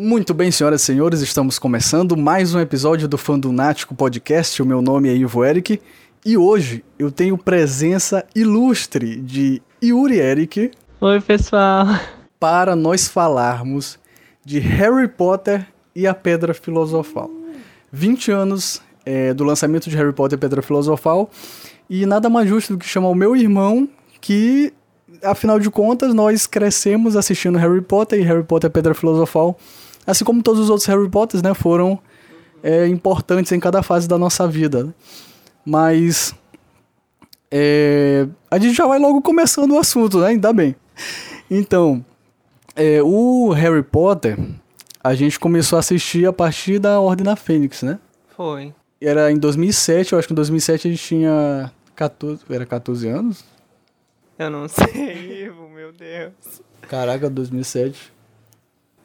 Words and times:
Muito 0.00 0.32
bem, 0.32 0.48
senhoras 0.52 0.82
e 0.82 0.84
senhores, 0.84 1.20
estamos 1.22 1.58
começando 1.58 2.16
mais 2.16 2.54
um 2.54 2.60
episódio 2.60 3.08
do 3.08 3.18
Fandunático 3.18 3.96
Podcast. 3.96 4.62
O 4.62 4.64
meu 4.64 4.80
nome 4.80 5.08
é 5.08 5.12
Ivo 5.12 5.44
Eric 5.44 5.82
e 6.24 6.36
hoje 6.36 6.84
eu 6.96 7.10
tenho 7.10 7.36
presença 7.36 8.24
ilustre 8.32 9.16
de 9.16 9.60
Yuri 9.82 10.20
Eric. 10.20 10.70
Oi, 11.00 11.20
pessoal. 11.20 11.84
Para 12.38 12.76
nós 12.76 13.08
falarmos 13.08 13.98
de 14.44 14.60
Harry 14.60 15.08
Potter 15.08 15.66
e 15.96 16.06
a 16.06 16.14
Pedra 16.14 16.54
Filosofal. 16.54 17.28
20 17.90 18.30
anos 18.30 18.80
é, 19.04 19.34
do 19.34 19.42
lançamento 19.42 19.90
de 19.90 19.96
Harry 19.96 20.12
Potter 20.12 20.36
e 20.36 20.38
a 20.38 20.40
Pedra 20.40 20.62
Filosofal 20.62 21.28
e 21.90 22.06
nada 22.06 22.30
mais 22.30 22.48
justo 22.48 22.74
do 22.74 22.78
que 22.78 22.86
chamar 22.86 23.08
o 23.08 23.16
meu 23.16 23.34
irmão 23.34 23.88
que 24.20 24.72
afinal 25.22 25.58
de 25.58 25.70
contas, 25.70 26.14
nós 26.14 26.46
crescemos 26.46 27.16
assistindo 27.16 27.58
Harry 27.58 27.80
Potter 27.80 28.20
e 28.20 28.22
Harry 28.22 28.44
Potter 28.44 28.68
e 28.68 28.70
a 28.70 28.72
Pedra 28.72 28.94
Filosofal 28.94 29.58
assim 30.08 30.24
como 30.24 30.42
todos 30.42 30.60
os 30.62 30.70
outros 30.70 30.86
Harry 30.86 31.08
Potters, 31.08 31.42
né, 31.42 31.52
foram 31.54 31.98
é, 32.62 32.86
importantes 32.86 33.52
em 33.52 33.60
cada 33.60 33.82
fase 33.82 34.08
da 34.08 34.18
nossa 34.18 34.48
vida. 34.48 34.94
Mas 35.64 36.34
é, 37.50 38.26
a 38.50 38.58
gente 38.58 38.74
já 38.74 38.86
vai 38.86 38.98
logo 38.98 39.20
começando 39.20 39.72
o 39.72 39.78
assunto, 39.78 40.18
né? 40.18 40.28
Ainda 40.28 40.52
bem. 40.52 40.74
Então, 41.50 42.04
é, 42.74 43.02
o 43.02 43.50
Harry 43.50 43.82
Potter, 43.82 44.38
a 45.04 45.14
gente 45.14 45.38
começou 45.38 45.76
a 45.76 45.80
assistir 45.80 46.26
a 46.26 46.32
partir 46.32 46.78
da 46.78 47.00
Ordem 47.00 47.24
da 47.24 47.36
Fênix, 47.36 47.82
né? 47.82 47.98
Foi. 48.36 48.74
Era 49.00 49.30
em 49.30 49.38
2007, 49.38 50.12
eu 50.12 50.18
acho 50.18 50.26
que 50.26 50.34
em 50.34 50.36
2007 50.36 50.88
a 50.88 50.90
gente 50.90 51.02
tinha 51.02 51.72
14, 51.94 52.42
era 52.50 52.66
14 52.66 53.08
anos? 53.08 53.44
Eu 54.38 54.50
não 54.50 54.66
sei, 54.68 55.50
meu 55.74 55.92
Deus. 55.92 56.62
Caraca, 56.82 57.28
2007. 57.28 58.17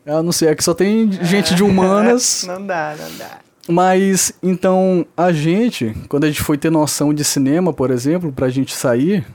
Eu 0.06 0.22
não 0.22 0.32
sei, 0.32 0.50
é 0.50 0.56
que 0.56 0.64
só 0.64 0.74
tem 0.74 1.12
gente 1.12 1.56
de 1.56 1.64
humanas. 1.64 2.44
não 2.48 2.66
dá, 2.66 2.96
não 3.00 3.18
dá. 3.18 3.40
Mas, 3.68 4.34
então, 4.44 5.06
a 5.16 5.32
gente, 5.32 5.96
quando 6.10 6.26
a 6.26 6.28
gente 6.28 6.42
foi 6.42 6.58
ter 6.58 6.70
noção 6.70 7.14
de 7.14 7.24
cinema, 7.24 7.72
por 7.72 7.92
exemplo, 7.92 8.32
pra 8.32 8.50
gente 8.50 8.74
sair, 8.74 9.26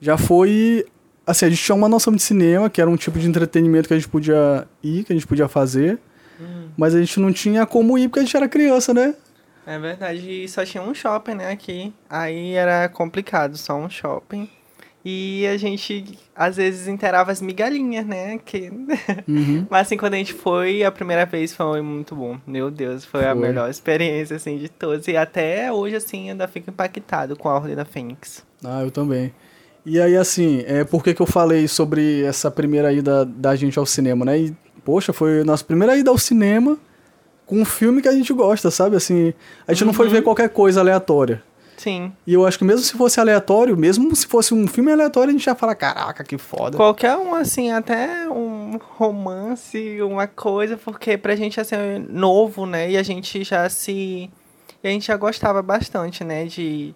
já 0.00 0.16
foi. 0.16 0.86
Assim, 1.26 1.46
a 1.46 1.50
gente 1.50 1.62
tinha 1.62 1.74
uma 1.74 1.88
noção 1.88 2.14
de 2.14 2.22
cinema, 2.22 2.68
que 2.70 2.80
era 2.80 2.88
um 2.88 2.96
tipo 2.96 3.18
de 3.18 3.26
entretenimento 3.28 3.88
que 3.88 3.94
a 3.94 3.98
gente 3.98 4.08
podia 4.08 4.66
ir, 4.82 5.04
que 5.04 5.12
a 5.12 5.16
gente 5.16 5.26
podia 5.26 5.48
fazer. 5.48 5.98
Hum. 6.40 6.68
Mas 6.76 6.94
a 6.94 7.00
gente 7.00 7.20
não 7.20 7.32
tinha 7.32 7.66
como 7.66 7.96
ir 7.98 8.08
porque 8.08 8.20
a 8.20 8.22
gente 8.22 8.36
era 8.36 8.48
criança, 8.48 8.92
né? 8.92 9.14
É 9.66 9.78
verdade, 9.78 10.44
e 10.44 10.48
só 10.48 10.64
tinha 10.64 10.82
um 10.82 10.94
shopping, 10.94 11.34
né, 11.34 11.50
aqui. 11.50 11.92
Aí 12.08 12.52
era 12.52 12.86
complicado, 12.88 13.56
só 13.56 13.74
um 13.74 13.88
shopping. 13.88 14.48
E 15.04 15.46
a 15.46 15.58
gente, 15.58 16.18
às 16.34 16.56
vezes, 16.56 16.88
inteirava 16.88 17.30
as 17.30 17.42
migalhinhas, 17.42 18.06
né? 18.06 18.38
Que... 18.38 18.70
Uhum. 19.28 19.66
Mas, 19.68 19.82
assim, 19.82 19.98
quando 19.98 20.14
a 20.14 20.16
gente 20.16 20.32
foi, 20.32 20.82
a 20.82 20.90
primeira 20.90 21.26
vez 21.26 21.54
foi 21.54 21.82
muito 21.82 22.16
bom. 22.16 22.38
Meu 22.46 22.70
Deus, 22.70 23.04
foi, 23.04 23.20
foi, 23.20 23.30
a 23.30 23.34
melhor 23.34 23.68
experiência, 23.68 24.36
assim, 24.36 24.56
de 24.56 24.70
todos. 24.70 25.06
E 25.06 25.14
até 25.14 25.70
hoje, 25.70 25.96
assim, 25.96 26.30
ainda 26.30 26.48
fico 26.48 26.70
impactado 26.70 27.36
com 27.36 27.50
a 27.50 27.54
Ordem 27.54 27.76
da 27.76 27.84
Fênix. 27.84 28.42
Ah, 28.64 28.82
eu 28.82 28.90
também. 28.90 29.30
E 29.84 30.00
aí, 30.00 30.16
assim, 30.16 30.64
é, 30.66 30.84
por 30.84 31.04
que, 31.04 31.12
que 31.12 31.20
eu 31.20 31.26
falei 31.26 31.68
sobre 31.68 32.22
essa 32.22 32.50
primeira 32.50 32.90
ida 32.90 33.26
da 33.26 33.54
gente 33.54 33.78
ao 33.78 33.84
cinema, 33.84 34.24
né? 34.24 34.38
E, 34.38 34.56
poxa, 34.82 35.12
foi 35.12 35.42
a 35.42 35.44
nossa 35.44 35.62
primeira 35.62 35.94
ida 35.98 36.10
ao 36.10 36.16
cinema 36.16 36.78
com 37.44 37.60
um 37.60 37.64
filme 37.66 38.00
que 38.00 38.08
a 38.08 38.12
gente 38.12 38.32
gosta, 38.32 38.70
sabe? 38.70 38.96
Assim, 38.96 39.34
a 39.68 39.74
gente 39.74 39.82
uhum. 39.82 39.88
não 39.88 39.94
foi 39.94 40.06
uhum. 40.06 40.12
ver 40.12 40.22
qualquer 40.22 40.48
coisa 40.48 40.80
aleatória. 40.80 41.42
Sim. 41.84 42.10
E 42.26 42.32
eu 42.32 42.46
acho 42.46 42.56
que 42.56 42.64
mesmo 42.64 42.80
se 42.80 42.94
fosse 42.94 43.20
aleatório, 43.20 43.76
mesmo 43.76 44.16
se 44.16 44.26
fosse 44.26 44.54
um 44.54 44.66
filme 44.66 44.90
aleatório, 44.90 45.28
a 45.28 45.32
gente 45.32 45.44
já 45.44 45.54
fala, 45.54 45.74
caraca, 45.74 46.24
que 46.24 46.38
foda. 46.38 46.78
Qualquer 46.78 47.14
um, 47.14 47.34
assim, 47.34 47.70
até 47.70 48.26
um 48.26 48.78
romance, 48.96 50.00
uma 50.00 50.26
coisa, 50.26 50.78
porque 50.78 51.18
pra 51.18 51.36
gente, 51.36 51.60
assim, 51.60 51.74
é 51.74 51.98
novo, 52.08 52.64
né? 52.64 52.90
E 52.90 52.96
a 52.96 53.02
gente 53.02 53.44
já 53.44 53.68
se... 53.68 54.30
E 54.82 54.88
a 54.88 54.90
gente 54.90 55.06
já 55.06 55.16
gostava 55.18 55.60
bastante, 55.60 56.24
né? 56.24 56.46
De 56.46 56.94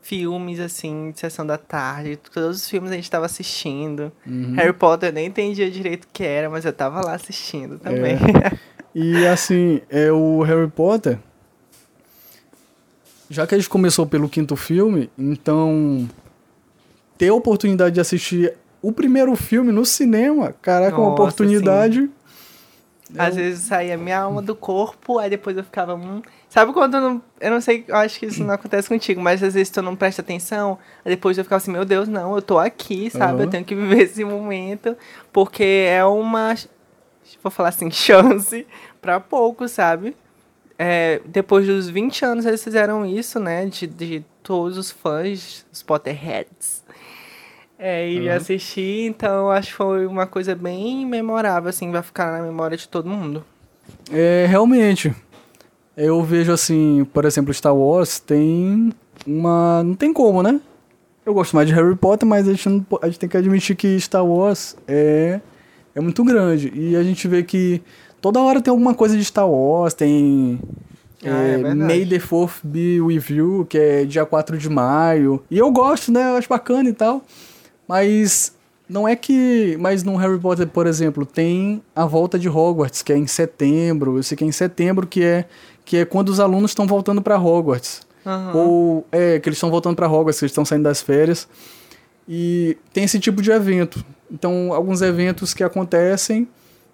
filmes, 0.00 0.60
assim, 0.60 1.10
de 1.10 1.18
sessão 1.18 1.44
da 1.44 1.58
tarde. 1.58 2.16
Todos 2.32 2.58
os 2.58 2.70
filmes 2.70 2.92
a 2.92 2.94
gente 2.94 3.10
tava 3.10 3.26
assistindo. 3.26 4.12
Uhum. 4.24 4.54
Harry 4.54 4.72
Potter 4.72 5.08
eu 5.08 5.12
nem 5.12 5.26
entendia 5.26 5.68
direito 5.68 6.04
o 6.04 6.08
que 6.12 6.22
era, 6.22 6.48
mas 6.48 6.64
eu 6.64 6.72
tava 6.72 7.00
lá 7.00 7.14
assistindo 7.14 7.76
também. 7.80 8.14
É. 8.14 8.56
E, 8.94 9.26
assim, 9.26 9.80
é 9.90 10.12
o 10.12 10.42
Harry 10.42 10.70
Potter 10.70 11.18
já 13.28 13.46
que 13.46 13.54
a 13.54 13.58
gente 13.58 13.68
começou 13.68 14.06
pelo 14.06 14.28
quinto 14.28 14.56
filme, 14.56 15.10
então 15.18 16.08
ter 17.18 17.28
a 17.28 17.34
oportunidade 17.34 17.94
de 17.94 18.00
assistir 18.00 18.54
o 18.82 18.92
primeiro 18.92 19.34
filme 19.34 19.72
no 19.72 19.84
cinema, 19.84 20.54
caraca, 20.62 20.92
Nossa, 20.92 21.02
uma 21.02 21.12
oportunidade. 21.12 22.00
Sim. 22.00 22.10
Às 23.16 23.36
vezes 23.36 23.60
saía 23.60 23.96
minha 23.96 24.20
alma 24.20 24.42
do 24.42 24.54
corpo, 24.54 25.18
aí 25.18 25.30
depois 25.30 25.56
eu 25.56 25.62
ficava. 25.64 25.94
Hum... 25.94 26.22
Sabe 26.48 26.72
quando 26.72 26.94
eu 26.94 27.00
não. 27.00 27.22
Eu 27.40 27.50
não 27.52 27.60
sei, 27.60 27.84
eu 27.86 27.96
acho 27.96 28.18
que 28.18 28.26
isso 28.26 28.42
não 28.42 28.54
acontece 28.54 28.88
contigo, 28.88 29.20
mas 29.20 29.42
às 29.42 29.54
vezes 29.54 29.70
tu 29.70 29.80
não 29.80 29.94
presta 29.94 30.22
atenção, 30.22 30.78
aí 31.04 31.12
depois 31.12 31.38
eu 31.38 31.44
ficava 31.44 31.58
assim, 31.58 31.70
meu 31.70 31.84
Deus, 31.84 32.08
não, 32.08 32.34
eu 32.34 32.42
tô 32.42 32.58
aqui, 32.58 33.10
sabe? 33.10 33.34
Uhum. 33.34 33.40
Eu 33.42 33.50
tenho 33.50 33.64
que 33.64 33.74
viver 33.74 34.02
esse 34.02 34.24
momento, 34.24 34.96
porque 35.32 35.86
é 35.88 36.04
uma. 36.04 36.54
Vou 37.42 37.50
falar 37.50 37.68
assim, 37.68 37.90
chance 37.92 38.66
para 39.00 39.20
pouco, 39.20 39.68
sabe? 39.68 40.16
É, 40.78 41.20
depois 41.24 41.66
dos 41.66 41.88
20 41.88 42.24
anos 42.24 42.46
eles 42.46 42.62
fizeram 42.62 43.06
isso, 43.06 43.40
né? 43.40 43.66
De, 43.66 43.86
de 43.86 44.24
todos 44.42 44.76
os 44.76 44.90
fãs, 44.90 45.64
os 45.72 45.82
Potterheads, 45.82 46.84
é, 47.78 48.08
ir 48.08 48.28
uhum. 48.28 48.36
assistir. 48.36 49.06
Então, 49.06 49.50
acho 49.50 49.68
que 49.68 49.74
foi 49.74 50.06
uma 50.06 50.26
coisa 50.26 50.54
bem 50.54 51.06
memorável, 51.06 51.70
assim, 51.70 51.90
vai 51.90 52.02
ficar 52.02 52.32
na 52.32 52.42
memória 52.44 52.76
de 52.76 52.88
todo 52.88 53.08
mundo. 53.08 53.44
É, 54.10 54.46
realmente. 54.48 55.14
Eu 55.96 56.22
vejo, 56.22 56.52
assim, 56.52 57.06
por 57.12 57.24
exemplo, 57.24 57.54
Star 57.54 57.74
Wars 57.74 58.18
tem 58.20 58.92
uma... 59.26 59.82
Não 59.82 59.94
tem 59.94 60.12
como, 60.12 60.42
né? 60.42 60.60
Eu 61.24 61.32
gosto 61.32 61.56
mais 61.56 61.66
de 61.66 61.74
Harry 61.74 61.96
Potter, 61.96 62.28
mas 62.28 62.46
a 62.46 62.52
gente, 62.52 62.68
não, 62.68 62.86
a 63.00 63.06
gente 63.06 63.18
tem 63.18 63.28
que 63.28 63.36
admitir 63.36 63.74
que 63.74 63.98
Star 63.98 64.24
Wars 64.24 64.76
é, 64.86 65.40
é 65.94 66.00
muito 66.00 66.22
grande. 66.22 66.70
E 66.74 66.94
a 66.94 67.02
gente 67.02 67.26
vê 67.26 67.42
que 67.42 67.82
Toda 68.20 68.40
hora 68.40 68.60
tem 68.60 68.70
alguma 68.70 68.94
coisa 68.94 69.16
de 69.16 69.24
Star 69.24 69.48
Wars, 69.48 69.94
tem. 69.94 70.60
Ah, 71.24 71.28
é, 71.28 71.52
é 71.60 71.74
May 71.74 72.06
the 72.06 72.18
4th 72.18 72.60
be 72.62 73.00
with 73.00 73.24
you, 73.30 73.66
que 73.68 73.78
é 73.78 74.04
dia 74.04 74.24
4 74.24 74.58
de 74.58 74.68
maio. 74.68 75.42
E 75.50 75.58
eu 75.58 75.70
gosto, 75.70 76.12
né? 76.12 76.30
Eu 76.30 76.36
acho 76.36 76.48
bacana 76.48 76.88
e 76.88 76.92
tal. 76.92 77.22
Mas 77.86 78.52
não 78.88 79.06
é 79.06 79.16
que. 79.16 79.76
Mas 79.80 80.02
no 80.02 80.16
Harry 80.16 80.38
Potter, 80.38 80.66
por 80.66 80.86
exemplo, 80.86 81.26
tem 81.26 81.82
a 81.94 82.06
volta 82.06 82.38
de 82.38 82.48
Hogwarts, 82.48 83.02
que 83.02 83.12
é 83.12 83.16
em 83.16 83.26
setembro. 83.26 84.16
Eu 84.16 84.22
sei 84.22 84.36
que 84.36 84.44
é 84.44 84.46
em 84.46 84.52
setembro, 84.52 85.06
que 85.06 85.22
é, 85.22 85.46
que 85.84 85.98
é 85.98 86.04
quando 86.04 86.28
os 86.28 86.40
alunos 86.40 86.70
estão 86.70 86.86
voltando 86.86 87.20
para 87.20 87.38
Hogwarts. 87.38 88.06
Uhum. 88.24 88.56
Ou 88.56 89.06
é, 89.10 89.38
que 89.38 89.48
eles 89.48 89.56
estão 89.56 89.70
voltando 89.70 89.96
para 89.96 90.08
Hogwarts, 90.08 90.38
que 90.38 90.44
eles 90.44 90.52
estão 90.52 90.64
saindo 90.64 90.84
das 90.84 91.00
férias. 91.00 91.48
E 92.28 92.76
tem 92.92 93.04
esse 93.04 93.18
tipo 93.18 93.40
de 93.40 93.50
evento. 93.50 94.04
Então, 94.30 94.72
alguns 94.72 95.02
eventos 95.02 95.54
que 95.54 95.62
acontecem 95.62 96.48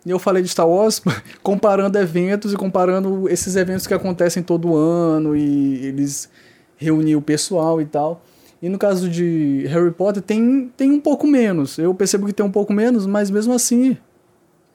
e 0.04 0.10
eu 0.10 0.18
falei 0.18 0.42
de 0.42 0.48
Star 0.48 0.68
Wars 0.68 1.00
comparando 1.42 1.98
eventos 1.98 2.52
e 2.52 2.56
comparando 2.56 3.28
esses 3.28 3.56
eventos 3.56 3.86
que 3.86 3.94
acontecem 3.94 4.42
todo 4.42 4.74
ano 4.74 5.36
e 5.36 5.86
eles 5.86 6.28
reunir 6.76 7.16
o 7.16 7.22
pessoal 7.22 7.80
e 7.80 7.86
tal. 7.86 8.22
E 8.60 8.68
no 8.68 8.78
caso 8.78 9.08
de 9.08 9.64
Harry 9.68 9.90
Potter 9.90 10.22
tem, 10.22 10.70
tem 10.76 10.90
um 10.90 11.00
pouco 11.00 11.26
menos. 11.26 11.78
Eu 11.78 11.94
percebo 11.94 12.26
que 12.26 12.32
tem 12.32 12.44
um 12.44 12.50
pouco 12.50 12.72
menos, 12.72 13.06
mas 13.06 13.30
mesmo 13.30 13.52
assim 13.52 13.96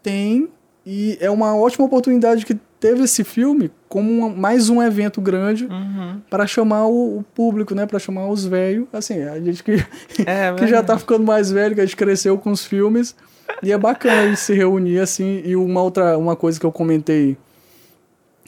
tem. 0.02 0.50
E 0.86 1.18
é 1.20 1.30
uma 1.30 1.56
ótima 1.56 1.86
oportunidade 1.86 2.46
que 2.46 2.56
teve 2.80 3.04
esse 3.04 3.24
filme 3.24 3.72
como 3.90 4.10
uma, 4.12 4.30
mais 4.30 4.70
um 4.70 4.82
evento 4.82 5.20
grande 5.20 5.66
uhum. 5.66 6.22
para 6.30 6.46
chamar 6.46 6.86
o, 6.86 7.20
o, 7.20 7.24
público, 7.24 7.74
né? 7.74 7.86
Para 7.86 8.00
chamar 8.00 8.28
os 8.28 8.46
velhos. 8.46 8.88
Assim, 8.94 9.22
a 9.24 9.40
gente 9.40 9.64
que, 9.64 9.86
é, 10.26 10.54
que 10.56 10.68
já 10.68 10.84
tá 10.84 10.98
ficando 10.98 11.26
mais 11.26 11.52
velho, 11.52 11.76
que 11.76 11.82
a 11.82 11.86
gente 11.86 11.96
cresceu 11.96 12.38
com 12.38 12.52
os 12.52 12.66
filmes 12.66 13.16
e 13.62 13.72
é 13.72 13.78
bacana 13.78 14.30
de 14.30 14.38
se 14.38 14.54
reunir 14.54 15.00
assim. 15.00 15.42
E 15.46 15.56
uma 15.56 15.82
outra 15.82 16.18
uma 16.18 16.36
coisa 16.36 16.60
que 16.60 16.66
eu 16.66 16.72
comentei, 16.72 17.38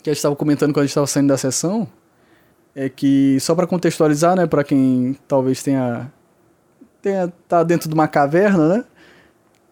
que 0.01 0.09
a 0.09 0.13
gente 0.13 0.17
estava 0.17 0.35
comentando 0.35 0.73
quando 0.73 0.79
a 0.79 0.85
gente 0.85 0.91
estava 0.91 1.07
saindo 1.07 1.27
da 1.29 1.37
sessão, 1.37 1.87
é 2.75 2.87
que, 2.89 3.37
só 3.39 3.55
para 3.55 3.67
contextualizar, 3.67 4.35
né, 4.35 4.47
para 4.47 4.63
quem 4.63 5.17
talvez 5.27 5.61
tenha, 5.61 6.11
tenha 7.01 7.31
tá 7.47 7.63
dentro 7.63 7.89
de 7.89 7.93
uma 7.93 8.07
caverna, 8.07 8.77
né, 8.77 8.85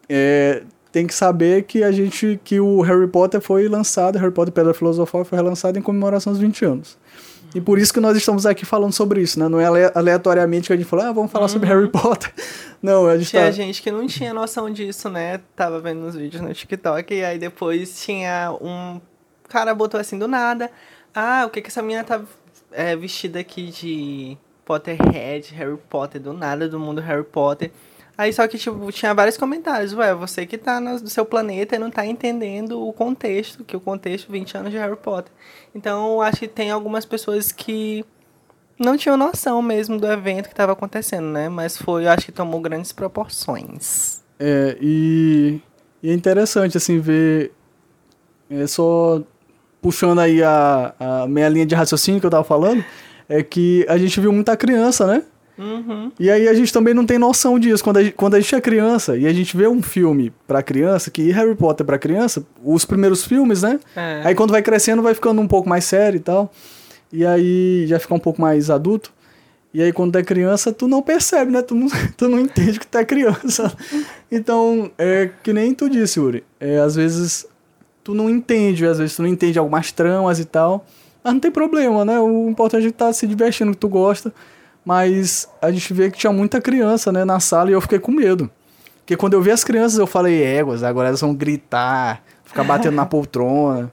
é, 0.10 0.64
tem 0.92 1.06
que 1.06 1.14
saber 1.14 1.64
que 1.64 1.84
a 1.84 1.92
gente 1.92 2.40
que 2.44 2.60
o 2.60 2.82
Harry 2.82 3.08
Potter 3.08 3.40
foi 3.40 3.68
lançado, 3.68 4.18
Harry 4.18 4.32
Potter 4.34 4.54
Pedra 4.54 4.74
Filosofal 4.74 5.24
foi 5.24 5.38
relançado 5.38 5.78
em 5.78 5.82
comemoração 5.82 6.32
aos 6.32 6.40
20 6.40 6.66
anos. 6.66 6.98
E 7.56 7.62
por 7.62 7.80
isso 7.80 7.94
que 7.94 8.00
nós 8.00 8.16
estamos 8.18 8.46
aqui 8.46 8.66
falando 8.66 8.94
sobre 8.94 9.22
isso, 9.22 9.40
né? 9.40 9.48
Não 9.48 9.60
é 9.60 9.92
aleatoriamente 9.96 10.68
que 10.68 10.74
a 10.74 10.78
gente 10.78 10.86
falou, 10.88 11.06
ah, 11.06 11.12
vamos 11.12 11.32
falar 11.32 11.46
uhum. 11.46 11.50
sobre 11.50 11.68
Harry 11.70 11.90
Potter. 11.90 12.34
Não, 12.82 13.08
a 13.08 13.18
gente 13.18 13.30
Tinha 13.30 13.46
tá... 13.46 13.52
gente 13.52 13.82
que 13.82 13.90
não 13.90 14.06
tinha 14.06 14.32
noção 14.32 14.70
disso, 14.70 15.10
né? 15.10 15.42
Tava 15.56 15.80
vendo 15.80 16.02
nos 16.02 16.16
vídeos 16.16 16.44
no 16.44 16.54
TikTok 16.54 17.12
e 17.12 17.26
aí 17.26 17.40
depois 17.40 18.00
tinha 18.00 18.56
um 18.62 19.02
cara 19.50 19.74
botou 19.74 20.00
assim 20.00 20.20
do 20.20 20.28
nada, 20.28 20.70
ah, 21.16 21.46
o 21.48 21.50
que 21.50 21.62
que 21.62 21.70
essa 21.70 21.82
menina 21.82 22.04
tá 22.04 22.22
é, 22.72 22.96
vestida 22.96 23.40
aqui 23.40 23.72
de 23.72 24.38
Potterhead, 24.66 25.54
Harry 25.56 25.78
Potter, 25.90 26.22
do 26.22 26.34
nada, 26.34 26.68
do 26.68 26.80
mundo 26.80 27.02
Harry 27.02 27.24
Potter. 27.24 27.72
Aí 28.18 28.34
só 28.34 28.48
que, 28.48 28.58
tipo, 28.58 28.92
tinha 28.92 29.14
vários 29.14 29.38
comentários. 29.38 29.94
Ué, 29.94 30.14
você 30.16 30.46
que 30.46 30.58
tá 30.58 30.80
no 30.80 31.08
seu 31.08 31.24
planeta 31.24 31.76
e 31.76 31.80
não 31.80 31.92
tá 31.92 32.06
entendendo 32.06 32.82
o 32.82 32.92
contexto, 32.92 33.64
que 33.64 33.78
o 33.78 33.80
contexto 33.80 34.32
20 34.32 34.58
anos 34.58 34.72
de 34.72 34.78
Harry 34.78 34.96
Potter. 34.96 35.32
Então, 35.76 36.22
acho 36.22 36.40
que 36.40 36.48
tem 36.48 36.72
algumas 36.72 37.06
pessoas 37.06 37.52
que 37.52 38.04
não 38.80 38.98
tinham 38.98 39.18
noção 39.18 39.62
mesmo 39.62 40.00
do 40.00 40.08
evento 40.12 40.48
que 40.48 40.54
estava 40.54 40.72
acontecendo, 40.72 41.28
né? 41.28 41.48
Mas 41.48 41.78
foi, 41.78 42.08
acho 42.08 42.26
que 42.26 42.32
tomou 42.32 42.60
grandes 42.60 42.92
proporções. 42.92 44.24
É, 44.40 44.76
e, 44.82 45.62
e 46.02 46.10
é 46.10 46.14
interessante, 46.14 46.76
assim, 46.76 47.00
ver. 47.00 47.52
É 48.50 48.66
só 48.66 49.22
puxando 49.82 50.20
aí 50.20 50.42
a, 50.42 50.94
a 51.00 51.28
minha 51.28 51.50
linha 51.50 51.66
de 51.66 51.76
raciocínio 51.76 52.20
que 52.20 52.26
eu 52.26 52.32
tava 52.32 52.44
falando, 52.44 52.84
é 53.30 53.44
que 53.44 53.86
a 53.88 53.98
gente 53.98 54.20
viu 54.20 54.32
muita 54.32 54.58
criança, 54.58 55.06
né? 55.06 55.24
Uhum. 55.58 56.12
E 56.20 56.30
aí 56.30 56.48
a 56.48 56.54
gente 56.54 56.72
também 56.72 56.94
não 56.94 57.06
tem 57.06 57.18
noção 57.18 57.58
disso. 57.58 57.84
Quando 57.84 57.98
a, 57.98 58.04
gente- 58.04 58.14
quando 58.16 58.36
a 58.36 58.40
gente 58.40 58.54
é 58.54 58.62
criança 58.62 59.18
e 59.18 59.26
a 59.26 59.34
gente 59.34 59.56
vê 59.58 59.68
um 59.68 59.82
filme 59.82 60.32
pra 60.48 60.62
criança, 60.62 61.10
que 61.10 61.32
Harry 61.32 61.56
Potter 61.56 61.86
pra 61.86 61.98
criança, 61.98 62.46
os 62.64 62.86
primeiros 62.86 63.26
filmes, 63.26 63.62
né? 63.64 63.80
É. 63.96 64.22
Aí 64.26 64.36
quando 64.36 64.52
vai 64.52 64.62
crescendo 64.62 65.02
vai 65.02 65.14
ficando 65.14 65.42
um 65.42 65.48
pouco 65.48 65.68
mais 65.68 65.84
sério 65.86 66.18
e 66.18 66.22
tal. 66.22 66.52
E 67.12 67.26
aí 67.26 67.86
já 67.88 68.00
fica 68.00 68.14
um 68.14 68.20
pouco 68.20 68.40
mais 68.42 68.70
adulto. 68.70 69.12
E 69.74 69.82
aí 69.82 69.92
quando 69.92 70.12
tu 70.14 70.18
é 70.18 70.24
criança, 70.24 70.72
tu 70.72 70.88
não 70.88 71.02
percebe, 71.02 71.52
né? 71.52 71.62
Tu 71.62 71.74
não, 71.76 71.88
tu 72.18 72.28
não 72.30 72.40
entende 72.40 72.80
que 72.80 72.88
tu 72.88 72.98
é 72.98 73.04
criança. 73.06 73.72
Então, 74.32 74.92
é 74.98 75.30
que 75.44 75.54
nem 75.54 75.74
tu 75.74 75.90
disse, 75.90 76.20
Yuri. 76.20 76.44
É, 76.60 76.80
às 76.80 76.96
vezes 76.96 77.46
tu 78.04 78.14
não 78.14 78.30
entende, 78.30 78.86
às 78.86 78.98
vezes 78.98 79.16
tu 79.16 79.22
não 79.22 79.30
entende 79.30 79.58
algumas 79.60 79.92
tramas 79.92 80.40
e 80.40 80.46
tal. 80.46 80.86
Mas 81.24 81.34
não 81.34 81.40
tem 81.40 81.52
problema, 81.52 82.06
né? 82.06 82.20
O 82.20 82.50
importante 82.50 82.86
é 82.88 82.92
que 82.92 82.98
tá 82.98 83.12
se 83.12 83.26
divertindo, 83.28 83.72
que 83.72 83.78
tu 83.78 83.90
gosta. 83.90 84.34
Mas 84.88 85.50
a 85.62 85.70
gente 85.70 85.94
vê 85.94 86.10
que 86.10 86.18
tinha 86.18 86.32
muita 86.32 86.62
criança, 86.62 87.12
né, 87.12 87.26
na 87.26 87.42
sala 87.42 87.70
e 87.70 87.74
eu 87.74 87.82
fiquei 87.82 88.00
com 88.00 88.10
medo. 88.10 88.50
Porque 89.00 89.18
quando 89.18 89.34
eu 89.34 89.42
vi 89.42 89.52
as 89.52 89.62
crianças, 89.62 90.00
eu 90.00 90.08
falei, 90.08 90.42
éguas, 90.42 90.82
agora 90.82 91.10
elas 91.10 91.20
vão 91.20 91.36
gritar, 91.36 92.24
ficar 92.46 92.64
batendo 92.64 92.96
na 92.96 93.04
poltrona. 93.06 93.92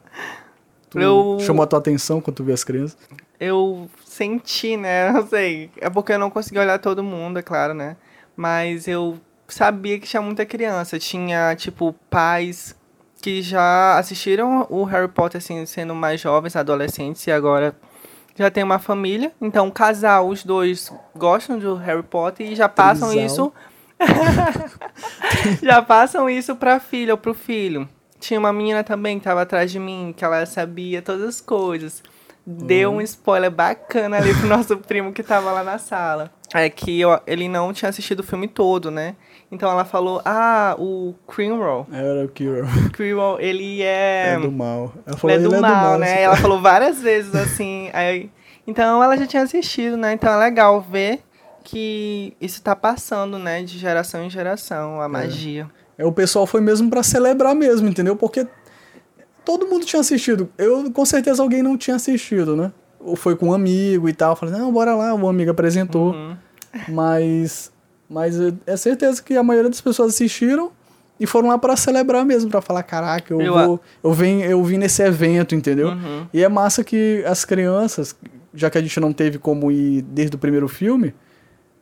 Tu 0.88 1.00
Eu- 1.00 1.38
chamou 1.40 1.64
a 1.64 1.66
tua 1.66 1.80
atenção 1.80 2.20
quando 2.20 2.36
tu 2.36 2.44
viu 2.44 2.54
as 2.54 2.62
crianças? 2.62 2.96
eu 3.40 3.90
senti, 4.04 4.76
né? 4.76 5.10
Não 5.12 5.26
sei. 5.26 5.68
É 5.80 5.90
porque 5.90 6.12
eu 6.12 6.18
não 6.20 6.30
consegui 6.30 6.60
olhar 6.60 6.78
todo 6.78 7.02
mundo, 7.02 7.40
é 7.40 7.42
claro, 7.42 7.74
né? 7.74 7.96
Mas 8.36 8.86
eu 8.86 9.18
sabia 9.48 9.98
que 9.98 10.06
tinha 10.06 10.22
muita 10.22 10.46
criança. 10.46 10.96
Tinha, 11.00 11.56
tipo, 11.56 11.92
pais 12.08 12.76
que 13.20 13.42
já 13.42 13.98
assistiram 13.98 14.64
o 14.70 14.84
Harry 14.84 15.08
Potter, 15.08 15.38
assim, 15.38 15.66
sendo 15.66 15.92
mais 15.94 16.20
jovens, 16.20 16.54
adolescentes, 16.54 17.26
e 17.26 17.32
agora 17.32 17.74
já 18.36 18.50
tem 18.50 18.62
uma 18.64 18.78
família. 18.78 19.32
Então, 19.40 19.70
casal, 19.70 20.28
os 20.28 20.44
dois 20.44 20.92
gostam 21.16 21.58
do 21.58 21.74
Harry 21.76 22.02
Potter 22.02 22.50
e 22.50 22.54
já 22.54 22.68
passam 22.68 23.10
Trisal. 23.10 23.26
isso. 23.26 23.52
já 25.62 25.80
passam 25.80 26.28
isso 26.28 26.56
pra 26.56 26.80
filha 26.80 27.14
ou 27.14 27.18
pro 27.18 27.34
filho. 27.34 27.88
Tinha 28.18 28.40
uma 28.40 28.52
menina 28.52 28.82
também 28.82 29.18
que 29.18 29.24
tava 29.24 29.42
atrás 29.42 29.70
de 29.70 29.78
mim, 29.78 30.14
que 30.16 30.24
ela 30.24 30.44
sabia 30.46 31.02
todas 31.02 31.28
as 31.28 31.40
coisas. 31.40 32.02
Deu 32.46 32.90
um 32.92 33.00
spoiler 33.00 33.50
bacana 33.50 34.18
ali 34.18 34.34
pro 34.34 34.46
nosso 34.48 34.76
primo 34.76 35.12
que 35.12 35.22
tava 35.22 35.50
lá 35.50 35.62
na 35.64 35.78
sala. 35.78 36.30
É 36.52 36.68
que 36.68 37.00
eu- 37.00 37.18
ele 37.26 37.48
não 37.48 37.72
tinha 37.72 37.88
assistido 37.88 38.20
o 38.20 38.24
filme 38.24 38.46
todo, 38.46 38.90
né? 38.90 39.16
Então 39.50 39.70
ela 39.70 39.84
falou: 39.84 40.20
Ah, 40.24 40.74
o 40.78 41.14
Creamroll. 41.26 41.86
Era 41.92 42.24
o 42.24 42.28
Kiro. 42.28 42.66
Creamroll, 42.92 43.40
ele 43.40 43.82
é. 43.82 44.34
É, 44.34 44.38
do 44.38 44.52
mal. 44.52 44.92
Ela 45.06 45.16
Ele 45.24 45.32
é 45.32 45.48
do 45.48 45.52
"Ele 45.54 45.60
mal, 45.60 45.98
né? 45.98 46.12
assim." 46.12 46.22
Ela 46.22 46.36
falou 46.36 46.60
várias 46.62 47.00
vezes 47.00 47.34
assim. 47.34 47.88
aí- 47.92 48.30
então 48.66 49.02
ela 49.02 49.16
já 49.16 49.26
tinha 49.26 49.42
assistido, 49.42 49.96
né? 49.96 50.12
Então 50.12 50.32
é 50.32 50.36
legal 50.36 50.80
ver 50.80 51.20
que 51.62 52.36
isso 52.40 52.62
tá 52.62 52.76
passando, 52.76 53.38
né? 53.38 53.62
De 53.62 53.78
geração 53.78 54.22
em 54.24 54.30
geração, 54.30 55.00
a 55.00 55.08
magia. 55.08 55.66
É, 55.96 56.04
o 56.04 56.12
pessoal 56.12 56.46
foi 56.46 56.60
mesmo 56.60 56.90
pra 56.90 57.02
celebrar 57.02 57.54
mesmo, 57.54 57.88
entendeu? 57.88 58.16
Porque 58.16 58.46
todo 59.44 59.66
mundo 59.66 59.84
tinha 59.84 60.00
assistido. 60.00 60.48
Eu, 60.56 60.90
com 60.90 61.04
certeza, 61.04 61.42
alguém 61.42 61.62
não 61.62 61.76
tinha 61.76 61.96
assistido, 61.96 62.56
né? 62.56 62.72
Ou 63.00 63.16
foi 63.16 63.36
com 63.36 63.48
um 63.48 63.52
amigo 63.52 64.08
e 64.08 64.12
tal. 64.12 64.34
Falei, 64.34 64.54
não, 64.56 64.72
bora 64.72 64.94
lá. 64.94 65.14
O 65.14 65.28
amigo 65.28 65.50
apresentou. 65.50 66.12
Uhum. 66.12 66.36
Mas, 66.88 67.70
mas 68.08 68.38
é- 68.66 68.76
certeza 68.76 69.22
que 69.22 69.36
a 69.36 69.42
maioria 69.42 69.70
das 69.70 69.80
pessoas 69.80 70.14
assistiram 70.14 70.70
e 71.18 71.26
foram 71.26 71.48
lá 71.48 71.58
pra 71.58 71.76
celebrar 71.76 72.24
mesmo, 72.24 72.50
pra 72.50 72.60
falar, 72.60 72.82
caraca, 72.82 73.32
eu, 73.32 73.40
Eu 73.40 73.52
vou, 73.52 73.80
eu, 74.02 74.12
venho, 74.12 74.44
eu 74.44 74.62
vim 74.64 74.78
nesse 74.78 75.02
evento, 75.02 75.54
entendeu? 75.54 75.88
Uhum. 75.88 76.26
E 76.32 76.42
é 76.42 76.48
massa 76.48 76.82
que 76.82 77.22
as 77.26 77.44
crianças, 77.44 78.16
já 78.52 78.68
que 78.68 78.78
a 78.78 78.80
gente 78.80 78.98
não 78.98 79.12
teve 79.12 79.38
como 79.38 79.70
ir 79.70 80.02
desde 80.02 80.34
o 80.34 80.38
primeiro 80.38 80.66
filme, 80.66 81.14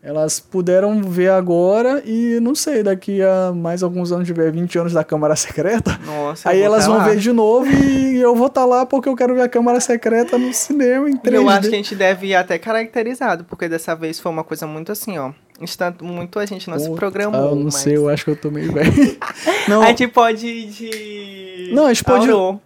elas 0.02 0.40
puderam 0.40 1.00
ver 1.02 1.30
agora 1.30 2.02
e 2.04 2.40
não 2.40 2.54
sei, 2.56 2.82
daqui 2.82 3.22
a 3.22 3.52
mais 3.54 3.82
alguns 3.84 4.10
anos, 4.10 4.26
tiver 4.26 4.50
20 4.50 4.78
anos 4.80 4.92
da 4.92 5.04
Câmara 5.04 5.36
Secreta, 5.36 5.96
Nossa, 6.04 6.50
aí 6.50 6.60
elas 6.60 6.84
tá 6.84 6.90
vão 6.90 6.98
lá. 6.98 7.04
ver 7.08 7.18
de 7.18 7.30
novo 7.32 7.66
e 7.70 8.16
eu 8.20 8.34
vou 8.34 8.48
estar 8.48 8.64
lá 8.64 8.84
porque 8.84 9.08
eu 9.08 9.14
quero 9.14 9.34
ver 9.34 9.42
a 9.42 9.48
Câmara 9.48 9.78
Secreta 9.80 10.36
no 10.36 10.52
cinema 10.52 11.08
em 11.08 11.16
3D. 11.16 11.34
Eu 11.34 11.48
acho 11.48 11.60
que 11.68 11.74
a 11.74 11.78
gente 11.78 11.94
deve 11.94 12.26
ir 12.28 12.34
até 12.34 12.58
caracterizado, 12.58 13.44
porque 13.44 13.68
dessa 13.68 13.94
vez 13.94 14.18
foi 14.18 14.32
uma 14.32 14.42
coisa 14.42 14.66
muito 14.66 14.90
assim, 14.90 15.18
ó. 15.18 15.30
Está 15.60 15.94
muito 16.02 16.40
a 16.40 16.46
gente 16.46 16.68
não 16.68 16.76
se 16.80 16.90
programou. 16.90 17.40
Ah, 17.40 17.50
eu 17.50 17.54
não 17.54 17.64
mas 17.64 17.74
sei, 17.76 17.96
eu 17.96 18.08
acho 18.08 18.24
que 18.24 18.30
eu 18.32 18.36
tô 18.36 18.50
meio 18.50 18.72
velho. 18.72 18.90
não, 19.68 19.82
A 19.82 19.86
gente 19.86 20.08
pode 20.08 20.44
ir 20.44 20.66
de. 20.66 21.70
Não, 21.72 21.86
a 21.86 21.88
gente 21.92 22.02
pode- 22.02 22.28
Aurô. 22.28 22.58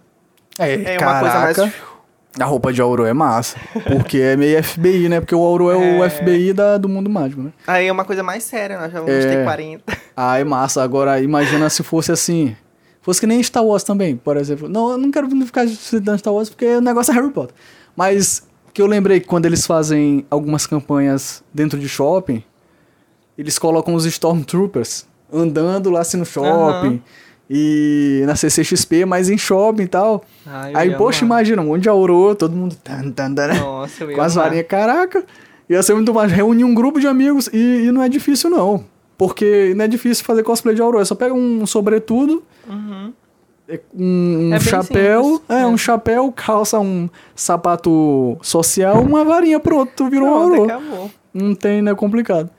é, 0.59 0.95
É 0.95 0.99
uma 0.99 1.21
coisa 1.21 1.39
mais. 1.41 1.57
A 2.39 2.45
roupa 2.45 2.73
de 2.73 2.81
Auro 2.83 3.05
é 3.05 3.13
massa. 3.13 3.57
Porque 3.91 4.19
é 4.19 4.37
meio 4.37 4.63
FBI, 4.63 5.09
né? 5.09 5.21
Porque 5.21 5.35
o 5.35 5.41
Auro 5.41 5.71
é, 5.71 5.77
o 5.77 6.05
É. 6.05 6.11
FBI 6.11 6.53
da, 6.53 6.77
do 6.77 6.89
mundo 6.89 7.09
mágico, 7.09 7.43
né? 7.43 7.53
Aí 7.67 7.87
é 7.87 7.93
uma 7.93 8.05
coisa 8.05 8.23
mais 8.23 8.45
séria, 8.45 8.79
nós 8.79 8.93
já 8.93 9.01
vamos 9.01 9.15
É. 9.15 9.37
ter 9.37 9.45
40. 9.45 9.83
Ah, 10.19 10.39
é 10.39 10.45
massa. 10.45 10.83
Agora, 10.83 11.21
imagina 11.21 11.69
se 11.69 11.83
fosse 11.83 12.11
assim. 12.13 12.57
Fosse 13.03 13.21
que 13.21 13.27
nem 13.27 13.43
Star 13.43 13.65
Wars 13.65 13.85
também, 13.85 14.17
por 14.17 14.37
exemplo. 14.37 14.69
Não, 14.69 14.93
eu 14.93 14.99
não 14.99 15.11
quero 15.11 15.29
ficar 15.45 15.69
citando 15.69 16.19
Star 16.19 16.33
Wars 16.35 16.49
porque 16.49 16.67
o 16.77 16.81
negócio 16.81 17.13
é 17.13 17.15
Harry 17.15 17.31
Potter. 17.31 17.55
Mas 17.95 18.47
que 18.73 18.81
eu 18.83 18.87
lembrei 18.87 19.21
que 19.21 19.27
quando 19.27 19.47
eles 19.47 19.67
fazem 19.67 20.27
algumas 20.31 20.67
campanhas 20.67 21.43
dentro 21.55 21.79
de 21.79 21.89
shopping, 21.89 22.43
eles 23.39 23.59
colocam 23.59 23.95
os 23.95 24.05
Stormtroopers 24.07 25.07
andando 25.33 25.91
lá 25.91 26.01
assim 26.01 26.17
no 26.17 26.25
shopping. 26.27 26.49
Aham. 26.89 27.01
E 27.49 28.23
na 28.27 28.35
CCXP, 28.35 29.05
mas 29.05 29.31
em 29.31 29.39
shopping 29.39 29.85
e 29.85 29.89
tal. 29.89 30.25
Eu 30.45 30.77
Aí, 30.79 30.95
poxa, 30.97 31.25
amar. 31.25 31.39
imagina, 31.41 31.63
um 31.63 31.67
monte 31.67 31.83
de 31.83 31.89
aurô, 31.89 32.35
todo 32.35 32.55
mundo. 32.57 32.77
Tan, 32.83 33.11
tan, 33.13 33.33
tan, 33.35 33.55
Nossa, 33.55 34.03
eu 34.05 34.11
ia 34.11 34.17
com 34.17 34.23
as 34.23 34.35
varinhas, 34.35 34.67
caraca. 34.67 35.25
Ia 35.69 35.83
ser 35.83 35.95
muito 35.95 36.13
mais. 36.13 36.31
Reunir 36.33 36.65
um 36.65 36.75
grupo 36.75 36.99
de 36.99 37.07
amigos 37.07 37.49
e, 37.53 37.85
e 37.87 37.93
não 37.93 38.03
é 38.03 38.09
difícil, 38.09 38.51
não. 38.51 38.85
Porque 39.17 39.73
não 39.77 39.85
é 39.85 39.89
difícil 39.89 40.25
fazer 40.25 40.43
cosplay 40.43 40.75
de 40.75 40.83
aurô. 40.83 41.01
É 41.01 41.05
só 41.05 41.15
pega 41.15 41.35
um 41.35 41.65
sobretudo, 41.67 42.43
Uhum. 42.69 43.13
é, 43.69 43.81
um, 43.97 44.51
É 44.53 44.59
chapéu. 44.61 45.23
simples, 45.25 45.43
é, 45.49 45.63
é. 45.63 45.67
um 45.67 45.79
chapéu, 45.79 46.33
calça 46.33 46.81
um 46.81 47.09
sapato 47.35 48.37
social, 48.43 49.01
uma 49.01 49.25
varinha 49.25 49.59
pronto, 49.61 49.93
tu 49.97 50.09
virou 50.11 50.27
um 50.29 50.33
Pronto, 50.33 50.53
aurô. 50.53 50.65
acabou. 50.65 51.11
Não 51.33 51.55
tem, 51.55 51.81
não 51.81 51.93
é 51.93 51.95
complicado. 51.95 52.51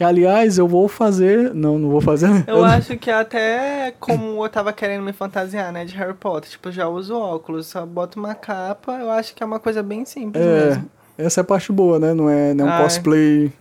Que, 0.00 0.04
aliás, 0.04 0.56
eu 0.56 0.66
vou 0.66 0.88
fazer. 0.88 1.52
Não, 1.52 1.78
não 1.78 1.90
vou 1.90 2.00
fazer. 2.00 2.30
Eu 2.48 2.64
acho 2.64 2.96
que 2.96 3.10
até 3.10 3.92
como 4.00 4.42
eu 4.42 4.48
tava 4.48 4.72
querendo 4.72 5.02
me 5.02 5.12
fantasiar, 5.12 5.70
né, 5.70 5.84
de 5.84 5.94
Harry 5.94 6.14
Potter, 6.14 6.48
tipo, 6.48 6.72
já 6.72 6.88
uso 6.88 7.14
óculos, 7.14 7.66
só 7.66 7.84
boto 7.84 8.18
uma 8.18 8.34
capa, 8.34 8.92
eu 8.98 9.10
acho 9.10 9.34
que 9.34 9.42
é 9.42 9.46
uma 9.46 9.60
coisa 9.60 9.82
bem 9.82 10.06
simples 10.06 10.42
É, 10.42 10.68
mesmo. 10.68 10.90
essa 11.18 11.40
é 11.40 11.42
a 11.42 11.44
parte 11.44 11.70
boa, 11.70 11.98
né? 11.98 12.14
Não 12.14 12.30
é, 12.30 12.54
não 12.54 12.64
é 12.64 12.68
um 12.70 12.72
Ah, 12.72 12.78
é. 12.78 12.82
cosplay 12.82 13.52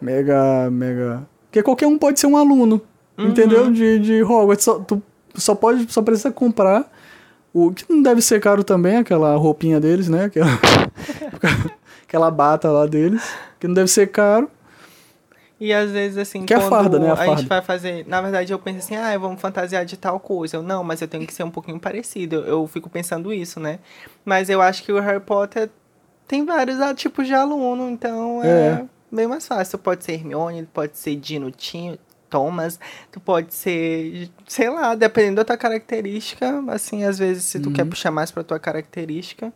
mega, 0.00 0.68
mega... 0.68 1.22
Porque 1.48 1.62
qualquer 1.62 1.86
um 1.86 1.96
pode 1.96 2.18
ser 2.18 2.26
um 2.26 2.36
aluno, 2.36 2.80
Uhum. 3.16 3.26
entendeu? 3.28 3.70
De, 3.70 4.00
de 4.00 4.20
Hogwarts. 4.24 4.64
Só, 4.64 4.80
tu 4.80 5.00
só, 5.36 5.54
pode, 5.54 5.92
só 5.92 6.02
precisa 6.02 6.32
comprar 6.32 6.90
o 7.54 7.70
que 7.70 7.84
não 7.88 8.02
deve 8.02 8.20
ser 8.20 8.40
caro 8.40 8.64
também, 8.64 8.96
aquela 8.96 9.36
roupinha 9.36 9.78
deles, 9.78 10.08
né? 10.08 10.24
Aquela, 10.24 10.48
aquela 12.02 12.30
bata 12.32 12.68
lá 12.68 12.84
deles, 12.84 13.22
que 13.60 13.68
não 13.68 13.74
deve 13.74 13.86
ser 13.88 14.08
caro. 14.08 14.50
E 15.60 15.72
às 15.72 15.90
vezes, 15.90 16.16
assim, 16.18 16.46
Que 16.46 16.54
é 16.54 16.56
quando 16.58 16.68
farda, 16.70 16.98
né? 17.00 17.10
A 17.10 17.14
a, 17.14 17.26
gente 17.26 17.46
vai 17.46 17.60
fazer. 17.60 18.06
Na 18.06 18.20
verdade, 18.22 18.52
eu 18.52 18.58
penso 18.60 18.78
assim, 18.78 18.94
ah, 18.96 19.18
vamos 19.18 19.40
fantasiar 19.40 19.84
de 19.84 19.96
tal 19.96 20.20
coisa. 20.20 20.56
Eu, 20.56 20.62
não, 20.62 20.84
mas 20.84 21.00
eu 21.02 21.08
tenho 21.08 21.26
que 21.26 21.34
ser 21.34 21.42
um 21.42 21.50
pouquinho 21.50 21.80
parecido. 21.80 22.36
Eu, 22.36 22.44
eu 22.60 22.66
fico 22.68 22.88
pensando 22.88 23.32
isso, 23.32 23.58
né? 23.58 23.80
Mas 24.24 24.48
eu 24.48 24.62
acho 24.62 24.84
que 24.84 24.92
o 24.92 25.00
Harry 25.00 25.18
Potter 25.20 25.68
tem 26.28 26.44
vários 26.44 26.80
ah, 26.80 26.94
tipos 26.94 27.26
de 27.26 27.34
aluno, 27.34 27.90
então 27.90 28.40
é, 28.44 28.48
É. 28.48 28.84
bem 29.10 29.26
mais 29.26 29.48
fácil. 29.48 29.78
Tu 29.78 29.82
pode 29.82 30.04
ser 30.04 30.12
Hermione, 30.12 30.62
pode 30.72 30.96
ser 30.96 31.16
Dino 31.16 31.50
Tinho, 31.50 31.98
Thomas, 32.30 32.78
tu 33.10 33.18
pode 33.18 33.52
ser, 33.52 34.30
sei 34.46 34.68
lá, 34.70 34.94
dependendo 34.94 35.36
da 35.36 35.44
tua 35.44 35.56
característica. 35.56 36.62
Assim, 36.68 37.02
às 37.02 37.18
vezes, 37.18 37.42
se 37.44 37.58
tu 37.58 37.68
Uhum. 37.70 37.72
quer 37.72 37.84
puxar 37.84 38.10
mais 38.12 38.30
pra 38.30 38.44
tua 38.44 38.60
característica, 38.60 39.52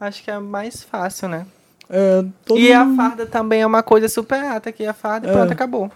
acho 0.00 0.22
que 0.22 0.30
é 0.30 0.38
mais 0.38 0.82
fácil, 0.82 1.28
né? 1.28 1.44
É, 1.88 2.24
E 2.56 2.72
a 2.72 2.84
mundo- 2.84 2.96
farda 2.96 3.26
também 3.26 3.60
é 3.62 3.66
uma 3.66 3.82
coisa 3.82 4.08
super 4.08 4.42
ata, 4.42 4.72
que 4.72 4.84
a 4.86 4.92
farda 4.94 5.26
e 5.26 5.30
É. 5.30 5.32
pronto, 5.32 5.52
acabou. 5.52 5.90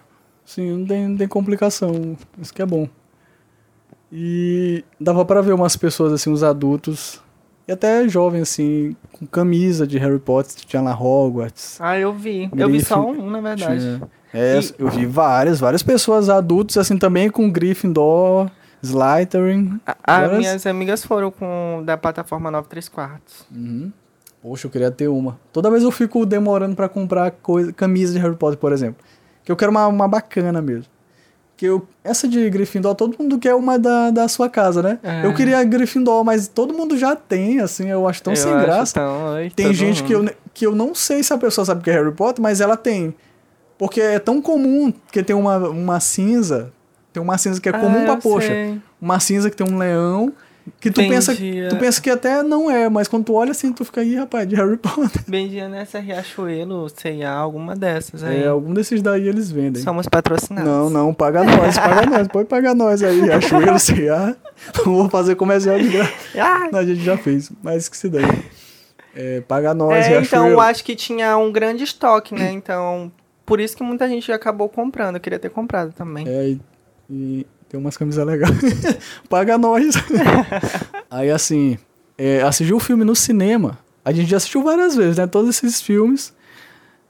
Sim, 0.44 0.78
não 0.78 0.86
tem, 0.86 1.08
não 1.08 1.16
tem 1.16 1.28
complicação. 1.28 2.16
Isso 2.40 2.52
que 2.54 2.62
é 2.62 2.66
bom. 2.66 2.88
E 4.10 4.84
dava 5.00 5.24
pra 5.24 5.40
ver 5.40 5.52
umas 5.52 5.76
pessoas, 5.76 6.12
assim, 6.12 6.30
os 6.32 6.42
adultos, 6.42 7.20
e 7.66 7.72
até 7.72 8.08
jovens, 8.08 8.42
assim, 8.42 8.96
com 9.12 9.26
camisa 9.26 9.86
de 9.86 9.98
Harry 9.98 10.18
Potter, 10.18 10.54
tinha 10.64 10.80
lá 10.80 10.94
Hogwarts. 10.98 11.78
Ah, 11.80 11.98
eu 11.98 12.12
vi. 12.14 12.48
Eu 12.56 12.68
vi 12.70 12.82
só 12.82 13.02
Grife- 13.02 13.20
um, 13.20 13.30
na 13.30 13.40
verdade. 13.40 13.80
Tinha- 13.80 14.08
É, 14.32 14.58
E- 14.58 14.74
eu 14.78 14.88
vi 14.90 15.06
várias, 15.06 15.58
várias 15.60 15.82
pessoas 15.82 16.28
adultas 16.28 16.76
assim 16.76 16.98
também 16.98 17.30
com 17.30 17.50
Gryffindor, 17.50 18.50
Slytherin. 18.82 19.80
A- 19.86 19.96
a- 20.04 20.20
várias- 20.20 20.38
minhas 20.38 20.66
amigas 20.66 21.04
foram 21.04 21.30
com 21.30 21.82
da 21.84 21.96
plataforma 21.96 22.50
9 22.50 22.68
3 22.68 22.88
quartos. 22.90 23.46
Uhum. 23.50 23.90
Poxa, 24.42 24.66
eu 24.66 24.70
queria 24.70 24.90
ter 24.90 25.08
uma. 25.08 25.38
Toda 25.52 25.70
vez 25.70 25.82
eu 25.82 25.90
fico 25.90 26.24
demorando 26.24 26.76
pra 26.76 26.88
comprar 26.88 27.30
coisa, 27.30 27.72
camisa 27.72 28.12
de 28.12 28.18
Harry 28.18 28.36
Potter, 28.36 28.58
por 28.58 28.72
exemplo. 28.72 29.04
Que 29.44 29.50
eu 29.50 29.56
quero 29.56 29.70
uma, 29.70 29.86
uma 29.88 30.06
bacana 30.08 30.62
mesmo. 30.62 30.86
Que 31.56 31.66
eu, 31.66 31.88
essa 32.04 32.28
de 32.28 32.48
Gryffindor, 32.48 32.94
todo 32.94 33.16
mundo 33.18 33.36
quer 33.36 33.52
uma 33.56 33.76
da, 33.80 34.10
da 34.12 34.28
sua 34.28 34.48
casa, 34.48 34.80
né? 34.80 34.98
É. 35.02 35.26
Eu 35.26 35.34
queria 35.34 35.64
Gryffindor, 35.64 36.22
mas 36.24 36.46
todo 36.46 36.72
mundo 36.72 36.96
já 36.96 37.16
tem, 37.16 37.58
assim, 37.58 37.88
eu 37.88 38.06
acho 38.06 38.22
tão 38.22 38.32
Eu 38.32 38.36
sem 38.36 38.52
acho 38.52 38.64
graça. 38.64 38.94
tão- 38.94 39.34
ai, 39.34 39.50
Tem 39.50 39.74
gente 39.74 40.04
que 40.04 40.12
eu, 40.12 40.24
que 40.54 40.64
eu 40.64 40.72
não 40.76 40.94
sei 40.94 41.20
se 41.24 41.32
a 41.32 41.38
pessoa 41.38 41.64
sabe 41.64 41.82
que 41.82 41.90
é 41.90 41.94
Harry 41.94 42.12
Potter, 42.12 42.40
mas 42.40 42.60
ela 42.60 42.76
tem. 42.76 43.12
Porque 43.76 44.00
é 44.00 44.20
tão 44.20 44.40
comum 44.40 44.92
que 45.10 45.20
tem 45.22 45.34
uma, 45.34 45.56
uma 45.68 45.98
cinza. 45.98 46.72
Tem 47.12 47.20
uma 47.20 47.36
cinza 47.36 47.60
que 47.60 47.68
é 47.68 47.72
comum 47.72 48.02
Ah, 48.02 48.04
pra 48.04 48.16
poxa. 48.18 48.46
sei. 48.46 48.80
Uma 49.00 49.18
cinza 49.18 49.50
que 49.50 49.56
tem 49.56 49.66
um 49.66 49.76
leão. 49.78 50.32
Que 50.80 50.90
tu 50.90 51.00
pensa, 51.00 51.34
tu 51.34 51.42
é. 51.42 51.74
pensa 51.78 52.00
que 52.00 52.10
até 52.10 52.42
não 52.42 52.70
é, 52.70 52.88
mas 52.88 53.08
quando 53.08 53.24
tu 53.24 53.34
olha 53.34 53.50
assim, 53.50 53.72
tu 53.72 53.84
fica 53.84 54.00
aí, 54.00 54.14
rapaz, 54.14 54.48
de 54.48 54.54
Harry 54.56 54.76
Potter. 54.76 55.22
Vendia 55.26 55.68
nessa 55.68 55.98
Riachuelo, 55.98 56.88
C&A, 56.88 57.30
alguma 57.30 57.74
dessas 57.74 58.22
aí. 58.22 58.42
É, 58.42 58.48
algum 58.48 58.72
desses 58.74 59.02
daí 59.02 59.28
eles 59.28 59.50
vendem. 59.50 59.82
Somos 59.82 60.06
patrocinados. 60.06 60.68
Não, 60.68 60.90
não, 60.90 61.14
paga 61.14 61.44
nós, 61.44 61.78
paga 61.78 62.06
nós, 62.06 62.28
pode 62.28 62.48
pagar 62.48 62.74
nós 62.74 63.02
aí. 63.02 63.30
Achoeiro, 63.30 63.78
C&A. 63.78 64.36
Não 64.84 64.84
vou 64.96 65.10
fazer 65.10 65.34
comercial 65.34 65.78
de 65.78 65.88
graça. 65.88 66.12
Ah, 66.38 66.68
a 66.72 66.84
gente 66.84 67.02
já 67.02 67.16
fez, 67.16 67.50
mas 67.62 67.88
que 67.88 67.96
se 67.96 68.08
daí. 68.08 68.24
É, 69.14 69.40
paga 69.40 69.74
nós, 69.74 70.06
é, 70.06 70.20
então 70.20 70.20
Riachuelo. 70.20 70.48
eu 70.48 70.60
acho 70.60 70.84
que 70.84 70.94
tinha 70.94 71.36
um 71.36 71.50
grande 71.50 71.84
estoque, 71.84 72.34
né? 72.34 72.52
Então, 72.52 73.10
por 73.44 73.60
isso 73.60 73.76
que 73.76 73.82
muita 73.82 74.08
gente 74.08 74.30
acabou 74.30 74.68
comprando. 74.68 75.16
Eu 75.16 75.20
queria 75.20 75.38
ter 75.38 75.50
comprado 75.50 75.92
também. 75.92 76.28
É, 76.28 76.48
e, 76.50 76.60
e 77.10 77.46
tem 77.68 77.78
umas 77.78 77.96
camisas 77.96 78.24
legais. 78.26 78.52
Paga 79.28 79.58
nós. 79.58 79.94
Aí 81.10 81.30
assim, 81.30 81.78
é, 82.16 82.42
assistir 82.42 82.74
o 82.74 82.80
filme 82.80 83.04
no 83.04 83.14
cinema. 83.14 83.78
A 84.04 84.12
gente 84.12 84.30
já 84.30 84.38
assistiu 84.38 84.62
várias 84.62 84.96
vezes, 84.96 85.18
né? 85.18 85.26
Todos 85.26 85.50
esses 85.56 85.80
filmes 85.80 86.32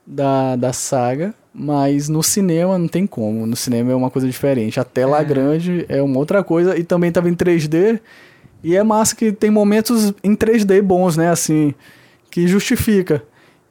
da, 0.05 0.55
da 0.55 0.73
saga. 0.73 1.33
Mas 1.53 2.07
no 2.07 2.21
cinema 2.21 2.77
não 2.77 2.87
tem 2.87 3.07
como. 3.07 3.45
No 3.45 3.55
cinema 3.55 3.91
é 3.91 3.95
uma 3.95 4.09
coisa 4.11 4.27
diferente. 4.27 4.79
A 4.79 4.83
tela 4.83 5.19
É. 5.19 5.23
grande 5.23 5.85
é 5.89 6.01
uma 6.01 6.17
outra 6.19 6.43
coisa. 6.43 6.77
E 6.77 6.83
também 6.83 7.11
tava 7.11 7.29
em 7.29 7.33
3D. 7.35 7.99
E 8.63 8.75
é 8.75 8.83
massa 8.83 9.15
que 9.15 9.31
tem 9.31 9.49
momentos 9.49 10.13
em 10.23 10.35
3D 10.35 10.81
bons, 10.81 11.17
né? 11.17 11.29
Assim, 11.29 11.73
que 12.29 12.47
justifica. 12.47 13.23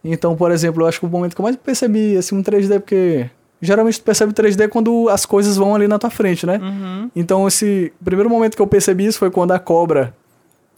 Então, 0.02 0.34
por 0.36 0.50
exemplo, 0.50 0.82
eu 0.82 0.86
acho 0.86 0.98
que 1.00 1.06
o 1.06 1.08
momento 1.08 1.34
que 1.34 1.40
eu 1.40 1.44
mais 1.44 1.56
percebi 1.56 2.16
assim, 2.16 2.34
um 2.34 2.42
3D, 2.42 2.80
porque 2.80 3.28
geralmente 3.60 4.00
tu 4.00 4.04
percebe 4.04 4.32
3D 4.32 4.68
quando 4.68 5.08
as 5.08 5.24
coisas 5.26 5.56
vão 5.56 5.74
ali 5.74 5.88
na 5.88 5.98
tua 5.98 6.10
frente, 6.10 6.46
né? 6.46 6.58
Uhum. 6.62 7.10
Então, 7.14 7.46
esse 7.48 7.92
primeiro 8.04 8.30
momento 8.30 8.56
que 8.56 8.62
eu 8.62 8.66
percebi 8.66 9.06
isso 9.06 9.18
foi 9.18 9.30
quando 9.30 9.52
a 9.52 9.58
cobra, 9.58 10.14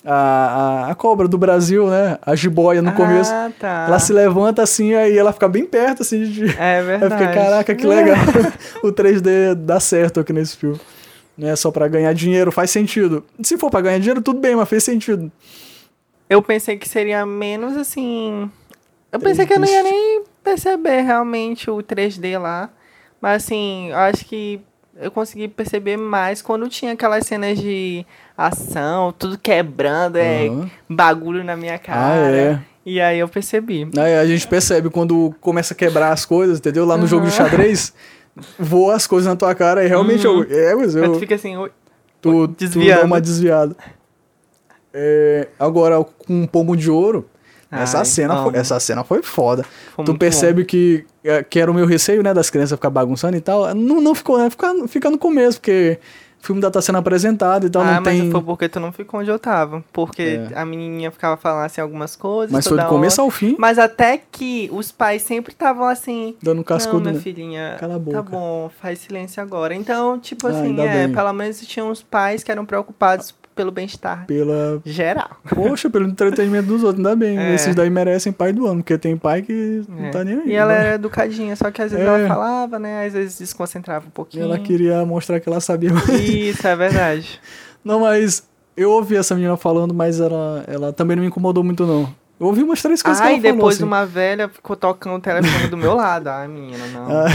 a, 0.05 0.15
a, 0.87 0.91
a 0.91 0.95
cobra 0.95 1.29
do 1.29 1.37
Brasil, 1.37 1.87
né? 1.89 2.19
A 2.25 2.35
jiboia 2.35 2.81
no 2.81 2.93
começo, 2.93 3.31
Ah, 3.33 3.51
tá. 3.59 3.85
ela 3.89 3.99
se 3.99 4.13
levanta 4.13 4.63
assim, 4.63 4.95
aí 4.95 5.17
ela 5.17 5.33
fica 5.33 5.49
bem 5.49 5.65
perto, 5.65 6.03
assim, 6.03 6.25
de. 6.25 6.45
É 6.57 6.57
Aí 6.59 6.81
eu 6.81 6.87
verdade. 6.87 7.15
fiquei, 7.19 7.35
caraca, 7.35 7.75
que 7.75 7.87
legal. 7.87 8.17
o 8.83 8.89
3D 8.93 9.55
dá 9.55 9.79
certo 9.79 10.21
aqui 10.21 10.33
nesse 10.33 10.57
filme. 10.57 10.81
Não 11.37 11.49
é 11.49 11.57
só 11.57 11.71
pra 11.71 11.89
ganhar 11.89 12.13
dinheiro, 12.13 12.51
faz 12.53 12.71
sentido. 12.71 13.25
Se 13.43 13.57
for 13.57 13.71
pra 13.71 13.81
ganhar 13.81 13.99
dinheiro, 13.99 14.21
tudo 14.21 14.41
bem, 14.41 14.55
mas 14.57 14.69
fez 14.69 14.85
sentido. 14.85 15.31
Eu 16.29 16.43
pensei 16.43 16.77
que 16.77 16.89
seria 16.89 17.25
menos 17.27 17.77
assim. 17.77 18.51
Eu 19.13 19.19
pensei 19.21 19.47
que 19.47 19.53
eu 19.53 19.61
não 19.61 19.67
ia 19.69 19.83
nem 19.83 20.23
perceber 20.45 21.01
realmente 21.03 21.71
o 21.71 21.79
3D 21.83 22.39
lá. 22.39 22.71
Mas 23.21 23.45
assim, 23.45 23.89
eu 23.91 23.97
acho 23.99 24.25
que 24.25 24.61
eu 24.97 25.11
consegui 25.11 25.49
perceber 25.49 25.97
mais 25.97 26.41
quando 26.43 26.69
tinha 26.69 26.93
aquelas 26.93 27.27
cenas 27.27 27.59
de 27.59 28.05
ação, 28.37 29.13
tudo 29.13 29.39
quebrando, 29.39 30.17
é 30.17 30.49
Aham. 30.49 30.71
bagulho 30.89 31.43
na 31.45 31.57
minha 31.57 31.79
cara. 31.79 32.27
Ah, 32.27 32.31
é. 32.31 32.61
E 32.85 33.01
aí 33.01 33.19
eu 33.19 33.29
percebi. 33.29 33.89
Aí 33.99 34.15
a 34.17 34.27
gente 34.27 34.47
percebe 34.47 34.89
quando 34.89 35.35
começa 35.41 35.75
a 35.75 35.77
quebrar 35.77 36.13
as 36.13 36.25
coisas, 36.25 36.59
entendeu? 36.59 36.85
Lá 36.87 36.97
no 36.97 37.07
jogo 37.07 37.27
de 37.27 37.33
xadrez, 37.33 37.93
voa 38.59 38.95
as 38.95 39.07
coisas 39.07 39.29
na 39.29 39.37
tua 39.37 39.55
cara 39.55 39.85
e 39.85 39.89
realmente 39.89 40.27
Uhum. 40.27 40.43
eu. 40.45 40.59
É, 40.59 40.75
mas 40.75 40.95
Mas 40.95 41.05
eu. 41.05 41.13
tu 41.13 41.19
fica 41.19 41.35
assim, 41.35 41.57
oi, 41.57 41.71
tu, 42.23 42.49
tu 42.49 42.55
desviando. 42.57 43.01
dá 43.01 43.05
uma 43.07 43.21
desviada. 43.21 43.77
É, 44.93 45.49
agora, 45.59 46.03
com 46.03 46.35
um 46.43 46.47
pombo 46.47 46.77
de 46.77 46.91
ouro, 46.91 47.29
essa, 47.71 47.99
Ai, 47.99 48.05
cena 48.05 48.35
amo. 48.35 48.51
foi, 48.51 48.59
essa 48.61 48.81
cena 48.81 49.05
foi 49.05 49.23
foda. 49.23 49.65
foi 49.95 50.05
tu 50.05 50.17
percebe 50.17 50.65
que, 50.65 51.05
é, 51.25 51.43
que 51.43 51.59
era 51.61 51.71
o 51.71 51.75
meu 51.75 51.87
receio, 51.87 52.23
né, 52.23 52.35
das 52.35 52.51
crianças 52.51 52.77
ficar 52.77 52.91
bagunçando 52.91 53.37
e 53.37 53.41
tal. 53.41 53.75
Não, 53.75 54.01
não 54.01 54.15
ficou, 54.15 54.39
né? 54.39 54.51
Fica, 54.51 54.73
fica 54.89 55.11
no 55.11 55.19
começo, 55.19 55.59
porque 55.61 55.99
o 56.43 56.47
filme 56.47 56.59
ainda 56.59 56.71
tá 56.71 56.81
sendo 56.81 56.97
apresentado, 56.97 57.67
então 57.67 57.83
ah, 57.83 57.85
não 57.85 57.93
mas 58.03 58.05
tem. 58.19 58.31
foi 58.31 58.41
porque 58.43 58.67
tu 58.69 58.81
não 58.81 58.91
ficou 58.91 59.21
onde 59.21 59.31
eu 59.31 59.39
tava. 59.39 59.85
Porque 59.93 60.41
É. 60.51 60.59
a 60.59 60.65
menininha 60.65 61.11
ficava 61.11 61.37
falando 61.37 61.67
assim 61.67 61.81
algumas 61.83 62.17
coisas. 62.17 62.51
Mas 62.51 62.67
foi 62.67 62.79
do 62.79 62.87
começo 62.87 63.21
hora. 63.21 63.27
ao 63.27 63.31
fim, 63.31 63.55
Mas 63.59 63.79
até 63.79 64.19
que 64.33 64.69
os 64.73 64.91
pais 64.91 65.21
sempre 65.23 65.53
estavam 65.53 65.85
assim. 65.87 66.35
dando 66.43 66.55
um 66.55 66.57
Não, 66.59 66.65
cascudo, 66.65 67.01
minha 67.03 67.13
né? 67.13 67.21
filhinha, 67.21 67.77
Cala 67.79 67.97
a 67.97 67.99
boca. 67.99 68.17
tá 68.17 68.23
bom, 68.23 68.71
faz 68.81 69.01
silêncio 69.01 69.43
agora. 69.43 69.75
Então, 69.75 70.19
tipo 70.19 70.47
Ah, 70.47 70.51
assim, 70.51 70.81
é, 70.81 71.07
bem. 71.07 71.15
pelo 71.15 71.33
menos 71.35 71.61
tinha 71.61 71.85
uns 71.85 72.03
pais 72.03 72.43
que 72.43 72.51
eram 72.51 72.65
preocupados 72.65 73.35
pelo 73.61 73.71
bem-estar 73.71 74.25
Pela. 74.27 74.81
geral. 74.87 75.29
Poxa, 75.55 75.91
pelo 75.91 76.07
entretenimento 76.09 76.67
dos 76.69 76.83
outros, 76.83 77.05
ainda 77.05 77.15
bem. 77.15 77.37
É. 77.39 77.55
Esses 77.55 77.75
daí 77.75 77.91
merecem 77.91 78.33
pai 78.33 78.53
do 78.55 78.67
ano, 78.67 78.77
porque 78.83 78.97
tem 78.97 79.17
pai 79.19 79.43
que 79.43 79.83
não 79.87 80.07
É. 80.07 80.11
tá 80.11 80.25
nem 80.25 80.39
aí. 80.41 80.49
E 80.49 80.55
ela 80.55 80.73
né? 80.73 80.79
era 80.81 80.95
educadinha, 80.95 81.55
só 81.57 81.71
que 81.71 81.83
às 81.83 81.91
vezes 81.93 82.07
É. 82.07 82.09
ela 82.09 82.27
falava, 82.29 82.79
né? 82.79 83.05
Às 83.07 83.13
vezes 83.13 83.39
desconcentrava 83.39 84.07
um 84.07 84.09
E 84.09 84.13
pouquinho. 84.13 84.45
ela 84.45 84.59
queria 84.59 85.05
mostrar 85.05 85.39
que 85.41 85.49
ela 85.49 85.61
sabia. 85.61 85.91
Isso, 86.19 86.67
é 86.67 86.75
verdade. 86.75 87.39
Não, 87.85 88.01
mas 88.01 88.49
eu 88.77 88.91
ouvi 88.91 89.17
essa 89.17 89.35
menina 89.35 89.57
falando, 89.59 89.93
mas 89.93 90.21
ela, 90.21 90.65
ela 90.67 90.93
também 90.93 91.17
não 91.17 91.23
me 91.23 91.29
incomodou 91.29 91.63
muito, 91.63 91.87
não. 91.87 92.09
Eu 92.39 92.47
ouvi 92.47 92.63
umas 92.63 92.81
três 92.81 93.03
coisas 93.03 93.21
Ai, 93.21 93.27
que 93.27 93.33
ela 93.35 93.43
falou, 93.43 93.57
depois 93.57 93.77
assim. 93.77 93.85
uma 93.85 94.07
velha 94.07 94.49
ficou 94.49 94.75
tocando 94.77 95.17
o 95.17 95.21
telefone 95.21 95.67
do 95.69 95.77
meu 95.77 95.95
lado. 95.95 96.29
Ai, 96.29 96.49
menina, 96.49 96.87
não. 96.95 97.07
Ah, 97.13 97.27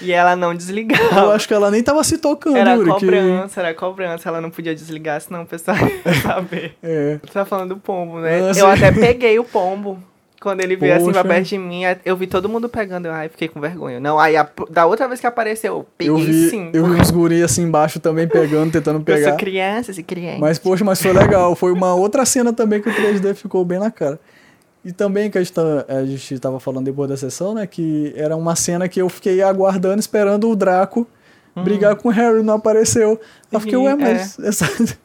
E 0.00 0.12
ela 0.12 0.36
não 0.36 0.52
eu 0.52 0.56
desligava. 0.58 1.34
acho 1.34 1.46
que 1.48 1.54
ela 1.54 1.70
nem 1.70 1.82
tava 1.82 2.02
se 2.04 2.18
tocando, 2.18 2.56
Era 2.56 2.74
Yuri, 2.74 2.90
cobrança, 2.90 3.60
era 3.60 3.74
cobrança. 3.74 4.28
Ela 4.28 4.40
não 4.40 4.50
podia 4.50 4.74
desligar, 4.74 5.20
senão 5.20 5.42
o 5.42 5.46
pessoal 5.46 5.76
ia 5.76 6.14
saber. 6.22 6.70
Que... 6.80 6.86
É. 6.86 7.18
Você 7.22 7.32
tá 7.32 7.44
falando 7.44 7.70
do 7.74 7.76
pombo, 7.80 8.20
né? 8.20 8.38
Ah, 8.54 8.58
eu 8.58 8.66
até 8.66 8.92
peguei 8.92 9.38
o 9.38 9.44
pombo. 9.44 9.98
Quando 10.40 10.60
ele 10.60 10.76
veio 10.76 10.94
assim 10.94 11.10
pra 11.10 11.22
Poxa. 11.24 11.34
perto 11.34 11.48
de 11.48 11.58
mim, 11.58 11.82
eu 12.04 12.16
vi 12.16 12.28
todo 12.28 12.48
mundo 12.48 12.68
pegando. 12.68 13.06
Eu, 13.06 13.12
ai, 13.12 13.28
fiquei 13.28 13.48
com 13.48 13.60
vergonha. 13.60 13.98
Não, 13.98 14.20
aí 14.20 14.36
a- 14.36 14.48
da 14.70 14.86
outra 14.86 15.08
vez 15.08 15.18
que 15.18 15.26
apareceu, 15.26 15.78
eu 15.78 15.86
peguei 15.98 16.12
Eu 16.14 16.16
vi, 16.16 16.48
sim. 16.48 16.70
eu 16.72 16.84
vi 16.86 16.92
uns 17.00 17.10
guri 17.10 17.42
assim 17.42 17.62
embaixo 17.64 17.98
também 17.98 18.28
pegando, 18.28 18.70
tentando 18.70 18.98
Eu 19.00 19.04
pegar. 19.04 19.30
sou 19.30 19.36
criança, 19.36 19.90
e 19.90 20.02
criança. 20.04 20.38
Mas, 20.38 20.56
poxa, 20.56 20.84
mas 20.84 21.02
foi 21.02 21.12
legal. 21.12 21.56
Foi 21.56 21.72
uma 21.72 21.92
outra 21.96 22.24
cena 22.24 22.52
também 22.52 22.80
que 22.80 22.88
o 22.88 22.92
3D 22.94 23.34
ficou 23.34 23.64
bem 23.64 23.80
na 23.80 23.90
cara. 23.90 24.20
E 24.88 24.92
também 24.92 25.30
que 25.30 25.36
a 25.36 25.42
gente, 25.42 25.52
tá- 25.52 25.84
a 25.86 26.04
gente 26.06 26.38
tava 26.38 26.58
falando 26.58 26.86
depois 26.86 27.10
da 27.10 27.16
sessão, 27.16 27.52
né? 27.54 27.66
Que 27.66 28.12
era 28.16 28.34
uma 28.34 28.56
cena 28.56 28.88
que 28.88 28.98
eu 29.02 29.08
fiquei 29.10 29.42
aguardando, 29.42 30.00
esperando 30.00 30.48
o 30.48 30.56
Draco 30.56 31.06
brigar 31.64 31.96
com 31.96 32.08
o 32.08 32.12
Harry, 32.12 32.40
não 32.42 32.54
apareceu. 32.54 33.20
Eu 33.50 33.58
fiquei, 33.60 33.76
Uhum, 33.76 33.84
ué, 33.84 33.96
mas 33.96 34.38
essa- 34.38 34.64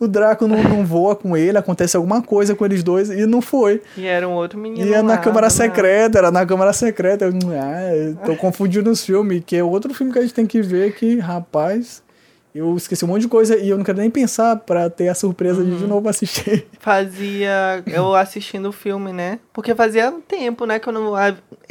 o 0.00 0.08
Draco 0.08 0.46
não, 0.48 0.60
não 0.62 0.84
voa 0.84 1.14
com 1.14 1.36
ele, 1.36 1.56
acontece 1.56 1.96
alguma 1.96 2.20
coisa 2.20 2.52
com 2.54 2.64
eles 2.64 2.82
dois, 2.82 3.08
e 3.10 3.24
não 3.26 3.40
foi. 3.40 3.80
E 3.96 4.06
era 4.06 4.28
um 4.28 4.32
outro 4.32 4.58
menino. 4.58 4.84
E 4.84 4.92
é 4.92 5.00
na 5.02 5.12
lá, 5.14 5.18
Câmara 5.18 5.46
né? 5.46 5.50
Secreta, 5.50 6.18
era 6.18 6.30
na 6.32 6.44
Câmara 6.44 6.72
Secreta. 6.72 7.24
Eu, 7.26 7.32
ah, 7.62 7.94
eu 7.94 8.16
tô 8.16 8.34
confundindo 8.36 8.90
os 8.90 9.04
filmes, 9.04 9.42
que 9.46 9.54
é 9.56 9.62
outro 9.64 9.94
filme 9.94 10.12
que 10.12 10.18
a 10.18 10.22
gente 10.22 10.34
tem 10.34 10.46
que 10.46 10.60
ver 10.60 10.94
que, 10.96 11.18
rapaz, 11.20 12.02
eu 12.54 12.76
esqueci 12.76 13.04
um 13.04 13.08
monte 13.08 13.22
de 13.22 13.28
coisa 13.28 13.56
e 13.56 13.68
eu 13.68 13.76
não 13.78 13.84
quero 13.84 13.98
nem 13.98 14.10
pensar 14.10 14.56
pra 14.56 14.90
ter 14.90 15.08
a 15.08 15.14
surpresa 15.14 15.64
de 15.64 15.76
de 15.76 15.82
Uhum. 15.84 15.88
novo 15.88 16.08
assistir. 16.08 16.66
Fazia 16.80 17.82
eu 17.86 18.14
assistindo 18.14 18.68
o 18.68 18.72
filme, 18.72 19.12
né? 19.12 19.38
Porque 19.52 19.74
fazia 19.74 20.10
um 20.10 20.20
tempo, 20.20 20.64
né, 20.66 20.78
que 20.78 20.88
eu 20.88 20.92
não, 20.92 21.12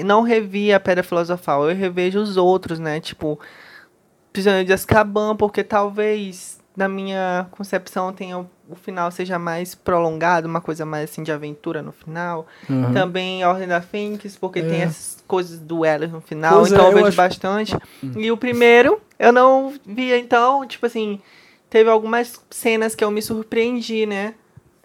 não 0.04 0.22
revia 0.22 0.78
a 0.78 0.80
Pedra 0.80 1.04
Filosofal. 1.04 1.70
Eu 1.70 1.76
revejo 1.76 2.20
os 2.20 2.38
outros, 2.38 2.80
né? 2.80 3.00
Tipo, 3.00 3.40
Prisioneiro 4.32 4.68
de 4.68 4.74
Azkaban, 4.74 5.36
porque 5.36 5.64
talvez, 5.64 6.60
na 6.78 6.88
minha 6.88 7.48
concepção, 7.52 8.14
tenha 8.14 8.46
o 8.70 8.76
final 8.76 9.10
seja 9.12 9.40
mais 9.40 9.74
prolongado, 9.76 10.48
uma 10.48 10.62
coisa 10.62 10.86
mais 10.86 11.10
assim 11.10 11.24
de 11.24 11.32
aventura 11.32 11.82
no 11.82 11.92
final. 11.92 12.46
Uhum. 12.70 12.92
Também 12.94 13.42
a 13.44 13.50
Ordem 13.50 13.68
da 13.68 13.82
Fênix, 13.82 14.36
porque 14.38 14.60
É. 14.60 14.64
tem 14.64 14.82
essas 14.82 15.24
coisas 15.28 15.60
duelos 15.60 16.12
no 16.12 16.22
final, 16.22 16.60
Pois 16.60 16.72
então 16.72 16.86
é, 16.86 16.90
eu 16.90 16.94
vejo 16.94 17.08
acho- 17.08 17.18
bastante. 17.18 17.78
E 18.16 18.32
o 18.32 18.38
primeiro, 18.38 19.00
eu 19.18 19.32
não 19.32 19.74
via, 19.86 20.18
então, 20.18 20.66
tipo 20.68 20.86
assim, 20.86 21.20
teve 21.70 21.90
algumas 21.90 22.42
cenas 22.50 22.96
que 22.96 23.04
eu 23.04 23.12
me 23.12 23.22
surpreendi, 23.22 24.06
né? 24.06 24.34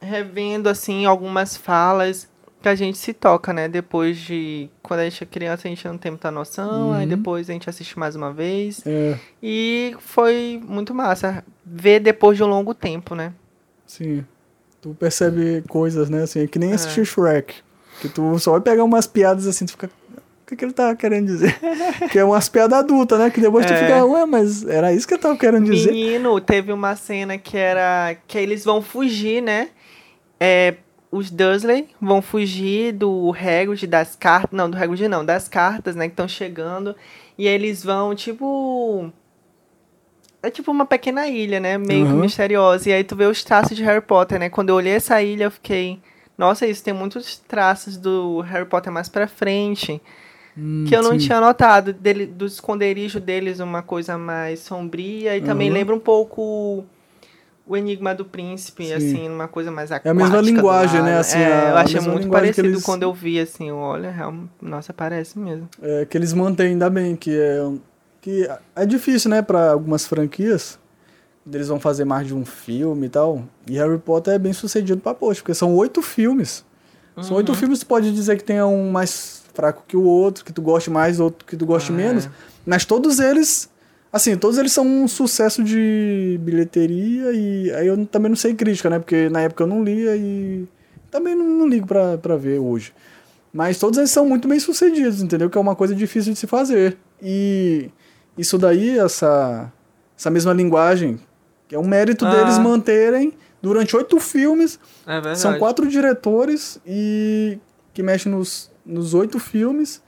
Revendo, 0.00 0.68
assim, 0.68 1.06
algumas 1.06 1.56
falas 1.56 2.28
que 2.60 2.68
a 2.68 2.74
gente 2.74 2.96
se 2.98 3.12
toca, 3.12 3.52
né? 3.52 3.68
Depois 3.68 4.16
de. 4.18 4.68
Quando 4.82 5.00
a 5.00 5.04
gente 5.04 5.22
é 5.22 5.26
criança, 5.26 5.66
a 5.66 5.70
gente 5.70 5.86
não 5.86 5.96
tem 5.98 6.10
muita 6.10 6.30
noção, 6.30 6.92
aí 6.92 7.02
Uhum. 7.04 7.08
depois 7.08 7.48
a 7.48 7.52
gente 7.52 7.68
assiste 7.70 7.98
mais 7.98 8.16
uma 8.16 8.32
vez. 8.32 8.82
É, 8.86 9.18
E 9.42 9.94
foi 9.98 10.60
muito 10.66 10.94
massa 10.94 11.44
ver 11.64 12.00
depois 12.00 12.36
de 12.36 12.42
um 12.42 12.46
longo 12.46 12.74
tempo, 12.74 13.14
né? 13.14 13.32
Sim. 13.96 14.24
Tu 14.80 14.94
percebe 14.98 15.62
coisas, 15.68 16.10
né? 16.10 16.22
Assim, 16.24 16.40
é 16.42 16.46
que 16.46 16.58
nem 16.58 16.70
É. 16.72 16.74
assistir 16.74 17.04
Shrek. 17.06 17.54
Que 18.00 18.08
tu 18.08 18.38
só 18.38 18.52
vai 18.52 18.60
pegar 18.60 18.84
umas 18.84 19.06
piadas 19.06 19.46
assim, 19.46 19.64
tu 19.66 19.72
fica. 19.72 19.86
o 19.86 20.46
que, 20.46 20.56
que 20.56 20.64
ele 20.64 20.72
tava 20.74 20.94
querendo 20.94 21.26
dizer? 21.26 21.58
que 22.12 22.18
é 22.18 22.24
umas 22.24 22.50
piadas 22.50 22.78
adultas, 22.80 23.18
né? 23.18 23.30
Que 23.30 23.40
depois 23.40 23.64
tu 23.64 23.72
É. 23.72 23.78
fica, 23.78 24.04
ué, 24.04 24.26
mas 24.26 24.62
era 24.66 24.92
isso 24.92 25.08
que 25.08 25.14
ele 25.14 25.22
tava 25.22 25.36
querendo 25.38 25.64
dizer? 25.70 25.90
Menino, 25.92 26.38
teve 26.40 26.70
uma 26.70 26.94
cena 26.96 27.38
que 27.38 27.56
era 27.56 28.14
que 28.28 28.36
eles 28.36 28.62
vão 28.62 28.82
fugir, 28.82 29.40
né? 29.42 29.70
É, 30.38 30.74
os 31.10 31.30
Dursley 31.30 31.88
vão 31.98 32.20
fugir 32.20 32.92
do 32.92 33.32
Hagrid 33.32 33.86
das 33.86 34.14
cartas, 34.16 34.50
não, 34.52 34.68
do 34.68 34.76
Hagrid 34.76 35.08
não, 35.08 35.24
das 35.24 35.48
cartas, 35.48 35.94
né, 35.96 36.08
que 36.08 36.12
estão 36.12 36.26
chegando, 36.28 36.94
e 37.38 37.46
eles 37.46 37.82
vão 37.84 38.14
tipo 38.14 39.10
é 40.46 40.50
tipo 40.50 40.70
uma 40.70 40.84
pequena 40.86 41.26
ilha, 41.28 41.58
né, 41.60 41.78
meio 41.78 42.06
Uhum. 42.06 42.20
misteriosa, 42.20 42.88
e 42.88 42.92
aí 42.92 43.02
tu 43.04 43.16
vê 43.16 43.26
os 43.26 43.42
traços 43.42 43.76
de 43.76 43.82
Harry 43.82 44.00
Potter, 44.00 44.38
né? 44.38 44.48
Quando 44.50 44.68
eu 44.70 44.74
olhei 44.76 44.92
essa 44.94 45.20
ilha, 45.22 45.44
eu 45.44 45.50
fiquei, 45.50 46.00
nossa, 46.36 46.66
isso 46.66 46.82
tem 46.84 46.92
muitos 46.94 47.36
traços 47.38 47.96
do 47.96 48.40
Harry 48.40 48.66
Potter 48.66 48.92
mais 48.92 49.08
pra 49.08 49.26
frente 49.26 50.00
Hum, 50.56 50.84
que 50.86 50.94
eu 50.94 51.02
não 51.02 51.12
sim. 51.12 51.26
tinha 51.26 51.40
notado 51.40 51.92
dele, 51.92 52.26
do 52.26 52.46
esconderijo 52.46 53.18
deles 53.18 53.58
uma 53.58 53.82
coisa 53.82 54.16
mais 54.16 54.60
sombria 54.60 55.36
e 55.36 55.40
também 55.40 55.68
Uhum. 55.68 55.74
lembra 55.74 55.94
um 55.96 56.00
pouco 56.00 56.84
o 57.66 57.76
Enigma 57.76 58.14
do 58.14 58.24
Príncipe, 58.24 58.84
Sim. 58.86 58.92
assim, 58.92 59.28
uma 59.28 59.48
coisa 59.48 59.70
mais 59.70 59.90
a 59.90 59.96
aquática. 59.96 60.14
mesma 60.14 60.40
do 60.42 60.44
linguagem, 60.46 61.02
né, 61.02 61.18
assim, 61.18 61.38
é, 61.38 61.46
a- 61.46 61.70
eu 61.70 61.76
a 61.76 61.80
achei 61.80 61.94
mesma 61.94 62.12
muito 62.12 62.28
parecido 62.28 62.68
eles- 62.68 62.82
quando 62.84 63.02
eu 63.04 63.12
vi, 63.12 63.40
assim, 63.40 63.70
olha, 63.72 64.14
nossa, 64.60 64.92
parece 64.92 65.38
mesmo. 65.38 65.68
É, 65.82 66.04
que 66.04 66.16
eles 66.18 66.32
mantêm 66.34 66.66
ainda 66.68 66.90
bem, 66.90 67.16
que 67.16 67.30
é 67.34 67.60
que 68.24 68.48
é 68.74 68.86
difícil, 68.86 69.28
né, 69.30 69.42
para 69.42 69.72
algumas 69.72 70.06
franquias. 70.06 70.78
Eles 71.52 71.68
vão 71.68 71.78
fazer 71.78 72.06
mais 72.06 72.26
de 72.26 72.34
um 72.34 72.42
filme 72.42 73.04
e 73.06 73.10
tal. 73.10 73.44
E 73.68 73.74
Harry 73.74 73.98
Potter 73.98 74.32
é 74.32 74.38
bem 74.38 74.54
sucedido 74.54 74.98
pra 75.02 75.12
poxa, 75.12 75.42
porque 75.42 75.52
são 75.52 75.74
oito 75.74 76.00
filmes. 76.00 76.64
São 77.20 77.32
Uhum. 77.32 77.36
oito 77.36 77.54
filmes, 77.54 77.80
tu 77.80 77.86
pode 77.86 78.10
dizer 78.14 78.38
que 78.38 78.42
tenha 78.44 78.66
um 78.66 78.90
mais 78.90 79.42
fraco 79.52 79.84
que 79.86 79.94
o 79.94 80.02
outro, 80.04 80.42
que 80.42 80.54
tu 80.54 80.62
goste 80.62 80.88
mais, 80.90 81.20
outro 81.20 81.44
que 81.46 81.54
tu 81.54 81.66
goste 81.66 81.92
Ah, 81.92 81.94
menos. 81.96 82.24
é. 82.24 82.30
Mas 82.64 82.86
todos 82.86 83.20
eles, 83.20 83.68
assim, 84.10 84.36
todos 84.38 84.56
eles 84.56 84.72
são 84.72 84.86
um 84.86 85.06
sucesso 85.06 85.62
de 85.62 86.40
bilheteria 86.42 87.30
e 87.32 87.70
aí 87.72 87.86
eu 87.88 88.06
também 88.06 88.30
não 88.30 88.36
sei 88.36 88.54
crítica, 88.54 88.88
né? 88.88 88.98
Porque 88.98 89.28
na 89.28 89.42
época 89.42 89.64
eu 89.64 89.68
não 89.68 89.84
lia 89.84 90.16
e 90.16 90.66
também 91.10 91.34
não, 91.34 91.44
não 91.46 91.68
ligo 91.68 91.86
pra, 91.86 92.16
pra 92.16 92.36
ver 92.36 92.58
hoje. 92.58 92.90
Mas 93.52 93.78
todos 93.78 93.98
eles 93.98 94.10
são 94.10 94.26
muito 94.26 94.48
bem 94.48 94.58
sucedidos, 94.58 95.20
entendeu? 95.22 95.50
Que 95.50 95.58
é 95.58 95.60
uma 95.60 95.76
coisa 95.76 95.94
difícil 95.94 96.32
de 96.32 96.38
se 96.38 96.46
fazer. 96.46 96.96
E 97.22 97.90
isso 98.36 98.58
daí, 98.58 98.98
essa, 98.98 99.72
essa 100.18 100.30
mesma 100.30 100.52
linguagem, 100.52 101.18
que 101.68 101.74
é 101.74 101.78
um 101.78 101.86
mérito 101.86 102.24
Ah. 102.26 102.30
deles 102.34 102.58
manterem 102.58 103.32
durante 103.62 103.96
oito 103.96 104.18
filmes 104.20 104.78
É 105.06 105.12
verdade. 105.14 105.38
são 105.38 105.58
quatro 105.58 105.86
diretores 105.88 106.78
e 106.86 107.58
que 107.94 108.02
mexem 108.02 108.30
nos, 108.32 108.70
nos 108.84 109.14
oito 109.14 109.38
filmes 109.38 110.02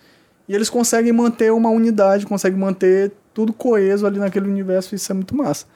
e 0.48 0.54
eles 0.54 0.68
conseguem 0.68 1.12
manter 1.12 1.50
uma 1.52 1.70
unidade, 1.70 2.26
conseguem 2.26 2.58
manter 2.58 3.12
tudo 3.32 3.52
coeso 3.52 4.06
ali 4.06 4.18
naquele 4.18 4.48
universo 4.48 4.94
isso 4.94 5.10
é 5.10 5.14
muito 5.14 5.34
massa. 5.36 5.66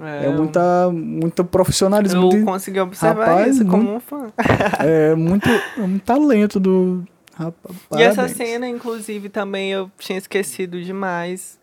É, 0.00 0.28
muita, 0.30 0.90
muito 0.92 1.44
profissionalismo, 1.44 2.22
Eu 2.24 2.28
de- 2.28 2.42
consegui 2.44 2.78
observar 2.78 3.26
Rapaz, 3.26 3.56
isso 3.56 3.64
como 3.64 3.82
muito- 3.82 3.96
um 3.96 4.00
fã. 4.00 4.26
é 4.80 5.14
muito, 5.16 5.48
é 5.48 5.60
talento 6.04 6.60
do 6.60 7.04
rapaz. 7.34 7.76
E 7.96 8.02
essa 8.02 8.28
cena, 8.28 8.68
inclusive, 8.68 9.28
também 9.28 9.72
eu 9.72 9.90
tinha 9.98 10.16
esquecido 10.18 10.80
demais. 10.82 11.58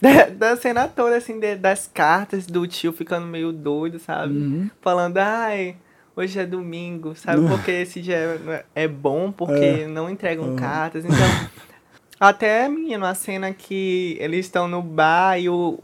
Da, 0.00 0.26
da 0.26 0.56
cena 0.56 0.86
toda, 0.86 1.16
assim, 1.16 1.38
de- 1.40 1.56
das 1.56 1.90
cartas 1.92 2.46
do 2.46 2.66
tio 2.66 2.92
ficando 2.92 3.26
meio 3.26 3.50
doido, 3.52 3.98
sabe? 3.98 4.34
Uhum. 4.34 4.70
Falando, 4.82 5.16
ai, 5.18 5.76
hoje 6.14 6.38
é 6.38 6.44
domingo, 6.44 7.14
sabe? 7.16 7.46
Porque 7.48 7.70
esse 7.70 8.00
dia 8.02 8.38
é, 8.74 8.84
é 8.84 8.88
bom, 8.88 9.32
porque 9.32 9.84
É. 9.84 9.86
não 9.86 10.10
entregam 10.10 10.48
Uhum. 10.48 10.56
cartas. 10.56 11.04
Então, 11.04 11.26
até, 12.20 12.68
menino, 12.68 13.04
a 13.06 13.14
cena 13.14 13.52
que 13.52 14.16
eles 14.20 14.46
estão 14.46 14.68
no 14.68 14.82
bar 14.82 15.38
e 15.40 15.48
o, 15.48 15.78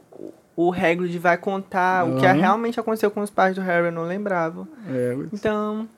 o 0.57 0.73
Hagrid 0.73 1.19
vai 1.19 1.37
contar 1.39 2.05
o 2.07 2.15
que 2.17 2.27
Uhum. 2.27 2.33
realmente 2.35 2.79
aconteceu 2.79 3.11
com 3.11 3.21
os 3.23 3.31
pais 3.31 3.55
do 3.55 3.61
Harry, 3.63 3.87
eu 3.87 3.93
não 3.93 4.05
lembrava. 4.07 4.69
É, 4.91 5.17
Então, 5.33 5.89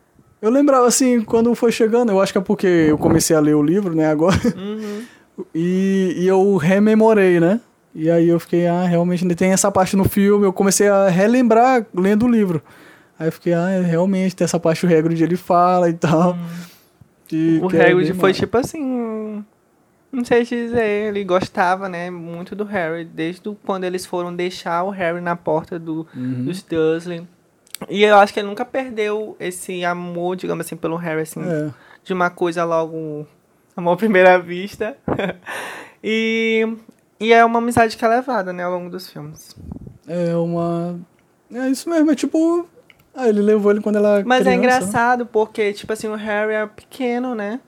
eu 0.40 0.50
lembrava 0.50 0.87
assim, 0.87 1.21
quando 1.21 1.52
foi 1.54 1.73
chegando, 1.73 2.11
eu 2.12 2.21
acho 2.21 2.30
que 2.33 2.38
é 2.38 2.40
porque 2.40 2.66
eu 2.66 2.96
comecei 2.98 3.35
a 3.35 3.40
ler 3.40 3.55
o 3.55 3.62
livro, 3.62 3.94
né, 3.94 4.07
agora, 4.09 4.37
uhum. 4.57 5.03
e, 5.55 6.14
e 6.18 6.27
eu 6.29 6.57
rememorei, 6.57 7.40
né? 7.40 7.61
E 7.94 8.11
aí 8.11 8.28
eu 8.28 8.40
fiquei, 8.40 8.66
ah, 8.66 8.85
realmente 8.85 9.22
ainda 9.22 9.35
tem 9.37 9.52
essa 9.52 9.70
parte 9.70 9.96
no 9.96 10.04
filme, 10.04 10.44
eu 10.44 10.52
comecei 10.52 10.88
a 10.88 11.09
relembrar 11.09 11.87
lendo 11.94 12.24
o 12.26 12.28
livro. 12.28 12.61
Aí 13.18 13.28
eu 13.28 13.33
fiquei, 13.33 13.52
ah, 13.54 13.80
realmente 13.80 14.35
tem 14.35 14.44
essa 14.44 14.59
parte 14.59 14.85
o 14.85 14.88
Hagrid 14.98 15.22
ele 15.22 15.37
fala 15.37 15.88
e 15.88 15.92
tal. 15.94 16.37
que- 17.28 17.61
o 17.62 17.74
é 17.74 17.90
Hagrid 17.90 18.12
foi 18.14 18.33
tipo 18.33 18.57
assim. 18.59 19.44
Não 20.12 20.24
sei 20.24 20.44
dizer, 20.44 20.85
ele 21.09 21.24
gostava, 21.24 21.88
né, 21.88 22.09
muito 22.11 22.54
do 22.54 22.62
Harry, 22.64 23.04
desde 23.04 23.42
quando 23.64 23.83
eles 23.85 24.07
foram 24.07 24.35
deixar 24.35 24.85
o 24.85 24.90
Harry 24.90 25.20
na 25.20 25.35
porta 25.35 25.76
do, 25.78 26.07
Uhum. 26.14 26.44
dos 26.44 26.62
Dursley. 26.62 27.26
E 27.88 28.04
eu 28.04 28.16
acho 28.18 28.33
que 28.33 28.38
ele 28.38 28.46
nunca 28.46 28.64
perdeu 28.64 29.37
esse 29.40 29.85
amor, 29.85 30.37
digamos 30.37 30.64
assim, 30.66 30.76
pelo 30.76 30.94
Harry, 30.96 31.22
assim, 31.22 31.40
É. 31.42 31.70
de 32.04 32.12
uma 32.12 32.30
coisa 32.30 32.62
logo 32.64 33.26
amor 33.76 33.92
à 33.92 33.96
primeira 33.96 34.38
vista. 34.38 34.96
e, 36.02 36.68
e 37.20 37.33
é 37.33 37.44
uma 37.44 37.59
amizade 37.59 37.96
que 37.96 38.05
é 38.05 38.09
levada, 38.09 38.53
né, 38.53 38.62
ao 38.64 38.72
longo 38.72 38.90
dos 38.90 39.09
filmes. 39.09 39.55
É 40.07 40.35
uma. 40.37 40.98
É 41.53 41.68
isso 41.68 41.88
mesmo, 41.88 42.11
é 42.11 42.14
tipo. 42.14 42.66
Ah, 43.14 43.29
ele 43.29 43.40
levou 43.40 43.70
ele 43.70 43.81
quando 43.81 43.96
ela. 43.96 44.22
Mas 44.27 44.40
criança, 44.42 44.42
é 44.42 44.44
né? 44.50 44.57
engraçado 44.57 45.27
porque, 45.27 45.72
tipo 45.72 45.92
assim, 45.92 46.09
o 46.09 46.14
Harry 46.16 46.53
é 46.55 46.66
pequeno, 46.66 47.35
né? 47.35 47.61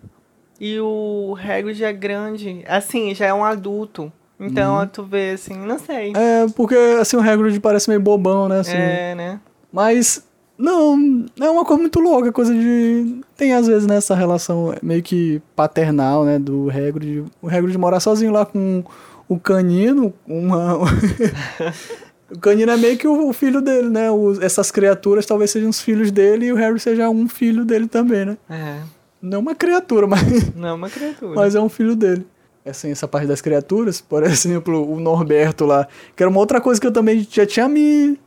E 0.61 0.81
o 0.81 1.37
Hagrid 1.39 1.83
é 1.85 1.93
grande. 1.93 2.65
Assim, 2.67 3.15
já 3.15 3.27
é 3.27 3.35
um 3.35 3.45
adulto. 3.45 4.13
Então, 4.39 4.79
Uhum. 4.81 4.87
tu 4.87 5.03
vê, 5.03 5.31
assim, 5.31 5.55
não 5.55 5.79
sei. 5.79 6.13
É, 6.15 6.47
porque 6.55 6.75
assim 7.01 7.17
o 7.17 7.21
Hagrid 7.21 7.59
parece 7.61 7.89
meio 7.89 8.01
bobão, 8.01 8.49
né? 8.49 8.61
Assim, 8.61 8.77
É, 8.77 9.15
né? 9.15 9.41
Mas. 9.73 10.25
Não, 10.59 11.27
é 11.39 11.51
uma 11.51 11.67
coisa 11.67 11.81
muito 11.83 12.01
louca, 12.01 12.33
coisa 12.33 12.53
de. 12.55 13.21
Tem 13.37 13.53
às 13.53 13.67
vezes 13.67 13.87
nessa 13.87 14.15
relação 14.15 14.75
meio 14.83 15.03
que 15.03 15.41
paternal, 15.55 16.25
né? 16.25 16.39
Do 16.39 16.71
Hagrid. 16.71 17.25
O 17.43 17.47
Hagrid 17.49 17.77
morar 17.79 18.01
sozinho 18.01 18.33
lá 18.33 18.45
com 18.47 18.83
o 19.29 19.39
canino, 19.39 20.12
uma. 20.27 20.79
o 22.31 22.39
canino 22.39 22.71
é 22.73 22.77
meio 22.77 22.97
que 22.99 23.07
o, 23.07 23.33
filho 23.33 23.61
dele, 23.61 23.89
né? 23.89 24.11
Os- 24.11 24.41
essas 24.41 24.71
criaturas 24.71 25.27
talvez 25.27 25.51
sejam 25.51 25.71
os 25.71 25.81
filhos 25.81 26.11
dele 26.11 26.47
e 26.47 26.53
o 26.53 26.57
Harry 26.57 26.79
seja 26.81 27.09
um 27.09 27.29
filho 27.29 27.65
dele 27.65 27.87
também, 27.89 28.25
né? 28.25 28.37
É. 28.49 28.79
Não 29.23 29.41
uma 29.41 29.55
criatura, 29.55 30.07
mas, 30.09 30.55
Não 30.55 30.69
é 30.69 30.73
uma 30.73 30.91
criatura. 30.91 31.35
mas 31.35 31.55
é 31.55 31.61
um 31.61 31.69
filho 31.69 31.97
dele. 31.97 32.27
Assim, 32.65 32.91
essa 32.91 33.07
parte 33.07 33.29
das 33.29 33.41
criaturas, 33.41 34.01
por 34.01 34.23
exemplo, 34.27 34.93
o 34.93 34.99
Norberto 35.01 35.65
lá, 35.65 35.87
que 36.17 36.23
era 36.23 36.29
uma 36.31 36.41
outra 36.41 36.61
coisa 36.61 36.81
que 36.81 36.87
eu 36.87 36.93
também 36.93 37.27
já 37.31 37.47
tinha 37.47 37.69
me. 37.69 38.19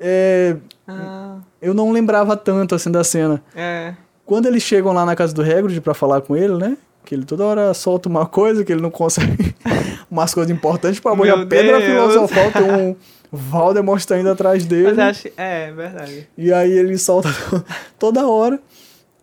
é, 0.00 0.56
Ah, 0.86 1.38
eu 1.60 1.74
não 1.74 1.90
lembrava 1.92 2.36
tanto 2.36 2.74
assim 2.74 2.90
da 2.90 3.04
cena. 3.04 3.42
é. 3.54 3.94
Quando 4.24 4.46
eles 4.46 4.64
chegam 4.64 4.92
lá 4.92 5.06
na 5.06 5.14
casa 5.14 5.32
do 5.32 5.40
Hagrid 5.40 5.80
pra 5.80 5.94
falar 5.94 6.20
com 6.20 6.36
ele, 6.36 6.54
né? 6.56 6.76
Que 7.06 7.14
ele 7.14 7.24
toda 7.24 7.44
hora 7.44 7.72
solta 7.72 8.08
uma 8.08 8.26
coisa 8.26 8.64
que 8.64 8.72
ele 8.72 8.82
não 8.82 8.90
consegue. 8.90 9.54
umas 10.10 10.34
coisas 10.34 10.50
importantes 10.54 10.98
pra 10.98 11.14
Meu 11.14 11.34
a 11.34 11.46
pedra 11.46 11.78
Deus. 11.78 11.84
filosofal, 11.84 12.50
tem 12.50 12.62
um 12.62 12.96
Valdemort 13.30 14.04
tá 14.04 14.18
indo 14.18 14.28
atrás 14.28 14.66
dele. 14.66 14.88
Mas 14.88 14.98
acho. 14.98 15.28
É, 15.36 15.70
verdade. 15.72 16.28
E 16.36 16.52
aí 16.52 16.72
ele 16.72 16.98
solta 16.98 17.28
toda 17.96 18.26
hora. 18.26 18.58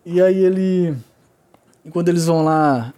E 0.06 0.22
aí 0.22 0.44
ele. 0.44 0.96
E 1.84 1.90
quando 1.92 2.08
eles 2.08 2.26
vão 2.26 2.44
lá 2.44 2.94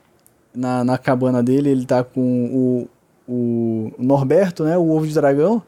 na, 0.53 0.83
na 0.83 0.97
cabana 0.99 1.41
dele, 1.41 1.71
ele 1.71 1.85
tá 1.85 2.03
com 2.03 2.45
o, 2.45 2.87
o 3.27 3.91
Norberto, 3.97 4.63
né? 4.63 4.77
O 4.77 4.89
ovo 4.89 5.07
de 5.07 5.15
dragão. 5.15 5.63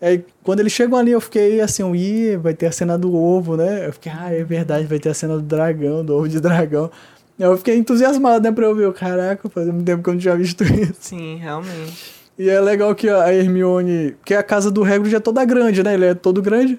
Aí 0.00 0.24
quando 0.42 0.60
eles 0.60 0.72
chegam 0.72 0.96
ali, 0.96 1.10
eu 1.10 1.20
fiquei 1.20 1.60
assim, 1.60 1.90
ih, 1.94 2.36
vai 2.36 2.54
ter 2.54 2.66
a 2.66 2.72
cena 2.72 2.96
do 2.96 3.14
ovo, 3.14 3.56
né? 3.56 3.86
Eu 3.86 3.92
fiquei, 3.92 4.10
ah, 4.12 4.32
é 4.32 4.42
verdade, 4.44 4.86
vai 4.86 4.98
ter 4.98 5.10
a 5.10 5.14
cena 5.14 5.34
do 5.36 5.42
dragão, 5.42 6.04
do 6.04 6.16
ovo 6.16 6.28
de 6.28 6.40
dragão. 6.40 6.90
Eu 7.38 7.56
fiquei 7.56 7.76
entusiasmado, 7.76 8.42
né, 8.42 8.50
pra 8.52 8.64
eu 8.66 8.74
ver. 8.74 8.92
Caraca, 8.92 9.48
fazia 9.48 9.72
muito 9.72 9.86
tempo 9.86 10.02
que 10.02 10.08
eu 10.10 10.14
não 10.14 10.20
tinha 10.20 10.36
visto 10.36 10.64
isso. 10.74 10.94
Sim, 11.00 11.36
realmente. 11.36 12.18
E 12.38 12.48
é 12.48 12.60
legal 12.60 12.94
que 12.94 13.08
a 13.08 13.32
Hermione. 13.32 14.12
Porque 14.18 14.34
a 14.34 14.42
casa 14.42 14.70
do 14.70 14.82
Hagrid 14.84 15.14
é 15.14 15.20
toda 15.20 15.44
grande, 15.44 15.82
né? 15.82 15.94
Ele 15.94 16.06
é 16.06 16.14
todo 16.14 16.40
grande. 16.42 16.78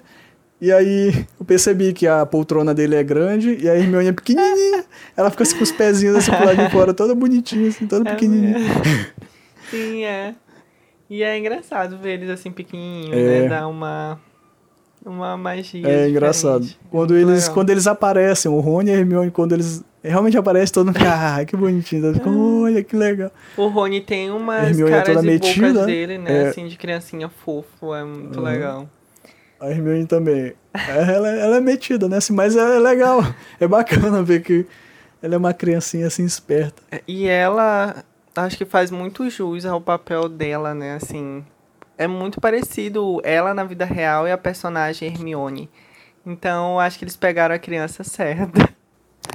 E 0.60 0.70
aí 0.70 1.26
eu 1.38 1.46
percebi 1.46 1.92
que 1.94 2.06
a 2.06 2.26
poltrona 2.26 2.74
dele 2.74 2.94
é 2.94 3.02
grande 3.02 3.56
e 3.62 3.68
a 3.68 3.74
Hermione 3.76 4.08
é 4.08 4.12
pequenininha. 4.12 4.84
Ela 5.16 5.30
fica 5.30 5.42
assim 5.42 5.56
com 5.56 5.62
os 5.64 5.72
pezinhos 5.72 6.16
assim 6.16 6.30
pro 6.30 6.44
lado 6.44 6.56
de 6.62 6.70
fora, 6.70 6.92
toda 6.92 7.14
bonitinha, 7.14 7.68
assim, 7.68 7.86
toda 7.86 8.08
É 8.10 8.12
pequenininha. 8.12 8.56
Sim, 9.70 10.04
é. 10.04 10.34
E 11.08 11.22
é 11.22 11.38
engraçado 11.38 11.96
ver 11.98 12.12
eles 12.14 12.28
assim 12.30 12.50
pequenininhos, 12.50 13.16
É. 13.16 13.40
né? 13.42 13.48
Dá 13.48 13.66
uma. 13.66 14.20
Uma 15.10 15.36
magia. 15.36 15.86
É 15.88 16.08
engraçado. 16.08 16.60
diferente. 16.60 16.80
Quando 16.90 17.10
Muito 17.14 17.28
eles, 17.28 17.40
legal. 17.42 17.54
quando 17.54 17.70
eles 17.70 17.86
aparecem, 17.86 18.50
o 18.50 18.60
Rony 18.60 18.90
e 18.90 18.94
a 18.94 18.96
Hermione, 18.98 19.30
quando 19.30 19.52
eles 19.52 19.84
realmente 20.02 20.38
aparecem, 20.38 20.72
todo 20.72 20.86
mundo 20.86 20.98
fica, 20.98 21.36
ah, 21.36 21.44
que 21.44 21.56
bonitinho. 21.56 22.14
Fica, 22.14 22.30
olha 22.30 22.82
que 22.84 22.96
legal. 22.96 23.30
O 23.56 23.66
Rony 23.68 24.00
tem 24.00 24.30
umas 24.30 24.68
Hermione 24.68 24.92
é 24.92 24.96
caras 24.96 25.14
toda 25.16 25.26
e 25.26 25.30
metida, 25.30 25.68
bocas 25.72 25.86
dele, 25.86 26.18
né? 26.18 26.44
é. 26.44 26.48
Assim, 26.48 26.66
de 26.68 26.76
criancinha 26.76 27.28
fofo. 27.28 27.94
É 27.94 28.04
muito 28.04 28.38
Uhum. 28.38 28.44
legal. 28.44 28.88
A 29.60 29.70
Hermione 29.70 30.06
também. 30.06 30.54
Ela, 30.88 31.28
ela 31.28 31.56
é 31.56 31.60
metida, 31.60 32.08
né? 32.08 32.16
Assim, 32.18 32.32
mas 32.32 32.56
é 32.56 32.78
legal. 32.78 33.20
É 33.58 33.66
bacana 33.68 34.22
ver 34.22 34.42
que 34.42 34.64
Ela 35.22 35.34
é 35.34 35.36
uma 35.38 35.52
criancinha 35.52 36.06
assim 36.06 36.24
esperta. 36.24 36.82
E 37.06 37.26
ela 37.26 38.04
acho 38.34 38.56
que 38.56 38.64
faz 38.64 38.90
muito 38.90 39.28
jus 39.28 39.66
ao 39.66 39.80
papel 39.80 40.28
dela, 40.30 40.72
né? 40.72 40.94
Assim, 40.94 41.44
é 42.00 42.06
muito 42.06 42.40
parecido 42.40 43.20
ela 43.22 43.52
na 43.52 43.62
vida 43.62 43.84
real 43.84 44.26
e 44.26 44.32
a 44.32 44.38
personagem 44.38 45.06
Hermione. 45.06 45.68
Então, 46.24 46.80
acho 46.80 46.98
que 46.98 47.04
eles 47.04 47.14
pegaram 47.14 47.54
a 47.54 47.58
criança 47.58 48.02
certa. 48.02 48.68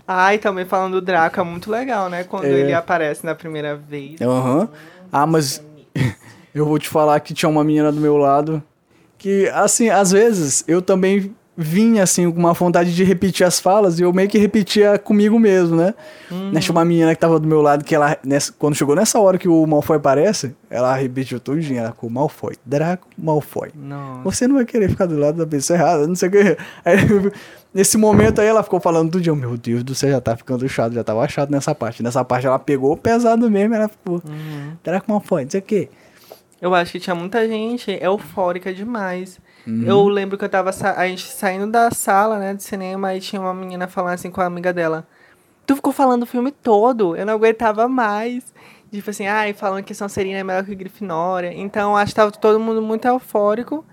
Ah, 0.07 0.35
e 0.35 0.37
também 0.37 0.65
falando 0.65 0.99
do 0.99 1.01
Draco, 1.01 1.39
é 1.39 1.43
muito 1.43 1.71
legal, 1.71 2.09
né? 2.09 2.23
Quando 2.23 2.45
É. 2.45 2.51
ele 2.59 2.73
aparece 2.73 3.25
na 3.25 3.33
primeira 3.33 3.75
vez. 3.75 4.21
Aham. 4.21 4.69
Ah, 5.11 5.25
mas 5.25 5.63
eu 6.53 6.65
vou 6.65 6.77
te 6.77 6.87
falar 6.89 7.19
que 7.21 7.33
tinha 7.33 7.49
uma 7.49 7.63
menina 7.63 7.91
do 7.91 7.99
meu 7.99 8.17
lado 8.17 8.61
que, 9.17 9.47
assim, 9.49 9.89
às 9.89 10.11
vezes 10.11 10.63
eu 10.67 10.79
também 10.81 11.33
vinha, 11.57 12.03
assim, 12.03 12.29
com 12.29 12.37
uma 12.37 12.51
vontade 12.53 12.93
de 12.93 13.03
repetir 13.03 13.45
as 13.45 13.59
falas 13.59 13.97
e 13.99 14.03
eu 14.03 14.11
meio 14.11 14.27
que 14.27 14.37
repetia 14.37 14.99
comigo 14.99 15.39
mesmo, 15.39 15.75
né? 15.77 15.93
Né, 16.29 16.59
Tinha 16.59 16.71
uma 16.73 16.83
menina 16.83 17.13
que 17.15 17.21
tava 17.21 17.39
do 17.39 17.47
meu 17.47 17.61
lado 17.61 17.83
que 17.85 17.95
ela, 17.95 18.17
nessa- 18.25 18.53
quando 18.59 18.75
chegou 18.75 18.93
nessa 18.95 19.19
hora 19.19 19.37
que 19.37 19.47
o 19.47 19.65
Malfoy 19.65 19.95
aparece, 19.97 20.53
ela 20.69 20.93
repetiu 20.95 21.39
tudinho, 21.39 21.79
ela 21.79 21.91
ficou 21.91 22.09
Malfoy, 22.09 22.55
Draco 22.65 23.07
Malfoy. 23.17 23.69
Nossa. 23.73 24.21
Você 24.23 24.47
não 24.47 24.55
vai 24.55 24.65
querer 24.65 24.89
ficar 24.89 25.05
do 25.05 25.17
lado 25.17 25.37
da 25.37 25.47
pessoa 25.47 25.77
errada, 25.79 26.05
não 26.07 26.15
sei 26.15 26.27
o 26.27 26.31
que. 26.31 26.57
Aí, 26.83 26.97
nesse 27.73 27.97
momento 27.97 28.41
aí 28.41 28.47
ela 28.47 28.61
ficou 28.63 28.79
falando 28.81 29.11
tudo, 29.11 29.25
eu, 29.25 29.35
meu 29.35 29.55
Deus 29.55 29.81
do 29.83 29.95
céu, 29.95 30.09
já 30.11 30.19
tá 30.19 30.35
ficando 30.35 30.67
chato, 30.67 30.93
já 30.93 31.03
tava 31.05 31.25
chato 31.29 31.49
nessa 31.51 31.73
parte. 31.73 32.03
Nessa 32.03 32.23
parte 32.25 32.45
ela 32.45 32.59
pegou 32.59 32.97
pesado 32.97 33.49
mesmo, 33.49 33.75
ela 33.75 33.87
ficou, 33.87 34.15
Uhum. 34.27 34.73
Draco 34.83 35.09
Malfoy, 35.09 35.43
não 35.45 35.51
sei 35.51 35.61
o 35.61 35.63
que. 35.63 35.89
Eu 36.61 36.73
acho 36.73 36.93
que 36.93 36.99
tinha 36.99 37.15
muita 37.15 37.47
gente 37.47 37.91
eufórica 38.01 38.73
demais. 38.73 39.39
Uhum. 39.67 39.83
Eu 39.85 40.07
lembro 40.07 40.37
que 40.37 40.45
eu 40.45 40.49
tava 40.49 40.71
sa- 40.71 40.93
a 40.95 41.07
gente 41.07 41.23
saindo 41.27 41.67
da 41.71 41.89
sala, 41.91 42.37
né, 42.39 42.53
de 42.53 42.63
cinema, 42.63 43.13
e 43.15 43.19
tinha 43.19 43.41
uma 43.41 43.53
menina 43.53 43.87
falando 43.87 44.13
assim 44.13 44.29
com 44.29 44.41
a 44.41 44.45
amiga 44.45 44.71
dela. 44.73 45.07
Tu 45.65 45.75
ficou 45.75 45.91
falando 45.91 46.23
o 46.23 46.25
filme 46.27 46.51
todo, 46.51 47.15
eu 47.15 47.25
não 47.25 47.33
aguentava 47.33 47.87
mais. 47.87 48.53
Tipo 48.91 49.09
assim, 49.09 49.25
ai, 49.25 49.51
falando 49.53 49.83
que 49.83 49.93
Sonserina 49.95 50.37
é 50.39 50.43
melhor 50.43 50.63
que 50.63 50.75
Grifinória. 50.75 51.51
Então, 51.53 51.97
acho 51.97 52.11
que 52.11 52.15
tava 52.15 52.31
todo 52.31 52.59
mundo 52.59 52.81
muito 52.81 53.05
eufórico. 53.07 53.83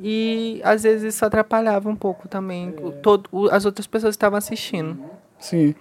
E 0.00 0.60
às 0.62 0.82
vezes 0.82 1.14
isso 1.14 1.24
atrapalhava 1.24 1.88
um 1.88 1.96
pouco 1.96 2.28
também 2.28 2.74
o- 2.80 2.92
todo, 2.92 3.28
as 3.50 3.64
outras 3.64 3.86
pessoas 3.86 4.14
que 4.14 4.18
estavam 4.18 4.36
assistindo. 4.38 4.98
Sim. 5.38 5.74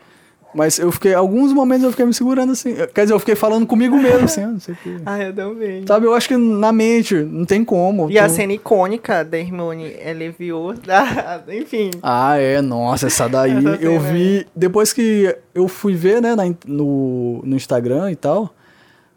Mas 0.56 0.80
eu 0.80 0.89
fiquei, 0.89 1.13
alguns 1.13 1.52
momentos 1.52 1.84
eu 1.84 1.91
fiquei 1.91 2.06
me 2.06 2.13
segurando 2.13 2.54
assim. 2.54 2.74
Quer 2.94 3.02
dizer, 3.02 3.13
eu 3.13 3.20
fiquei 3.20 3.36
falando 3.36 3.68
comigo 3.68 3.98
mesmo, 3.98 4.24
assim, 4.24 4.41
ah, 4.41 4.48
não 4.48 4.60
sei 4.60 4.74
o 4.74 4.78
que. 4.78 4.98
Ah, 5.06 5.22
eu 5.22 5.34
também. 5.36 5.84
Sabe, 5.86 6.06
eu 6.06 6.13
acho 6.13 6.30
que 6.30 6.38
na 6.38 6.72
mente, 6.72 7.13
não 7.13 7.44
tem 7.44 7.63
como. 7.65 8.10
E 8.10 8.18
a 8.18 8.28
tu- 8.28 8.34
cena 8.36 8.54
icônica 8.54 9.24
da 9.26 9.38
Hermione 9.38 9.94
é 10.00 10.13
Leviosa, 10.13 10.80
enfim. 11.52 11.91
Ah, 12.02 12.38
é, 12.38 12.62
nossa, 12.62 13.08
essa 13.08 13.28
daí 13.28 13.52
Essa 13.58 13.70
eu 13.84 14.00
cena 14.00 14.13
vi. 14.13 14.48
Depois 14.56 14.94
que 14.94 15.36
eu 15.54 15.68
fui 15.68 15.94
ver, 15.94 16.22
né, 16.22 16.36
na 16.36 16.44
no, 16.65 17.41
no 17.44 17.56
Instagram 17.56 18.12
e 18.12 18.15
tal. 18.15 18.54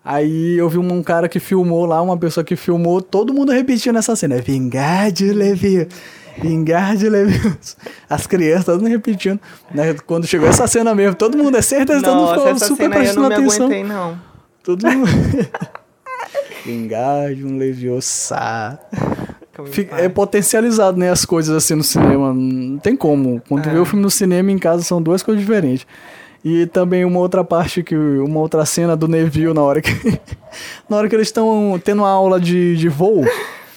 Aí 0.04 0.56
eu 0.56 0.68
vi 0.68 0.78
um 0.78 1.02
cara 1.02 1.28
que 1.28 1.38
filmou 1.38 1.84
lá, 1.84 2.00
uma 2.00 2.16
pessoa 2.16 2.42
que 2.42 2.56
filmou, 2.56 3.02
todo 3.02 3.34
mundo 3.34 3.52
repetindo 3.52 3.98
essa 3.98 4.16
cena. 4.16 4.36
É 4.36 4.40
vingar 4.40 5.12
de 5.12 5.32
Levi. 5.32 5.86
Vingar 6.40 6.96
de 6.96 7.08
Levi. 7.08 7.56
As 8.08 8.26
crianças, 8.26 8.76
mundo 8.80 8.88
repetindo. 8.88 9.40
Né? 9.74 9.94
Quando 10.06 10.26
chegou 10.26 10.48
essa 10.48 10.66
cena 10.66 10.94
mesmo, 10.94 11.14
todo 11.14 11.36
mundo, 11.36 11.56
é 11.56 11.62
certeza, 11.62 12.02
todo 12.02 12.14
mundo 12.16 12.26
Nossa, 12.36 12.54
ficou 12.54 12.58
super 12.76 12.90
prestando 12.90 13.28
não 13.28 13.36
atenção. 13.36 13.66
aguentei, 13.66 13.84
não. 13.84 14.18
Todo 14.62 14.86
mundo. 14.86 15.08
vingar 16.64 17.34
de 17.34 17.44
um 17.44 17.56
Leviosa. 17.56 18.78
Fica- 19.66 19.96
é 19.96 20.08
potencializado, 20.08 20.96
né, 20.98 21.10
as 21.10 21.24
coisas 21.24 21.54
assim 21.56 21.74
no 21.74 21.82
cinema. 21.82 22.32
Não 22.32 22.78
tem 22.78 22.94
como. 22.94 23.42
Quando 23.48 23.62
tu 23.64 23.68
É. 23.68 23.72
vê 23.72 23.78
o 23.78 23.84
filme 23.84 24.02
no 24.02 24.10
cinema 24.10 24.50
em 24.52 24.58
casa 24.58 24.82
são 24.82 25.02
duas 25.02 25.22
coisas 25.22 25.42
diferentes. 25.44 25.86
E 26.44 26.66
também 26.66 27.04
uma 27.04 27.18
outra 27.18 27.42
parte 27.42 27.82
que 27.82 27.96
uma 27.96 28.38
outra 28.38 28.64
cena 28.64 28.96
do 28.96 29.08
Neville 29.08 29.52
na 29.52 29.62
hora 29.62 29.80
que 29.82 29.90
na 30.88 30.96
hora 30.96 31.08
que 31.08 31.14
eles 31.16 31.26
estão 31.28 31.80
tendo 31.84 32.02
uma 32.02 32.08
aula 32.10 32.38
de, 32.40 32.76
de 32.76 32.88
voo. 32.88 33.24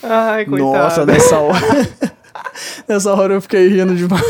Ai, 0.04 0.46
coitado. 0.46 0.72
Nossa, 0.72 1.06
nessa 1.06 1.38
hora. 1.38 1.60
nessa 2.92 3.14
hora 3.14 3.34
eu 3.34 3.42
fiquei 3.42 3.68
rindo 3.68 3.96
demais. 3.96 4.24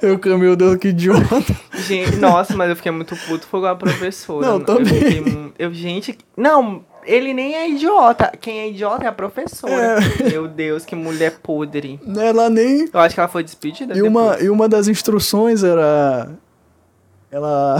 Eu, 0.00 0.18
meu 0.38 0.56
Deus, 0.56 0.76
que 0.76 0.88
idiota. 0.88 1.42
Gente, 1.86 2.16
nossa, 2.16 2.54
mas 2.56 2.70
eu 2.70 2.76
fiquei 2.76 2.92
muito 2.92 3.14
puto 3.28 3.46
com 3.48 3.64
a 3.64 3.74
professora. 3.76 4.46
Não, 4.46 4.54
Eu 4.54 4.64
também. 4.64 4.84
fiquei 4.94 5.20
mu- 5.20 5.52
Eu, 5.58 5.72
gente, 5.72 6.16
não, 6.36 6.84
ele 7.04 7.32
nem 7.34 7.54
é 7.54 7.68
idiota. 7.70 8.32
Quem 8.40 8.60
é 8.60 8.68
idiota 8.70 9.04
é 9.04 9.08
a 9.08 9.12
professora. 9.12 9.98
Meu 10.30 10.48
Deus, 10.48 10.84
que 10.84 10.94
mulher 10.94 11.38
podre. 11.42 12.00
Ela 12.16 12.48
nem 12.50 12.88
Eu 12.92 13.00
acho 13.00 13.14
que 13.14 13.20
ela 13.20 13.28
foi 13.28 13.42
despedida 13.44 13.96
E 13.96 14.02
uma, 14.02 14.38
e 14.40 14.48
uma 14.50 14.68
das 14.68 14.88
instruções 14.88 15.62
era. 15.64 16.30
Ela. 17.30 17.78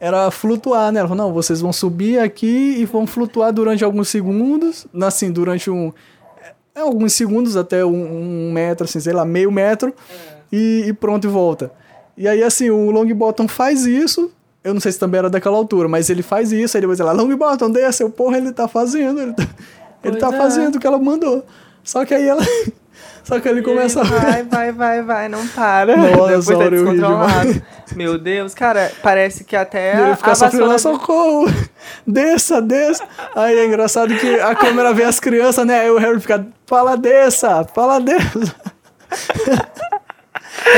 Era 0.00 0.32
flutuar, 0.32 0.90
né? 0.90 0.98
Ela 0.98 1.08
falou, 1.08 1.26
não, 1.28 1.32
vocês 1.32 1.60
vão 1.60 1.72
subir 1.72 2.18
aqui 2.18 2.74
e 2.78 2.84
vão 2.84 3.06
flutuar 3.06 3.52
durante 3.52 3.84
alguns 3.84 4.08
segundos. 4.08 4.84
Assim, 5.00 5.30
durante 5.30 5.70
um. 5.70 5.92
É, 6.74 6.80
alguns 6.80 7.12
segundos, 7.12 7.56
até 7.56 7.84
um, 7.84 8.48
um 8.48 8.52
metro, 8.52 8.84
assim, 8.84 8.98
sei 8.98 9.12
lá, 9.12 9.24
meio 9.24 9.52
metro. 9.52 9.94
E, 10.50 10.84
e 10.86 10.92
pronto, 10.92 11.26
e 11.26 11.30
volta. 11.30 11.70
E 12.16 12.26
aí, 12.26 12.42
assim, 12.42 12.70
o 12.70 12.90
Longbottom 12.90 13.46
faz 13.46 13.84
isso. 13.86 14.30
Eu 14.64 14.72
não 14.72 14.80
sei 14.80 14.92
se 14.92 14.98
também 14.98 15.18
era 15.18 15.28
daquela 15.28 15.56
altura, 15.56 15.88
mas 15.88 16.08
ele 16.08 16.22
faz 16.22 16.52
isso. 16.52 16.76
Aí 16.76 16.80
depois 16.80 17.00
ela, 17.00 17.12
Longbottom, 17.12 17.70
desce. 17.70 18.02
Eu, 18.02 18.10
porra, 18.10 18.38
ele 18.38 18.52
tá 18.52 18.68
fazendo. 18.68 19.20
Ele 19.20 19.32
tá, 19.32 19.48
ele 20.04 20.16
tá 20.16 20.28
é. 20.32 20.38
fazendo 20.38 20.76
o 20.76 20.80
que 20.80 20.86
ela 20.86 20.98
mandou. 20.98 21.44
Só 21.84 22.04
que 22.04 22.14
aí 22.14 22.26
ela. 22.26 22.42
Só 23.24 23.38
que 23.38 23.48
ele 23.48 23.62
começa 23.62 24.00
a. 24.00 24.04
Vai, 24.04 24.42
vai, 24.42 24.72
vai, 24.72 25.02
vai, 25.02 25.28
não 25.28 25.46
para. 25.48 25.96
Nossa, 25.96 26.56
tá 26.56 26.64
ri 26.64 26.70
descontrolado. 26.70 27.62
Meu 27.94 28.18
Deus, 28.18 28.54
cara, 28.54 28.90
parece 29.02 29.44
que 29.44 29.54
até 29.54 29.92
ele 29.92 30.12
a 30.12 30.16
fica 30.16 30.34
sofrendo 30.34 30.68
vassoura... 30.68 30.98
socorro. 30.98 31.46
Desça, 32.06 32.60
desça. 32.60 33.04
Aí 33.34 33.56
é 33.58 33.66
engraçado 33.66 34.14
que 34.16 34.40
a 34.40 34.54
câmera 34.54 34.92
vê 34.92 35.04
as 35.04 35.20
crianças, 35.20 35.66
né? 35.66 35.80
Aí 35.80 35.90
o 35.90 35.98
Harry 35.98 36.20
fica, 36.20 36.46
fala 36.66 36.96
desça, 36.96 37.64
fala 37.74 38.00
desça. 38.00 38.54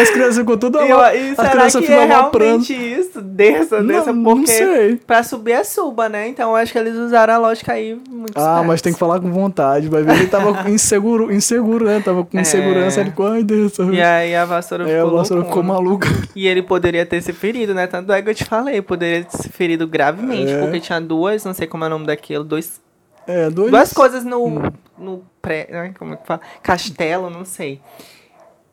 As 0.01 0.11
crianças 0.11 0.39
ficam 0.39 0.57
tudo 0.59 0.79
Eu, 0.81 0.97
lá. 0.97 1.15
e 1.15 1.31
As 1.31 1.37
será 1.37 1.51
crianças 1.51 1.85
que 1.87 1.93
é 1.93 2.05
realmente 2.05 2.73
isso? 2.75 3.21
Desça, 3.21 3.81
Não, 3.81 3.87
desça, 3.87 4.13
não 4.13 4.23
porque 4.37 4.47
sei. 4.53 4.97
pra 4.97 5.23
subir 5.23 5.53
é 5.53 5.65
suba, 5.65 6.09
né? 6.09 6.29
Então 6.29 6.51
eu 6.51 6.57
acho 6.57 6.73
que 6.73 6.79
eles 6.79 6.95
usaram 6.97 7.35
a 7.35 7.39
lógica 7.39 7.73
aí 7.73 7.95
muito 8.09 8.37
Ah, 8.37 8.57
mas 8.57 8.81
espertos. 8.81 8.83
tem 8.83 8.93
que 8.93 8.99
falar 8.99 9.21
com 9.21 9.31
vontade. 9.31 9.89
Vai 9.89 10.03
ver, 10.03 10.15
ele 10.17 10.27
tava 10.27 10.69
inseguro, 10.71 11.33
inseguro, 11.33 11.85
né? 11.85 12.01
Tava 12.05 12.25
com 12.25 12.37
É. 12.39 12.41
insegurança. 12.41 13.01
Ele 13.01 13.11
ficou, 13.11 13.27
ai, 13.27 13.43
desça. 13.43 13.83
E 13.85 14.01
aí 14.03 14.35
a 14.35 14.45
vassoura 14.45 14.85
a 14.85 14.89
ficou 14.89 15.11
vassoura 15.19 15.45
ficou 15.45 15.63
maluca. 15.63 16.09
E 16.35 16.47
ele 16.47 16.63
poderia 16.63 17.05
ter 17.07 17.21
se 17.23 17.33
ferido, 17.33 17.75
né? 17.75 17.87
Tanto 17.87 18.13
é 18.13 18.21
que 18.23 18.31
eu 18.31 18.35
te 18.35 18.45
falei, 18.45 18.81
poderia 18.83 19.25
ter 19.25 19.37
se 19.37 19.49
ferido 19.49 19.87
gravemente, 19.87 20.53
É. 20.53 20.61
porque 20.61 20.81
tinha 20.81 21.01
duas, 21.01 21.45
não 21.45 21.55
sei 21.55 21.67
como 21.67 21.85
é 21.85 21.87
o 21.87 21.91
nome 21.91 22.07
daquilo, 22.07 22.43
dois, 22.45 22.81
É, 23.27 23.49
dois. 23.51 23.71
duas 23.71 23.93
coisas 23.93 24.25
no, 24.25 24.45
Hum. 24.47 24.63
no 24.99 25.23
pré, 25.41 25.67
né? 25.71 25.93
como 25.99 26.15
é 26.15 26.17
que 26.17 26.27
fala? 26.27 26.41
Castelo, 26.63 27.31
não 27.31 27.45
sei. 27.45 27.81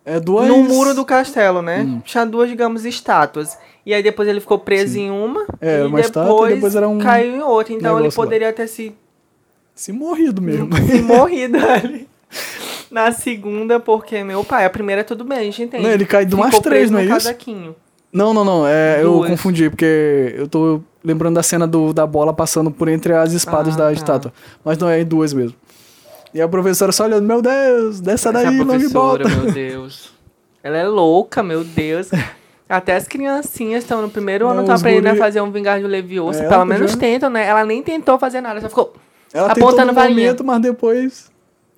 É 0.05 0.19
duas. 0.19 0.47
No 0.47 0.63
muro 0.63 0.93
do 0.93 1.05
castelo, 1.05 1.61
né? 1.61 1.81
Hum. 1.81 2.01
Tinha 2.03 2.25
duas, 2.25 2.49
digamos, 2.49 2.85
estátuas. 2.85 3.57
E 3.85 3.93
aí 3.93 4.01
depois 4.03 4.27
ele 4.27 4.39
ficou 4.39 4.59
preso 4.59 4.97
em 4.99 5.09
uma 5.09 5.45
É, 5.59 5.81
e 5.81 5.83
uma 5.85 5.99
estátua 5.99 6.51
e 6.51 6.55
depois 6.55 6.75
era 6.75 6.87
um 6.87 6.99
caiu 6.99 7.35
em 7.35 7.41
outra. 7.41 7.73
Então 7.73 7.93
ele 7.93 8.01
negócio 8.03 8.19
lá. 8.19 8.25
poderia 8.25 8.53
ter 8.53 8.67
se 8.67 8.95
Se 9.75 9.91
morrido 9.91 10.41
mesmo. 10.41 10.69
e 10.93 11.01
morrido 11.01 11.57
ali. 11.57 12.07
Na 12.89 13.11
segunda, 13.11 13.79
porque, 13.79 14.23
meu 14.23 14.43
pai, 14.43 14.65
a 14.65 14.69
primeira 14.69 15.03
tudo 15.03 15.23
bem, 15.23 15.37
a 15.37 15.43
gente 15.43 15.63
entende. 15.63 15.83
Não, 15.83 15.91
ele 15.91 16.05
cai 16.05 16.25
de 16.25 16.35
umas 16.35 16.59
três, 16.59 16.91
não 16.91 16.99
é 16.99 17.03
isso? 17.03 17.13
casaquinho. 17.13 17.75
Não, 18.11 18.33
não, 18.33 18.43
não. 18.43 18.67
É, 18.67 19.01
eu 19.01 19.23
confundi, 19.25 19.69
porque 19.69 20.35
eu 20.37 20.45
tô 20.47 20.81
lembrando 21.01 21.35
da 21.35 21.43
cena 21.43 21.65
do, 21.65 21.93
da 21.93 22.05
bola 22.05 22.33
passando 22.33 22.69
por 22.69 22.89
entre 22.89 23.13
as 23.13 23.31
espadas 23.31 23.75
Ah, 23.75 23.77
da 23.77 23.83
tá. 23.85 23.93
estátua. 23.93 24.33
Mas 24.63 24.77
não 24.77 24.89
é 24.89 24.99
em 25.01 25.05
duas 25.05 25.33
mesmo. 25.33 25.55
E 26.33 26.41
a 26.41 26.47
professora 26.47 26.91
só 26.91 27.03
olhando, 27.05 27.25
meu 27.25 27.41
Deus, 27.41 27.99
dessa 27.99 28.31
daí, 28.31 28.45
Essa 28.55 28.65
professora, 28.65 29.23
bota. 29.23 29.35
meu 29.43 29.51
Deus. 29.51 30.13
Ela 30.63 30.77
é 30.77 30.87
louca, 30.87 31.41
meu 31.43 31.63
Deus. 31.63 32.09
Até 32.69 32.95
as 32.95 33.05
criancinhas 33.07 33.83
estão 33.83 34.01
no 34.01 34.09
primeiro 34.09 34.45
ano, 34.45 34.55
Não, 34.55 34.61
estão 34.63 34.75
os 34.75 34.81
aprendendo 34.81 35.09
guri- 35.09 35.19
a 35.19 35.23
fazer 35.25 35.41
um 35.41 35.51
vingar 35.51 35.79
de 35.79 35.85
Leviosa. 35.87 36.43
É, 36.43 36.47
Pelo 36.47 36.63
menos 36.65 36.91
podia- 36.91 37.09
tentam, 37.09 37.29
né? 37.29 37.45
Ela 37.45 37.65
nem 37.65 37.83
tentou 37.83 38.17
fazer 38.17 38.39
nada, 38.39 38.61
só 38.61 38.69
ficou 38.69 38.93
Ela 39.33 39.51
apontando 39.51 39.91
varinha. 39.93 40.19
momento, 40.27 40.43
mas 40.45 40.61
depois... 40.61 41.31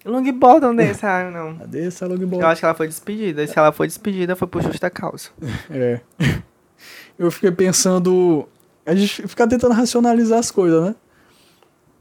Longbottom 0.05 0.75
desse, 0.75 1.05
ah, 1.05 1.31
não. 1.31 1.55
Cadê 1.63 1.87
essa 1.87 2.05
long 2.05 2.17
Eu 2.39 2.45
acho 2.45 2.59
que 2.59 2.65
ela 2.65 2.73
foi 2.75 2.87
despedida. 2.87 3.41
E 3.41 3.47
se 3.47 3.57
ela 3.57 3.71
foi 3.71 3.87
despedida, 3.87 4.35
foi 4.35 4.47
por 4.47 4.61
justa 4.61 4.89
causa. 4.89 5.29
É. 5.71 5.99
Eu 7.17 7.31
fiquei 7.31 7.51
pensando... 7.51 8.47
A 8.85 8.93
gente 8.93 9.25
fica 9.27 9.47
tentando 9.47 9.73
racionalizar 9.73 10.37
as 10.39 10.51
coisas, 10.51 10.83
né? 10.83 10.95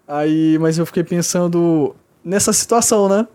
Aí, 0.07 0.59
mas 0.61 0.77
eu 0.79 0.85
fiquei 0.85 1.05
pensando 1.05 1.95
nessa 2.25 2.53
situação, 2.53 3.09
né? 3.09 3.27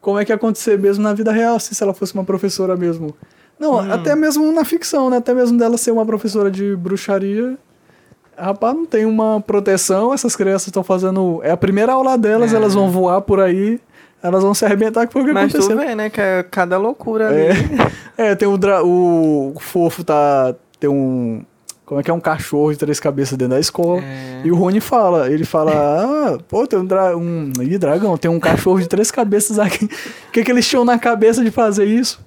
Como 0.00 0.18
é 0.18 0.24
que 0.24 0.32
ia 0.32 0.36
acontecer 0.36 0.78
mesmo 0.78 1.02
na 1.02 1.12
vida 1.14 1.32
real, 1.32 1.58
se 1.58 1.74
se 1.74 1.82
ela 1.82 1.94
fosse 1.94 2.14
uma 2.14 2.24
professora 2.24 2.76
mesmo. 2.76 3.14
Não, 3.58 3.74
Hum. 3.76 3.92
até 3.92 4.14
mesmo 4.14 4.50
na 4.52 4.64
ficção, 4.64 5.08
né? 5.08 5.16
Até 5.18 5.32
mesmo 5.32 5.56
dela 5.56 5.76
ser 5.78 5.90
uma 5.92 6.04
professora 6.04 6.50
de 6.50 6.74
bruxaria. 6.76 7.56
Rapaz, 8.36 8.74
não 8.74 8.84
tem 8.84 9.06
uma 9.06 9.40
proteção, 9.40 10.12
essas 10.12 10.34
crianças 10.34 10.66
estão 10.66 10.82
fazendo. 10.82 11.40
É 11.42 11.50
a 11.52 11.56
primeira 11.56 11.92
aula 11.92 12.18
delas, 12.18 12.52
É. 12.52 12.56
elas 12.56 12.74
vão 12.74 12.90
voar 12.90 13.20
por 13.20 13.40
aí, 13.40 13.80
elas 14.22 14.42
vão 14.42 14.52
se 14.52 14.64
arrebentar, 14.64 15.08
foi 15.08 15.22
o 15.22 15.24
que 15.24 15.32
Mas 15.32 15.52
tu 15.52 15.58
aconteceu. 15.58 15.78
vê, 15.78 15.94
né, 15.94 16.10
que 16.10 16.20
é 16.20 16.42
cada 16.42 16.76
loucura 16.76 17.28
ali. 17.28 17.42
É, 18.18 18.30
é 18.32 18.34
tem 18.34 18.48
o, 18.48 18.58
dra- 18.58 18.82
o, 18.84 19.52
o 19.54 19.60
fofo 19.60 20.02
tá 20.02 20.54
ter 20.80 20.88
um. 20.88 21.44
Como 21.86 22.00
é 22.00 22.02
que 22.02 22.10
é 22.10 22.14
um 22.14 22.20
cachorro 22.20 22.72
de 22.72 22.78
três 22.78 22.98
cabeças 22.98 23.36
dentro 23.36 23.54
da 23.54 23.60
escola. 23.60 24.00
É. 24.02 24.40
E 24.44 24.50
o 24.50 24.56
Rony 24.56 24.80
fala, 24.80 25.30
ele 25.30 25.44
fala, 25.44 25.72
ah, 26.34 26.38
pô, 26.48 26.66
tem 26.66 26.78
um, 26.78 26.84
dra 26.86 27.14
um 27.16 27.52
ih, 27.60 27.76
dragão, 27.76 28.16
tem 28.16 28.30
um 28.30 28.40
cachorro 28.40 28.80
de 28.80 28.88
três 28.88 29.10
cabeças 29.10 29.58
aqui. 29.58 29.84
O 30.28 30.30
que, 30.32 30.42
que 30.42 30.50
eles 30.50 30.66
tinham 30.66 30.84
na 30.84 30.98
cabeça 30.98 31.44
de 31.44 31.50
fazer 31.50 31.84
isso? 31.84 32.24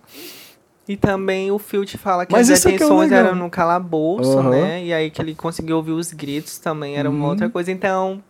E 0.87 0.95
também 0.95 1.51
o 1.51 1.57
Filch 1.59 1.97
fala 1.97 2.25
que 2.25 2.31
Mas 2.31 2.49
as 2.49 2.65
é 2.65 2.69
detenções 2.69 3.09
legal. 3.09 3.25
eram 3.27 3.35
no 3.35 3.49
calabouço, 3.49 4.37
Aham. 4.39 4.51
né? 4.51 4.85
E 4.85 4.93
aí 4.93 5.09
que 5.09 5.21
ele 5.21 5.35
conseguiu 5.35 5.75
ouvir 5.77 5.91
os 5.91 6.13
gritos 6.13 6.59
também, 6.59 6.95
era 6.95 7.09
uma 7.09 7.23
Uhum. 7.23 7.29
outra 7.31 7.49
coisa. 7.49 7.71
Então, 7.71 8.23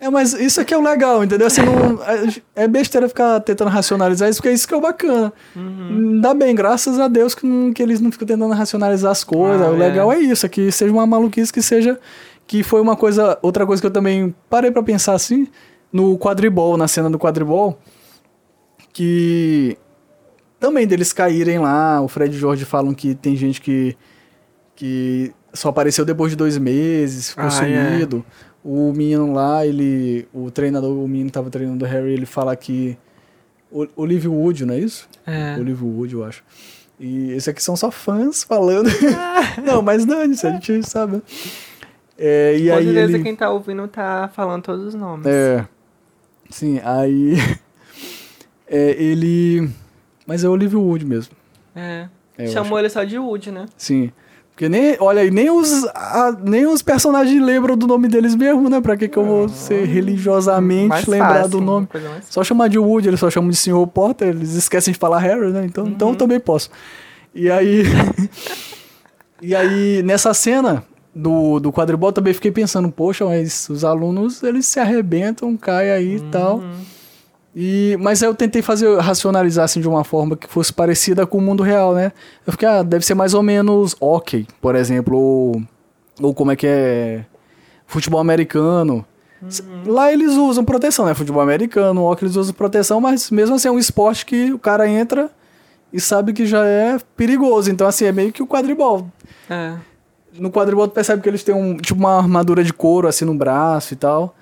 É, 0.00 0.08
mas 0.08 0.32
isso 0.32 0.60
aqui 0.60 0.72
é 0.72 0.78
o 0.78 0.82
legal, 0.82 1.24
entendeu? 1.24 1.48
Assim, 1.48 1.60
não, 1.62 2.00
é- 2.04 2.62
é 2.64 2.68
besteira 2.68 3.08
ficar 3.08 3.40
tentando 3.40 3.68
racionalizar 3.68 4.28
isso, 4.28 4.40
porque 4.40 4.54
isso 4.54 4.66
que 4.68 4.72
é 4.72 4.76
o 4.76 4.80
bacana. 4.80 5.32
uhum. 5.56 6.12
Ainda 6.14 6.34
bem, 6.34 6.54
graças 6.54 7.00
a 7.00 7.08
Deus 7.08 7.34
que, 7.34 7.44
não- 7.44 7.72
que 7.72 7.82
eles 7.82 8.00
não 8.00 8.12
ficam 8.12 8.26
tentando 8.28 8.52
racionalizar 8.54 9.10
as 9.10 9.24
coisas. 9.24 9.60
Ah, 9.66 9.70
o 9.70 9.74
é. 9.74 9.78
legal 9.88 10.12
é 10.12 10.20
isso, 10.20 10.46
é 10.46 10.48
que 10.48 10.70
seja 10.70 10.92
uma 10.92 11.04
maluquice 11.06 11.52
que 11.52 11.60
seja. 11.62 11.98
Que 12.46 12.62
foi 12.62 12.80
uma 12.80 12.96
coisa. 12.96 13.36
Outra 13.42 13.66
coisa 13.66 13.80
que 13.82 13.86
eu 13.86 13.90
também 13.90 14.32
parei 14.48 14.70
pra 14.70 14.82
pensar 14.84 15.14
assim, 15.14 15.48
no 15.92 16.16
quadribol, 16.16 16.76
na 16.76 16.86
cena 16.86 17.10
do 17.10 17.18
quadribol, 17.18 17.76
que 18.92 19.76
também 20.60 20.86
deles 20.86 21.12
caírem 21.12 21.58
lá, 21.58 22.00
o 22.00 22.08
Fred 22.08 22.34
e 22.34 22.38
Jorge 22.38 22.64
falam 22.64 22.94
que 22.94 23.14
tem 23.14 23.36
gente 23.36 23.60
que. 23.60 23.96
que 24.74 25.32
só 25.52 25.70
apareceu 25.70 26.04
depois 26.04 26.30
de 26.30 26.36
dois 26.36 26.56
meses, 26.58 27.30
ficou 27.30 27.44
Ah, 27.44 27.48
é. 27.68 28.06
O 28.64 28.92
menino 28.92 29.32
lá, 29.32 29.64
ele. 29.64 30.28
O 30.32 30.50
treinador, 30.50 30.90
o 30.96 31.08
menino 31.08 31.30
tava 31.30 31.50
treinando 31.50 31.84
o 31.84 31.88
Harry, 31.88 32.12
ele 32.12 32.26
fala 32.26 32.54
que. 32.56 32.96
Olivia 33.94 34.30
Wood, 34.30 34.64
não 34.64 34.74
é 34.74 34.78
isso? 34.78 35.08
É. 35.26 35.56
Olivia 35.58 35.86
Wood, 35.86 36.14
eu 36.14 36.24
acho. 36.24 36.42
E 36.98 37.32
esse 37.32 37.50
aqui 37.50 37.62
são 37.62 37.76
só 37.76 37.90
fãs 37.90 38.42
falando. 38.42 38.88
não, 39.64 39.82
mas 39.82 40.04
dane-se, 40.04 40.46
a 40.46 40.52
gente 40.52 40.82
sabe. 40.88 41.22
É, 42.16 42.56
e 42.56 42.68
Com 42.68 42.74
aí 42.74 42.84
certeza 42.84 43.12
ele... 43.12 43.22
quem 43.22 43.36
tá 43.36 43.50
ouvindo 43.50 43.86
tá 43.86 44.28
falando 44.34 44.62
todos 44.62 44.86
os 44.86 44.94
nomes. 44.94 45.26
É. 45.26 45.64
Sim, 46.50 46.80
aí... 46.82 47.36
é, 48.66 48.90
ele... 49.00 49.70
Mas 50.26 50.42
é 50.42 50.48
Olivia 50.48 50.78
Wood 50.78 51.04
mesmo. 51.04 51.36
É. 51.76 52.08
É, 52.36 52.48
Chamou 52.48 52.78
ele 52.78 52.88
só 52.88 53.04
de 53.04 53.18
Wood, 53.18 53.52
né? 53.52 53.66
Sim. 53.76 54.12
Porque 54.58 54.68
nem, 54.68 54.96
olha 54.98 55.22
aí, 55.22 55.30
nem 55.30 55.48
os, 55.48 55.84
a- 55.94 56.36
nem 56.42 56.66
os 56.66 56.82
personagens 56.82 57.40
lembram 57.40 57.76
do 57.76 57.86
nome 57.86 58.08
deles 58.08 58.34
mesmo, 58.34 58.68
né? 58.68 58.80
Pra 58.80 58.96
que, 58.96 59.06
que 59.06 59.16
eu 59.16 59.24
vou 59.24 59.48
ser 59.48 59.84
religiosamente 59.86 60.88
Mais 60.88 61.06
lembrar 61.06 61.34
fácil, 61.42 61.50
do 61.50 61.60
nome? 61.60 61.86
Só 62.28 62.42
chamar 62.42 62.66
de 62.68 62.76
Woody, 62.76 63.06
eles 63.06 63.20
só 63.20 63.30
chamam 63.30 63.50
de 63.50 63.56
Sr. 63.56 63.86
Potter, 63.86 64.30
eles 64.30 64.54
esquecem 64.54 64.90
de 64.92 64.98
falar 64.98 65.20
Harry, 65.20 65.52
né? 65.52 65.64
Então, 65.64 65.86
então 65.86 66.08
eu 66.08 66.16
também 66.16 66.40
posso. 66.40 66.70
E 67.32 67.48
aí. 67.48 67.84
e 69.40 69.54
aí, 69.54 70.02
nessa 70.02 70.34
cena 70.34 70.82
do, 71.14 71.60
do 71.60 71.72
quadribol, 71.72 72.12
também 72.12 72.34
fiquei 72.34 72.50
pensando, 72.50 72.90
poxa, 72.90 73.24
mas 73.24 73.68
os 73.70 73.84
alunos 73.84 74.42
eles 74.42 74.66
se 74.66 74.80
arrebentam, 74.80 75.56
caem 75.56 75.92
aí 75.92 76.16
e 76.16 76.20
tal. 76.32 76.60
Uhum. 77.58 77.64
E, 77.64 77.96
mas 78.00 78.22
aí 78.22 78.28
eu 78.28 78.34
tentei 78.34 78.62
fazer 78.62 78.98
racionalizar 79.00 79.64
assim 79.64 79.80
de 79.80 79.88
uma 79.88 80.04
forma 80.04 80.36
que 80.36 80.46
fosse 80.48 80.72
parecida 80.72 81.26
com 81.26 81.38
o 81.38 81.40
mundo 81.42 81.62
real, 81.62 81.92
né? 81.94 82.12
Eu 82.46 82.52
fiquei, 82.52 82.68
ah, 82.68 82.82
deve 82.82 83.04
ser 83.04 83.14
mais 83.14 83.34
ou 83.34 83.42
menos 83.42 83.96
hockey, 84.00 84.46
por 84.60 84.76
exemplo, 84.76 85.16
ou, 85.18 85.62
ou 86.20 86.32
como 86.34 86.52
é 86.52 86.56
que 86.56 86.66
é 86.66 87.24
futebol 87.86 88.20
americano. 88.20 89.04
S- 89.46 89.62
Lá 89.86 90.12
eles 90.12 90.32
usam 90.34 90.64
proteção, 90.64 91.06
né? 91.06 91.14
Futebol 91.14 91.42
americano, 91.42 92.04
hockey 92.04 92.24
eles 92.24 92.36
usam 92.36 92.54
proteção, 92.54 93.00
mas 93.00 93.30
mesmo 93.30 93.56
assim 93.56 93.68
é 93.68 93.70
um 93.72 93.78
esporte 93.78 94.24
que 94.24 94.52
o 94.52 94.58
cara 94.58 94.88
entra 94.88 95.30
e 95.92 96.00
sabe 96.00 96.32
que 96.32 96.46
já 96.46 96.64
é 96.64 96.98
perigoso. 97.16 97.70
Então 97.70 97.86
assim, 97.88 98.04
é 98.04 98.12
meio 98.12 98.32
que 98.32 98.42
o 98.42 98.46
quadribol. 98.46 99.08
É. 99.50 99.74
No 100.38 100.50
quadribol 100.50 100.86
tu 100.86 100.92
percebe 100.92 101.22
que 101.22 101.28
eles 101.28 101.42
têm 101.42 101.54
um, 101.54 101.76
tipo 101.76 101.98
uma 101.98 102.16
armadura 102.18 102.62
de 102.62 102.72
couro 102.72 103.08
assim 103.08 103.24
no 103.24 103.34
braço 103.34 103.94
e 103.94 103.96
tal. 103.96 104.34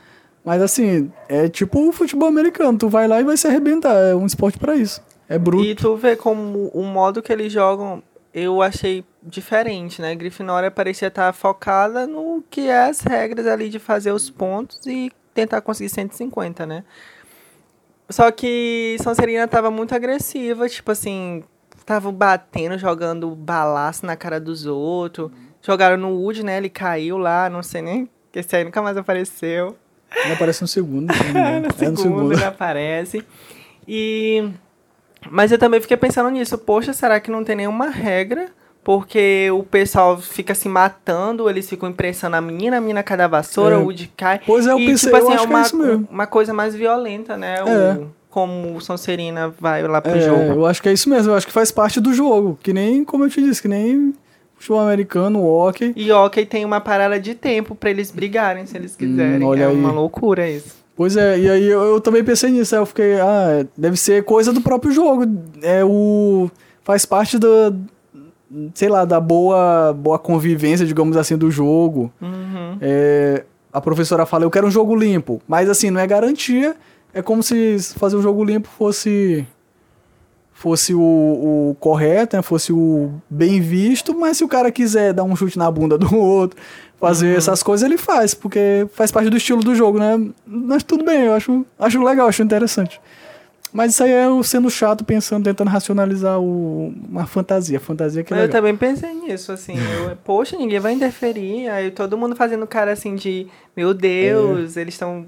Mas 0.46 0.62
assim, 0.62 1.10
é 1.28 1.48
tipo 1.48 1.88
o 1.88 1.90
futebol 1.90 2.28
americano, 2.28 2.78
tu 2.78 2.88
vai 2.88 3.08
lá 3.08 3.20
e 3.20 3.24
vai 3.24 3.36
se 3.36 3.48
arrebentar, 3.48 3.96
é 3.96 4.14
um 4.14 4.24
esporte 4.24 4.56
pra 4.56 4.76
isso. 4.76 5.02
É 5.28 5.36
bruto. 5.36 5.64
E 5.64 5.74
tu 5.74 5.96
vê 5.96 6.14
como 6.14 6.68
o 6.68 6.84
modo 6.84 7.20
que 7.20 7.32
eles 7.32 7.52
jogam, 7.52 8.00
eu 8.32 8.62
achei 8.62 9.04
diferente, 9.20 10.00
né? 10.00 10.14
Grifinória 10.14 10.70
parecia 10.70 11.08
estar 11.08 11.32
focada 11.32 12.06
no 12.06 12.44
que 12.48 12.68
é 12.68 12.84
as 12.84 13.00
regras 13.00 13.44
ali 13.44 13.68
de 13.68 13.80
fazer 13.80 14.12
os 14.12 14.30
pontos 14.30 14.86
e 14.86 15.10
tentar 15.34 15.60
conseguir 15.62 15.88
150, 15.88 16.64
né? 16.64 16.84
Só 18.08 18.30
que 18.30 18.96
Sonserina 19.02 19.48
tava 19.48 19.68
muito 19.68 19.96
agressiva, 19.96 20.68
tipo 20.68 20.92
assim, 20.92 21.42
tava 21.84 22.12
batendo, 22.12 22.78
jogando 22.78 23.34
balaço 23.34 24.06
na 24.06 24.14
cara 24.14 24.38
dos 24.38 24.64
outros. 24.64 25.28
Jogaram 25.60 25.96
no 25.96 26.10
Wood, 26.10 26.44
né? 26.44 26.58
Ele 26.58 26.70
caiu 26.70 27.18
lá, 27.18 27.50
não 27.50 27.64
sei 27.64 27.82
nem. 27.82 28.08
Esse 28.32 28.54
aí 28.54 28.62
nunca 28.62 28.80
mais 28.80 28.96
apareceu. 28.96 29.76
Ele 30.24 30.32
aparece 30.34 30.62
no 30.62 30.68
segundo. 30.68 31.12
engano. 31.12 31.32
no 31.34 31.66
é 31.66 31.68
no 31.68 31.74
segundo 31.78 31.98
segundo. 32.00 32.32
ele 32.32 32.44
aparece. 32.44 33.24
E. 33.86 34.48
Mas 35.30 35.50
eu 35.52 35.58
também 35.58 35.80
fiquei 35.80 35.96
pensando 35.96 36.30
nisso. 36.30 36.56
Poxa, 36.58 36.92
será 36.92 37.18
que 37.20 37.30
não 37.30 37.42
tem 37.44 37.56
nenhuma 37.56 37.88
regra? 37.88 38.48
Porque 38.84 39.50
o 39.50 39.64
pessoal 39.64 40.16
fica 40.16 40.54
se 40.54 40.68
matando, 40.68 41.50
eles 41.50 41.68
ficam 41.68 41.88
impressando 41.88 42.36
a 42.36 42.40
menina, 42.40 42.76
a 42.76 42.80
menina 42.80 43.02
cai 43.02 43.16
da 43.16 43.26
vassoura, 43.26 43.74
É. 43.74 43.78
o 43.78 43.82
Woody 43.82 44.12
cai. 44.16 44.40
Pois 44.46 44.64
é, 44.64 44.70
eu 44.70 44.78
e, 44.78 44.86
pensei, 44.86 45.10
tipo 45.12 45.16
eu 45.16 45.26
assim, 45.26 45.34
acho 45.34 45.44
é 45.44 45.46
que 45.48 45.52
é 45.52 45.56
uma, 45.56 45.66
isso 45.66 45.76
mesmo. 45.76 46.08
uma 46.08 46.26
coisa 46.28 46.54
mais 46.54 46.72
violenta, 46.72 47.36
né? 47.36 47.56
É. 47.58 47.94
O, 47.98 48.12
como 48.30 48.76
o 48.76 48.80
Sonserina 48.80 49.52
vai 49.58 49.82
lá 49.88 50.00
pro 50.00 50.12
É, 50.12 50.20
jogo. 50.20 50.40
eu 50.52 50.66
acho 50.66 50.80
que 50.80 50.88
é 50.88 50.92
isso 50.92 51.08
mesmo, 51.10 51.32
eu 51.32 51.36
acho 51.36 51.46
que 51.48 51.52
faz 51.52 51.72
parte 51.72 52.00
do 52.00 52.14
jogo. 52.14 52.56
Que 52.62 52.72
nem, 52.72 53.04
como 53.04 53.24
eu 53.24 53.28
te 53.30 53.42
disse, 53.42 53.60
que 53.60 53.66
nem 53.66 54.14
futebol 54.56 54.80
americano, 54.80 55.44
hockey. 55.44 55.92
E 55.96 56.10
ok, 56.10 56.44
tem 56.46 56.64
uma 56.64 56.80
parada 56.80 57.20
de 57.20 57.34
tempo 57.34 57.74
pra 57.74 57.90
eles 57.90 58.10
brigarem, 58.10 58.66
se 58.66 58.76
eles 58.76 58.96
quiserem. 58.96 59.46
Hum, 59.46 59.48
olha 59.48 59.64
é 59.64 59.66
aí. 59.66 59.74
uma 59.74 59.92
loucura 59.92 60.48
isso. 60.48 60.86
Pois 60.96 61.14
é, 61.16 61.38
e 61.38 61.50
aí 61.50 61.66
eu, 61.66 61.82
eu 61.82 62.00
também 62.00 62.24
pensei 62.24 62.50
nisso, 62.50 62.74
aí 62.74 62.80
eu 62.80 62.86
fiquei, 62.86 63.20
ah, 63.20 63.66
deve 63.76 63.98
ser 63.98 64.24
coisa 64.24 64.50
do 64.52 64.62
próprio 64.62 64.90
jogo. 64.92 65.24
É 65.62 65.84
o. 65.84 66.50
Faz 66.82 67.04
parte 67.04 67.38
da. 67.38 67.72
Sei 68.74 68.88
lá, 68.88 69.04
da 69.04 69.20
boa, 69.20 69.92
boa 69.92 70.18
convivência, 70.18 70.86
digamos 70.86 71.16
assim, 71.16 71.36
do 71.36 71.50
jogo. 71.50 72.10
Uhum. 72.22 72.78
É, 72.80 73.44
a 73.72 73.80
professora 73.80 74.24
fala, 74.24 74.44
eu 74.44 74.50
quero 74.50 74.68
um 74.68 74.70
jogo 74.70 74.96
limpo. 74.96 75.42
Mas 75.46 75.68
assim, 75.68 75.90
não 75.90 76.00
é 76.00 76.06
garantia. 76.06 76.74
É 77.12 77.20
como 77.20 77.42
se 77.42 77.78
fazer 77.98 78.16
um 78.16 78.22
jogo 78.22 78.42
limpo 78.42 78.68
fosse. 78.68 79.46
Fosse 80.58 80.94
o, 80.94 81.00
o 81.00 81.76
correto, 81.78 82.34
né? 82.34 82.42
Fosse 82.42 82.72
o 82.72 83.12
bem 83.28 83.60
visto, 83.60 84.18
mas 84.18 84.38
se 84.38 84.44
o 84.44 84.48
cara 84.48 84.72
quiser 84.72 85.12
dar 85.12 85.22
um 85.22 85.36
chute 85.36 85.58
na 85.58 85.70
bunda 85.70 85.98
do 85.98 86.16
outro, 86.16 86.58
fazer 86.98 87.36
essas 87.36 87.62
coisas, 87.62 87.84
ele 87.84 87.98
faz, 87.98 88.32
porque 88.32 88.86
faz 88.92 89.10
parte 89.12 89.28
do 89.28 89.36
estilo 89.36 89.62
do 89.62 89.74
jogo, 89.74 89.98
né? 89.98 90.18
Mas 90.46 90.82
tudo 90.82 91.04
bem, 91.04 91.24
eu 91.26 91.34
acho, 91.34 91.64
acho 91.78 92.02
legal, 92.02 92.26
acho 92.26 92.42
interessante. 92.42 92.98
Mas 93.70 93.92
isso 93.92 94.02
aí 94.04 94.10
é 94.10 94.24
eu 94.24 94.42
sendo 94.42 94.70
chato, 94.70 95.04
pensando, 95.04 95.44
tentando 95.44 95.68
racionalizar 95.68 96.40
o, 96.40 96.94
uma 97.06 97.26
fantasia. 97.26 97.78
Fantasia 97.78 98.24
que 98.24 98.32
é 98.32 98.36
Mas 98.36 98.44
eu 98.44 98.46
legal. 98.46 98.62
também 98.62 98.74
pensei 98.76 99.12
nisso, 99.12 99.52
assim. 99.52 99.74
eu- 99.76 100.16
poxa, 100.24 100.56
ninguém 100.56 100.80
vai 100.80 100.94
interferir. 100.94 101.68
Aí 101.68 101.90
todo 101.90 102.16
mundo 102.16 102.34
fazendo 102.34 102.66
cara 102.66 102.92
assim 102.92 103.14
de, 103.14 103.46
meu 103.76 103.92
Deus, 103.92 104.78
eles 104.78 104.94
estão 104.94 105.26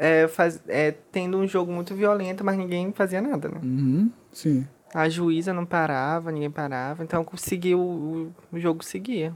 é, 0.00 0.26
faz- 0.26 0.60
é, 0.66 0.94
tendo 1.12 1.36
um 1.36 1.46
jogo 1.46 1.70
muito 1.70 1.94
violento, 1.94 2.42
mas 2.42 2.56
ninguém 2.56 2.90
fazia 2.92 3.20
nada, 3.20 3.48
né? 3.50 3.60
Uhum, 3.62 4.10
sim. 4.32 4.66
A 4.94 5.08
juíza 5.08 5.52
não 5.52 5.66
parava, 5.66 6.32
ninguém 6.32 6.50
parava. 6.50 7.04
Então 7.04 7.22
conseguiu, 7.22 7.78
o, 7.78 8.32
o 8.50 8.58
jogo 8.58 8.82
seguia. 8.82 9.32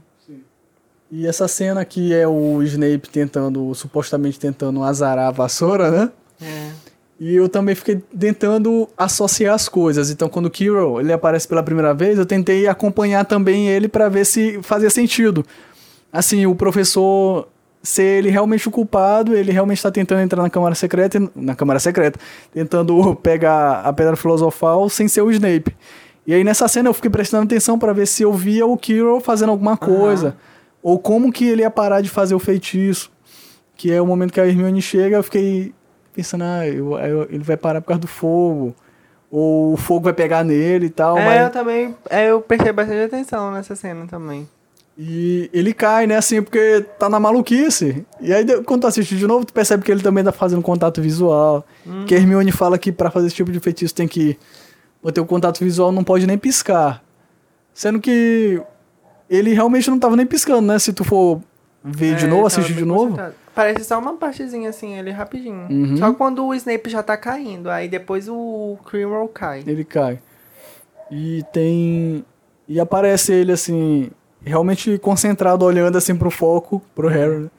E 1.11 1.27
essa 1.27 1.47
cena 1.47 1.85
que 1.85 2.13
é 2.13 2.27
o 2.27 2.61
Snape 2.63 3.07
tentando, 3.09 3.73
supostamente 3.75 4.39
tentando 4.39 4.81
azarar 4.83 5.27
a 5.27 5.31
vassoura, 5.31 5.91
né? 5.91 6.11
É. 6.41 6.71
E 7.19 7.33
eu 7.35 7.47
também 7.47 7.75
fiquei 7.75 8.03
tentando 8.19 8.89
associar 8.97 9.53
as 9.53 9.69
coisas. 9.69 10.09
Então, 10.09 10.27
quando 10.27 10.47
o 10.47 10.49
Kirill 10.49 10.99
ele 10.99 11.13
aparece 11.13 11.47
pela 11.47 11.61
primeira 11.63 11.93
vez, 11.93 12.17
eu 12.17 12.25
tentei 12.25 12.67
acompanhar 12.67 13.23
também 13.23 13.69
ele 13.69 13.87
pra 13.87 14.09
ver 14.09 14.25
se 14.25 14.61
fazia 14.63 14.89
sentido. 14.89 15.45
Assim, 16.11 16.45
o 16.47 16.55
professor 16.55 17.47
ser 17.85 18.03
ele 18.03 18.29
realmente 18.29 18.67
o 18.67 18.71
culpado, 18.71 19.35
ele 19.35 19.51
realmente 19.51 19.77
está 19.77 19.91
tentando 19.91 20.21
entrar 20.21 20.41
na 20.43 20.49
Câmara 20.49 20.75
Secreta, 20.75 21.17
na 21.35 21.55
Câmara 21.55 21.79
Secreta, 21.79 22.19
tentando 22.53 23.15
pegar 23.23 23.81
a 23.81 23.93
Pedra 23.93 24.15
Filosofal 24.17 24.89
sem 24.89 25.07
ser 25.07 25.21
o 25.21 25.31
Snape. 25.31 25.75
E 26.27 26.33
aí 26.33 26.43
nessa 26.43 26.67
cena 26.67 26.89
eu 26.89 26.93
fiquei 26.93 27.11
prestando 27.11 27.43
atenção 27.43 27.77
pra 27.79 27.93
ver 27.93 28.07
se 28.07 28.23
eu 28.23 28.33
via 28.33 28.65
o 28.65 28.75
Kirill 28.75 29.21
fazendo 29.21 29.49
alguma 29.51 29.77
coisa, 29.77 30.35
ou 30.81 30.97
como 30.99 31.31
que 31.31 31.47
ele 31.47 31.61
ia 31.61 31.69
parar 31.71 32.01
de 32.01 32.09
fazer 32.09 32.35
o 32.35 32.39
feitiço. 32.39 33.11
Que 33.77 33.91
é 33.91 34.01
o 34.01 34.07
momento 34.07 34.31
que 34.33 34.39
a 34.41 34.47
Hermione 34.47 34.81
chega, 34.81 35.17
eu 35.17 35.23
fiquei 35.23 35.73
pensando, 36.13 36.43
ah, 36.45 36.65
eu- 36.67 36.97
eu- 36.97 37.23
ele 37.29 37.43
vai 37.43 37.57
parar 37.57 37.81
por 37.81 37.87
causa 37.89 37.99
do 38.01 38.07
fogo. 38.07 38.73
Ou 39.29 39.73
o 39.73 39.77
fogo 39.77 40.05
vai 40.05 40.13
pegar 40.13 40.43
nele 40.45 40.85
e 40.85 40.89
tal. 40.89 41.17
É, 41.17 41.25
mas- 41.25 41.41
eu 41.41 41.49
também. 41.49 41.95
É, 42.09 42.29
eu 42.29 42.39
prestei 42.41 42.71
bastante 42.71 43.01
atenção 43.01 43.51
nessa 43.51 43.75
cena 43.75 44.05
também. 44.07 44.47
E 44.97 45.49
ele 45.51 45.73
cai, 45.73 46.07
né, 46.07 46.15
assim, 46.15 46.41
porque 46.41 46.85
tá 46.97 47.09
na 47.09 47.19
maluquice. 47.19 48.05
E 48.21 48.33
aí, 48.33 48.45
de- 48.45 48.61
quando 48.63 48.81
tu 48.81 48.87
assiste 48.87 49.17
de 49.17 49.27
novo, 49.27 49.43
tu 49.45 49.51
percebe 49.53 49.83
que 49.83 49.91
ele 49.91 50.01
também 50.01 50.23
tá 50.23 50.31
fazendo 50.31 50.61
contato 50.61 51.01
visual. 51.01 51.65
Que 52.07 52.15
a 52.15 52.17
Hermione 52.17 52.51
fala 52.51 52.77
que 52.77 52.91
pra 52.93 53.11
fazer 53.11 53.27
esse 53.27 53.35
tipo 53.35 53.51
de 53.51 53.59
feitiço 53.59 53.93
tem 53.93 54.07
que 54.07 54.37
manter 55.03 55.19
o 55.19 55.25
contato 55.25 55.59
visual, 55.59 55.91
não 55.91 56.03
pode 56.03 56.25
nem 56.25 56.37
piscar. 56.37 57.03
Sendo 57.73 57.99
que 57.99 58.61
ele 59.29 59.53
realmente 59.53 59.89
não 59.89 59.99
tava 59.99 60.15
nem 60.15 60.25
piscando, 60.25 60.61
né? 60.67 60.79
Se 60.79 60.93
tu 60.93 61.03
for 61.03 61.41
ver 61.83 62.15
de 62.15 62.23
É, 62.25 62.27
novo, 62.27 62.39
ele 62.41 62.47
assistir 62.47 62.73
de 62.73 62.85
novo. 62.85 63.07
concentrado. 63.09 63.35
Parece 63.53 63.83
só 63.85 63.99
uma 63.99 64.13
partezinha 64.15 64.69
assim, 64.69 64.97
ele 64.97 65.11
rapidinho. 65.11 65.67
Uhum. 65.69 65.97
Só 65.97 66.13
quando 66.13 66.45
o 66.45 66.53
Snape 66.53 66.89
já 66.89 67.03
tá 67.03 67.15
caindo, 67.17 67.69
aí 67.69 67.87
depois 67.89 68.27
o 68.29 68.77
Quirrell 68.89 69.27
cai. 69.33 69.63
ele 69.67 69.83
cai. 69.83 70.19
E 71.11 71.43
tem. 71.53 72.23
E 72.67 72.79
aparece 72.79 73.31
ele 73.33 73.51
assim, 73.51 74.09
realmente 74.45 74.97
concentrado, 74.99 75.65
olhando 75.65 75.97
assim 75.97 76.15
pro 76.15 76.29
foco, 76.31 76.81
pro 76.93 77.07
Harry. 77.07 77.39
né? 77.45 77.49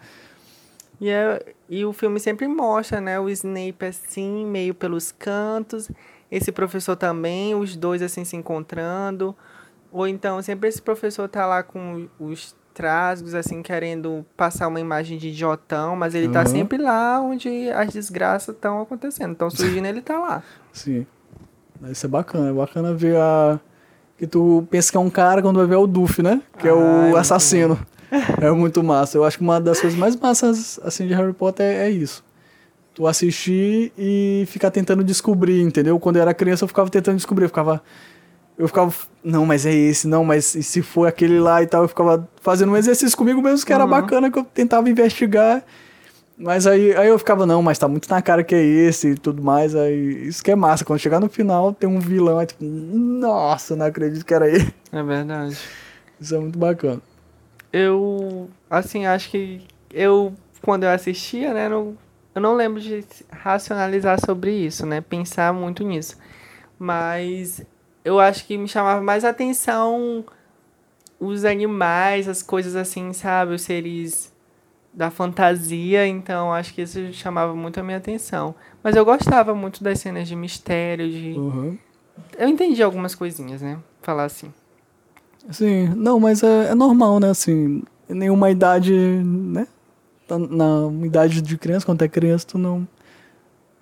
E, 1.01 1.11
é, 1.11 1.45
e 1.69 1.85
o 1.85 1.93
filme 1.93 2.19
sempre 2.19 2.49
mostra, 2.49 3.01
né, 3.01 3.21
o 3.21 3.29
Snape 3.29 3.85
assim, 3.85 4.47
meio 4.47 4.73
pelos 4.75 5.13
cantos, 5.13 5.91
esse 6.31 6.51
professor 6.51 6.97
também, 6.97 7.55
os 7.55 7.77
dois 7.77 8.01
assim 8.01 8.25
se 8.25 8.35
encontrando. 8.37 9.37
Ou 9.93 10.07
então 10.09 10.41
sempre 10.43 10.69
esse 10.69 10.81
professor 10.81 11.29
tá 11.29 11.47
lá 11.47 11.63
com 11.63 12.09
os 12.19 12.55
trasgos, 12.75 13.35
assim, 13.35 13.63
querendo 13.63 14.25
passar 14.37 14.69
uma 14.69 14.79
imagem 14.81 15.17
de 15.17 15.29
idiotão, 15.29 15.97
mas 15.97 16.15
ele 16.15 16.29
tá 16.29 16.41
Uhum. 16.41 16.47
sempre 16.47 16.77
lá 16.79 17.21
onde 17.21 17.71
as 17.71 17.93
desgraças 17.93 18.55
estão 18.55 18.81
acontecendo. 18.83 19.31
Então 19.33 19.49
surgindo, 19.51 19.87
ele 19.87 20.03
tá 20.03 20.19
lá. 20.19 20.43
Sim. 20.73 21.07
Isso 21.91 22.05
é 22.07 22.09
bacana, 22.09 22.49
é 22.51 22.53
bacana 22.53 22.95
ver 22.95 23.17
a. 23.17 23.61
Que 24.19 24.27
tu 24.27 24.67
pensa 24.71 24.91
que 24.91 24.97
é 24.97 25.01
um 25.01 25.11
cara 25.11 25.43
quando 25.43 25.57
vai 25.59 25.67
ver 25.67 25.77
o 25.77 25.87
Duff, 25.87 26.23
né? 26.23 26.41
Que 26.59 26.69
é 26.69 26.71
Ah, 26.71 26.75
é 27.09 27.13
o 27.13 27.17
assassino. 27.17 27.79
É 28.41 28.51
muito 28.51 28.83
massa. 28.83 29.19
Eu 29.19 29.25
acho 29.25 29.37
que 29.39 29.45
uma 29.45 29.61
das 29.61 29.81
coisas 29.81 29.99
mais 29.99 30.17
massas 30.17 30.79
assim 30.83 31.07
de 31.07 31.15
Harry 31.15 31.33
Potter 31.33 31.67
é, 31.67 31.87
é 31.87 31.91
isso. 31.91 32.25
Tu 32.95 33.07
assistir 33.07 33.93
e 33.99 34.45
ficar 34.47 34.71
tentando 34.71 35.05
descobrir, 35.05 35.61
entendeu? 35.61 35.99
Quando 36.01 36.17
eu 36.17 36.23
era 36.23 36.33
criança 36.33 36.65
eu 36.65 36.69
ficava 36.69 36.89
tentando 36.89 37.17
descobrir, 37.17 37.45
eu 37.45 37.49
ficava. 37.49 37.83
Eu 38.57 38.67
ficava, 38.69 38.91
não, 39.23 39.45
mas 39.45 39.67
é 39.67 39.75
esse, 39.75 40.09
não, 40.09 40.25
mas 40.25 40.55
e 40.55 40.63
se 40.63 40.81
for 40.81 41.07
aquele 41.07 41.39
lá 41.39 41.63
e 41.63 41.67
tal, 41.67 41.83
eu 41.83 41.89
ficava 41.89 42.27
fazendo 42.41 42.73
um 42.73 42.77
exercício 42.77 43.15
comigo 43.19 43.43
mesmo 43.43 43.67
que 43.67 43.73
era 43.73 43.85
Uhum. 43.85 43.91
bacana, 43.91 44.31
que 44.31 44.39
eu 44.39 44.45
tentava 44.45 44.89
investigar. 44.89 45.63
Mas 46.39 46.67
aí, 46.67 46.95
aí 46.95 47.09
eu 47.09 47.19
ficava, 47.19 47.47
não, 47.47 47.63
mas 47.63 47.79
tá 47.79 47.89
muito 47.89 48.11
na 48.11 48.21
cara 48.21 48.45
que 48.45 48.55
é 48.55 48.63
esse 48.63 49.13
e 49.13 49.15
tudo 49.15 49.43
mais. 49.43 49.75
Aí, 49.75 50.29
isso 50.29 50.45
que 50.45 50.51
é 50.51 50.55
massa. 50.55 50.85
Quando 50.85 50.99
chegar 50.99 51.19
no 51.19 51.31
final, 51.31 51.73
tem 51.73 51.89
um 51.89 51.99
vilão, 51.99 52.39
aí 52.39 52.47
tipo, 52.47 52.63
nossa, 52.63 53.75
não 53.75 53.87
acredito 53.87 54.25
que 54.25 54.35
era 54.35 54.49
ele. 54.49 54.73
É 54.93 55.03
verdade. 55.03 55.59
Isso 56.21 56.35
é 56.35 56.39
muito 56.39 56.59
bacana. 56.59 57.01
Eu, 57.73 58.51
assim, 58.69 59.07
acho 59.07 59.31
que 59.31 59.63
eu, 59.93 60.35
quando 60.63 60.85
eu 60.85 60.91
assistia, 60.91 61.55
né, 61.55 61.69
não, 61.69 61.97
eu 62.35 62.41
não 62.41 62.55
lembro 62.55 62.81
de 62.81 63.05
racionalizar 63.31 64.19
sobre 64.25 64.53
isso, 64.53 64.85
né, 64.85 65.01
pensar 65.01 65.53
muito 65.53 65.83
nisso. 65.83 66.17
Mas 66.79 67.63
eu 68.05 68.21
acho 68.21 68.47
que 68.47 68.59
me 68.59 68.69
chamava 68.69 69.01
mais 69.01 69.25
atenção 69.25 70.25
os 71.19 71.47
animais, 71.47 72.29
as 72.29 72.43
coisas 72.43 72.77
assim, 72.77 73.13
sabe, 73.15 73.55
os 73.55 73.63
seres 73.63 74.33
da 74.97 75.11
fantasia, 75.11 76.07
então 76.07 76.51
acho 76.53 76.73
que 76.73 76.81
isso 76.81 77.13
chamava 77.13 77.55
muito 77.55 77.79
a 77.79 77.83
minha 77.83 77.99
atenção. 77.99 78.55
Mas 78.83 78.97
eu 78.97 79.05
gostava 79.05 79.55
muito 79.55 79.85
das 79.85 80.01
cenas 80.01 80.27
de 80.27 80.35
mistério, 80.35 81.09
de... 81.11 81.35
Uhum. 81.39 81.79
Eu 82.39 82.49
entendi 82.49 82.83
algumas 82.83 83.15
coisinhas, 83.15 83.61
né, 83.61 83.79
falar 84.01 84.25
assim. 84.25 84.51
Sim, 85.51 85.89
não, 85.95 86.19
mas 86.19 86.43
é, 86.43 86.71
é 86.71 86.75
normal, 86.75 87.21
né? 87.21 87.31
Assim, 87.31 87.83
nenhuma 88.09 88.51
idade, 88.51 88.93
né? 88.93 89.69
Tá 90.27 90.39
Na 90.39 90.91
idade 91.05 91.41
de 91.41 91.57
criança, 91.57 91.87
quando 91.87 92.03
é 92.03 92.09
criança, 92.09 92.47
tu 92.47 92.59
não 92.59 92.89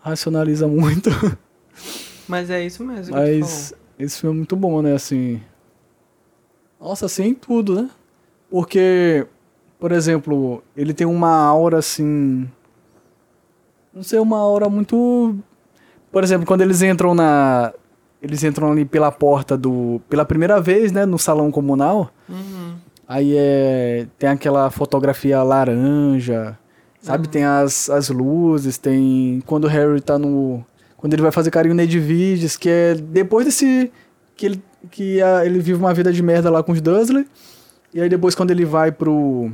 racionaliza 0.01 0.69
muito. 0.69 1.09
Mas 2.29 2.51
é 2.51 2.65
isso 2.65 2.85
mesmo. 2.85 3.15
Mas 3.15 3.73
esse 3.99 4.21
filme 4.21 4.37
é 4.37 4.39
muito 4.39 4.57
bom, 4.57 4.83
né? 4.83 4.93
Assim. 4.95 5.41
Nossa, 6.79 7.07
assim, 7.07 7.29
em 7.29 7.35
tudo, 7.35 7.83
né? 7.83 7.91
Porque, 8.51 9.27
por 9.85 9.93
exemplo, 9.93 10.63
ele 10.75 10.95
tem 10.95 11.07
uma 11.07 11.29
aura 11.45 11.77
assim. 11.77 12.49
Não 13.93 14.03
sei, 14.03 14.19
uma 14.19 14.39
aura 14.39 14.67
muito. 14.67 15.37
Por 16.11 16.25
exemplo, 16.25 16.47
quando 16.47 16.63
eles 16.63 16.81
entram 16.81 17.15
na. 17.15 17.71
Eles 18.23 18.43
entram 18.43 18.73
ali 18.73 18.87
pela 18.87 19.13
porta 19.13 19.59
do. 19.59 20.01
Pela 20.09 20.25
primeira 20.25 20.59
vez, 20.59 20.91
né? 20.91 21.05
No 21.05 21.19
salão 21.19 21.51
comunal. 21.51 22.11
Uhum. 22.27 22.77
Aí 23.07 23.35
é. 23.37 24.07
Tem 24.19 24.31
aquela 24.31 24.71
fotografia 24.71 25.43
laranja. 25.43 26.59
Sabe? 27.03 27.27
Uhum. 27.27 27.31
Tem 27.31 27.45
as, 27.45 27.91
as 27.91 28.09
luzes, 28.09 28.79
tem. 28.79 29.43
Quando 29.45 29.65
o 29.65 29.69
Harry 29.69 30.01
tá 30.01 30.19
no. 30.19 30.65
Quando 30.97 31.13
ele 31.13 31.21
vai 31.21 31.31
fazer 31.31 31.51
carinho 31.51 31.75
no 31.75 31.83
Edviges, 31.83 32.57
que 32.57 32.71
é 32.71 32.95
depois 32.95 33.45
desse. 33.45 33.93
Que 34.35 34.47
ele, 34.47 34.63
que 34.91 35.21
a- 35.21 35.45
ele 35.45 35.59
vive 35.59 35.79
uma 35.79 35.93
vida 35.93 36.11
de 36.11 36.23
merda 36.23 36.49
lá 36.49 36.63
com 36.63 36.73
os 36.73 36.81
Dursley. 36.81 37.27
E 37.93 38.01
aí 38.01 38.09
depois 38.09 38.35
quando 38.35 38.51
ele 38.51 38.65
vai 38.65 38.91
pro. 38.91 39.53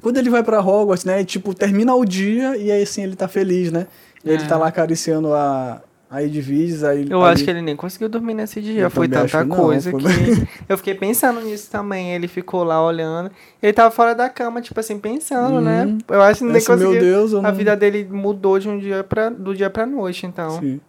Quando 0.00 0.16
ele 0.16 0.30
vai 0.30 0.42
pra 0.42 0.60
Hogwarts, 0.60 1.04
né? 1.04 1.24
Tipo, 1.24 1.52
termina 1.54 1.94
o 1.94 2.04
dia 2.04 2.56
e 2.56 2.70
aí 2.70 2.82
assim 2.82 3.02
ele 3.02 3.16
tá 3.16 3.26
feliz, 3.28 3.72
né? 3.72 3.86
E 4.24 4.30
aí 4.30 4.36
ele 4.36 4.44
É. 4.44 4.46
tá 4.46 4.56
lá 4.56 4.68
acariciando 4.68 5.32
a, 5.34 5.82
a 6.10 6.22
Edviges. 6.22 6.84
Aí, 6.84 7.06
Eu 7.10 7.24
aí- 7.24 7.32
acho 7.32 7.44
que 7.44 7.50
ele 7.50 7.62
nem 7.62 7.74
conseguiu 7.76 8.08
dormir 8.08 8.34
nesse 8.34 8.60
dia. 8.60 8.82
Eu 8.82 8.90
Foi 8.90 9.08
tanta 9.08 9.44
não, 9.44 9.56
coisa 9.56 9.90
foi- 9.90 10.00
que. 10.00 10.48
Eu 10.68 10.76
fiquei 10.78 10.94
pensando 10.94 11.40
nisso 11.40 11.70
também. 11.70 12.14
Ele 12.14 12.28
ficou 12.28 12.62
lá 12.64 12.84
olhando. 12.84 13.30
Ele 13.62 13.72
tava 13.72 13.90
fora 13.90 14.14
da 14.14 14.28
cama, 14.28 14.60
tipo 14.60 14.78
assim, 14.78 14.98
pensando, 14.98 15.60
né? 15.60 15.84
Uhum. 15.86 15.98
Eu 16.08 16.22
acho 16.22 16.40
que 16.40 16.44
nem 16.46 16.56
Esse, 16.58 16.68
meu 16.70 16.78
conseguiu. 16.78 17.00
Deus, 17.00 17.32
eu 17.32 17.38
A 17.40 17.42
não... 17.42 17.54
vida 17.54 17.76
dele 17.76 18.06
mudou 18.10 18.58
de 18.58 18.68
um 18.68 18.78
dia 18.78 19.02
pra, 19.02 19.28
do 19.30 19.54
dia 19.54 19.68
pra 19.70 19.84
noite, 19.86 20.26
então. 20.26 20.60
Sim. 20.60 20.80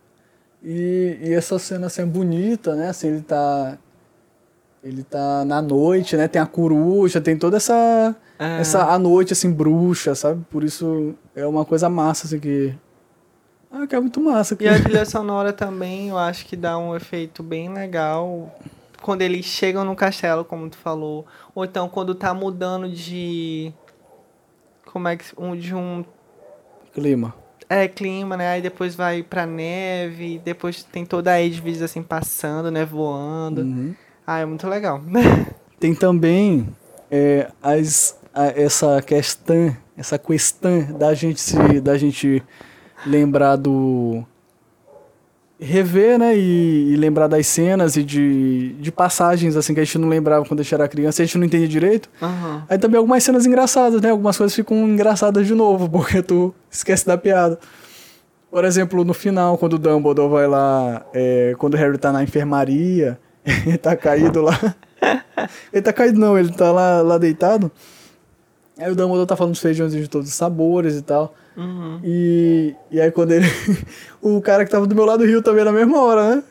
E, 0.63 1.17
e 1.21 1.33
essa 1.33 1.57
cena 1.57 1.87
assim 1.87 2.01
é 2.01 2.05
bonita, 2.05 2.75
né? 2.75 2.89
Assim, 2.89 3.07
ele 3.07 3.21
tá. 3.21 3.77
Ele 4.83 5.03
tá 5.03 5.43
na 5.45 5.61
noite, 5.61 6.15
né? 6.15 6.27
Tem 6.27 6.41
a 6.41 6.45
coruja, 6.45 7.19
tem 7.19 7.37
toda 7.37 7.57
essa. 7.57 8.15
É. 8.39 8.61
Essa 8.61 8.85
a 8.85 8.97
noite, 8.97 9.33
assim, 9.33 9.51
bruxa, 9.51 10.15
sabe? 10.15 10.43
Por 10.49 10.63
isso 10.63 11.13
é 11.35 11.45
uma 11.45 11.65
coisa 11.65 11.89
massa, 11.89 12.25
assim, 12.25 12.39
que. 12.39 12.73
Ah, 13.69 13.85
que 13.85 13.95
é 13.95 13.99
muito 13.99 14.19
massa. 14.21 14.55
Que... 14.55 14.63
E 14.63 14.69
a 14.69 14.81
trilha 14.81 15.05
sonora 15.05 15.53
também, 15.53 16.09
eu 16.09 16.17
acho 16.17 16.45
que 16.45 16.55
dá 16.55 16.77
um 16.77 16.95
efeito 16.95 17.43
bem 17.43 17.71
legal. 17.71 18.57
Quando 19.01 19.21
eles 19.21 19.45
chegam 19.45 19.83
no 19.83 19.95
castelo, 19.95 20.43
como 20.45 20.69
tu 20.69 20.77
falou. 20.77 21.25
Ou 21.53 21.65
então 21.65 21.87
quando 21.89 22.15
tá 22.15 22.33
mudando 22.33 22.89
de. 22.89 23.73
Como 24.85 25.07
é 25.07 25.17
que. 25.17 25.25
Um, 25.37 25.55
de 25.55 25.75
um 25.75 26.03
Clima. 26.93 27.33
É, 27.69 27.87
clima, 27.87 28.35
né? 28.35 28.49
Aí 28.49 28.61
depois 28.61 28.95
vai 28.95 29.21
pra 29.21 29.45
neve, 29.45 30.41
depois 30.43 30.83
tem 30.83 31.05
toda 31.05 31.31
a 31.31 31.41
Edwidge 31.41 31.83
assim 31.83 32.01
passando, 32.01 32.71
né? 32.71 32.83
Voando. 32.83 33.61
Uhum. 33.61 33.95
Ah, 34.25 34.39
é 34.39 34.45
muito 34.45 34.67
legal. 34.67 35.01
Tem 35.79 35.95
também 35.95 36.67
é, 37.09 37.49
as, 37.63 38.18
essa 38.33 39.01
questão, 39.01 39.75
essa 39.97 40.17
questão 40.17 40.81
da 40.97 41.13
gente 41.13 41.39
se, 41.39 41.81
da 41.81 41.97
gente 41.97 42.43
lembrar 43.05 43.55
do 43.55 44.23
rever, 45.59 46.17
né, 46.17 46.37
e, 46.37 46.93
e 46.93 46.95
lembrar 46.95 47.27
das 47.27 47.45
cenas 47.45 47.97
e 47.97 48.03
de, 48.03 48.75
de 48.79 48.91
passagens 48.91 49.57
assim 49.57 49.73
que 49.73 49.81
a 49.81 49.83
gente 49.83 49.97
não 49.97 50.07
lembrava 50.07 50.45
quando 50.45 50.61
a 50.61 50.63
gente 50.63 50.73
era 50.73 50.87
criança, 50.87 51.21
a 51.21 51.25
gente 51.25 51.37
não 51.37 51.45
entendia 51.45 51.67
direito. 51.67 52.09
Aham. 52.21 52.63
Aí 52.69 52.77
também 52.77 52.97
algumas 52.97 53.21
cenas 53.23 53.45
engraçadas, 53.45 54.01
né? 54.01 54.09
Algumas 54.09 54.37
coisas 54.37 54.55
ficam 54.55 54.87
engraçadas 54.87 55.45
de 55.45 55.53
novo, 55.53 55.89
porque 55.91 56.21
tu 56.21 56.55
esquece 56.71 57.05
da 57.05 57.17
piada. 57.17 57.59
Por 58.49 58.63
exemplo, 58.63 59.03
no 59.03 59.13
final, 59.13 59.57
quando 59.57 59.73
o 59.73 59.77
Dumbledore 59.77 60.31
vai 60.31 60.47
lá, 60.47 61.05
é, 61.13 61.53
quando 61.57 61.73
o 61.73 61.77
Harry 61.77 61.97
tá 61.97 62.11
na 62.11 62.23
enfermaria, 62.23 63.19
ele 63.45 63.77
tá 63.77 63.95
caído 63.97 64.41
lá. 64.41 64.57
ele 65.73 65.81
tá 65.81 65.91
caído 65.91 66.17
não, 66.17 66.39
ele 66.39 66.53
tá 66.53 66.71
lá, 66.71 67.01
lá 67.01 67.17
deitado. 67.17 67.69
Aí 68.79 68.91
o 68.91 68.95
Dumbledore 68.95 69.27
tá 69.27 69.35
falando 69.35 69.51
dos 69.53 69.61
feijões 69.61 69.91
de 69.91 70.07
todos 70.07 70.29
os 70.29 70.33
sabores 70.35 70.95
e 70.95 71.01
tal. 71.01 71.33
Uhum. 71.57 71.99
E, 72.03 72.73
e 72.89 73.01
aí 73.01 73.11
quando 73.11 73.31
ele. 73.31 73.45
o 74.21 74.39
cara 74.41 74.63
que 74.65 74.71
tava 74.71 74.87
do 74.87 74.95
meu 74.95 75.05
lado 75.05 75.25
riu 75.25 75.41
também 75.43 75.65
na 75.65 75.71
mesma 75.71 76.01
hora, 76.01 76.35
né? 76.35 76.43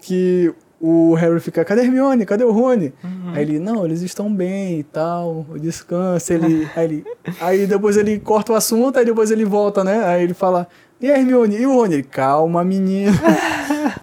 Que 0.00 0.52
o 0.80 1.14
Harry 1.14 1.38
fica, 1.38 1.64
cadê 1.64 1.82
Hermione? 1.82 2.26
Cadê 2.26 2.42
o 2.42 2.50
Rony? 2.50 2.92
Aí 3.32 3.42
ele, 3.42 3.60
não, 3.60 3.84
eles 3.84 4.02
estão 4.02 4.34
bem 4.34 4.80
e 4.80 4.82
tal, 4.82 5.46
descansa, 5.60 6.34
ele. 6.34 6.68
Aí, 6.74 6.84
ele, 6.84 7.04
aí 7.40 7.66
depois 7.68 7.96
ele 7.96 8.18
corta 8.18 8.52
o 8.52 8.56
assunto, 8.56 8.98
aí 8.98 9.04
depois 9.04 9.30
ele 9.30 9.44
volta, 9.44 9.84
né? 9.84 10.04
Aí 10.04 10.24
ele 10.24 10.34
fala, 10.34 10.66
e 11.00 11.08
a 11.08 11.16
Hermione? 11.16 11.56
E 11.56 11.66
o 11.66 11.72
Rony? 11.74 11.94
Ele, 11.94 12.02
calma, 12.02 12.64
menina. 12.64 13.12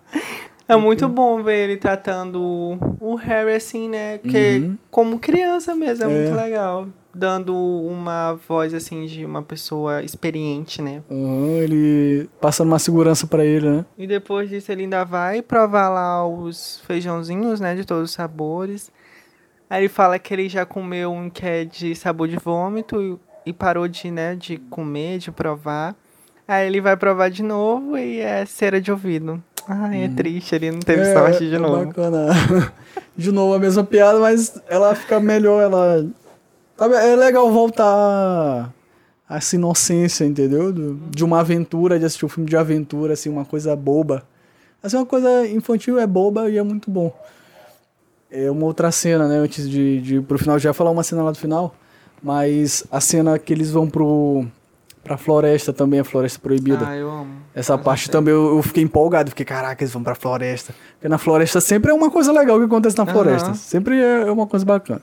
É 0.67 0.75
muito 0.75 1.09
bom 1.09 1.41
ver 1.41 1.63
ele 1.63 1.77
tratando 1.77 2.77
o 2.99 3.15
Harry 3.15 3.55
assim, 3.55 3.89
né? 3.89 4.19
Que 4.19 4.59
Uhum. 4.59 4.77
como 4.91 5.17
criança 5.19 5.73
mesmo, 5.73 6.05
é, 6.05 6.13
É. 6.13 6.19
muito 6.21 6.35
legal. 6.39 6.87
Dando 7.13 7.55
uma 7.55 8.39
voz 8.47 8.73
assim 8.73 9.05
de 9.05 9.25
uma 9.25 9.41
pessoa 9.41 10.03
experiente, 10.03 10.81
né? 10.81 11.01
Aham, 11.09 11.57
ele 11.57 12.29
passando 12.39 12.67
uma 12.67 12.77
segurança 12.79 13.25
pra 13.25 13.43
ele, 13.43 13.67
né? 13.69 13.85
E 13.97 14.05
depois 14.05 14.47
disso 14.49 14.71
ele 14.71 14.83
ainda 14.83 15.03
vai 15.03 15.41
provar 15.41 15.89
lá 15.89 16.25
os 16.27 16.81
feijãozinhos, 16.85 17.59
né? 17.59 17.75
De 17.75 17.83
todos 17.83 18.09
os 18.09 18.11
sabores. 18.11 18.91
Aí 19.69 19.81
ele 19.81 19.89
fala 19.89 20.17
que 20.17 20.33
ele 20.33 20.49
já 20.49 20.65
comeu 20.65 21.11
um 21.11 21.29
que 21.29 21.45
é 21.45 21.63
de 21.65 21.95
sabor 21.95 22.27
de 22.27 22.37
vômito 22.37 23.19
e, 23.45 23.53
parou 23.53 23.87
de, 23.87 24.09
né, 24.09 24.35
de 24.35 24.57
comer, 24.57 25.19
de 25.19 25.31
provar. 25.31 25.95
Aí 26.47 26.65
ele 26.65 26.81
vai 26.81 26.97
provar 26.97 27.29
de 27.29 27.43
novo 27.43 27.95
e 27.97 28.19
é 28.19 28.43
cera 28.45 28.81
de 28.81 28.91
ouvido. 28.91 29.43
Ai, 29.67 30.05
é 30.05 30.07
triste, 30.07 30.55
ele 30.55 30.71
não 30.71 30.79
teve 30.79 31.03
É, 31.03 31.13
sorte 31.13 31.47
de 31.47 31.53
é 31.55 31.59
novo. 31.59 31.85
Bacana. 31.85 32.27
De 33.15 33.33
novo 33.33 33.53
a 33.53 33.59
mesma 33.59 33.83
piada, 33.83 34.17
mas 34.17 34.59
ela 34.69 34.95
fica 34.95 35.19
melhor, 35.19 35.61
ela. 35.61 36.07
Sabe, 36.79 36.95
é 36.95 37.13
legal 37.13 37.51
voltar 37.51 38.73
a 39.27 39.35
essa 39.35 39.57
inocência, 39.57 40.23
entendeu? 40.23 40.71
De 40.71 41.25
uma 41.25 41.41
aventura, 41.41 41.99
de 41.99 42.05
assistir 42.05 42.25
um 42.25 42.29
filme 42.29 42.49
de 42.49 42.55
aventura, 42.55 43.11
assim, 43.15 43.27
uma 43.27 43.43
coisa 43.43 43.75
boba. 43.75 44.23
Assim, 44.81 44.95
uma 44.95 45.05
coisa 45.05 45.45
infantil 45.45 45.99
é 45.99 46.07
boba 46.07 46.49
e 46.49 46.57
é 46.57 46.63
muito 46.63 46.89
bom. 46.89 47.13
É 48.31 48.49
uma 48.49 48.65
outra 48.65 48.93
cena, 48.93 49.27
né? 49.27 49.39
Antes 49.39 49.69
de, 49.69 49.99
de 49.99 50.15
ir 50.15 50.21
pro 50.21 50.39
final, 50.39 50.57
já 50.57 50.69
ia 50.69 50.73
falar 50.73 50.91
uma 50.91 51.03
cena 51.03 51.21
lá 51.21 51.31
do 51.31 51.37
final, 51.37 51.75
mas 52.23 52.85
a 52.89 53.01
cena 53.01 53.37
que 53.37 53.51
eles 53.51 53.71
vão 53.71 53.89
pro. 53.89 54.45
pra 55.03 55.17
floresta 55.17 55.73
também, 55.73 55.99
a 55.99 56.05
floresta 56.05 56.39
proibida. 56.39 56.87
Ah, 56.87 56.95
eu 56.95 57.11
amo. 57.11 57.33
Essa 57.53 57.77
parte 57.77 58.09
também 58.09 58.33
eu, 58.33 58.55
eu 58.55 58.63
fiquei 58.63 58.83
empolgado, 58.83 59.31
fiquei, 59.31 59.45
caraca, 59.45 59.83
eles 59.83 59.91
vão 59.91 60.01
pra 60.01 60.15
floresta. 60.15 60.73
Porque 60.93 61.09
na 61.09 61.17
floresta 61.17 61.59
sempre 61.59 61.91
é 61.91 61.93
uma 61.93 62.09
coisa 62.09 62.31
legal 62.31 62.57
que 62.57 62.63
acontece 62.63 62.97
na 62.97 63.05
floresta. 63.05 63.53
Sempre 63.53 63.99
é 63.99 64.21
é 64.21 64.31
uma 64.31 64.47
coisa 64.47 64.65
bacana. 64.65 65.01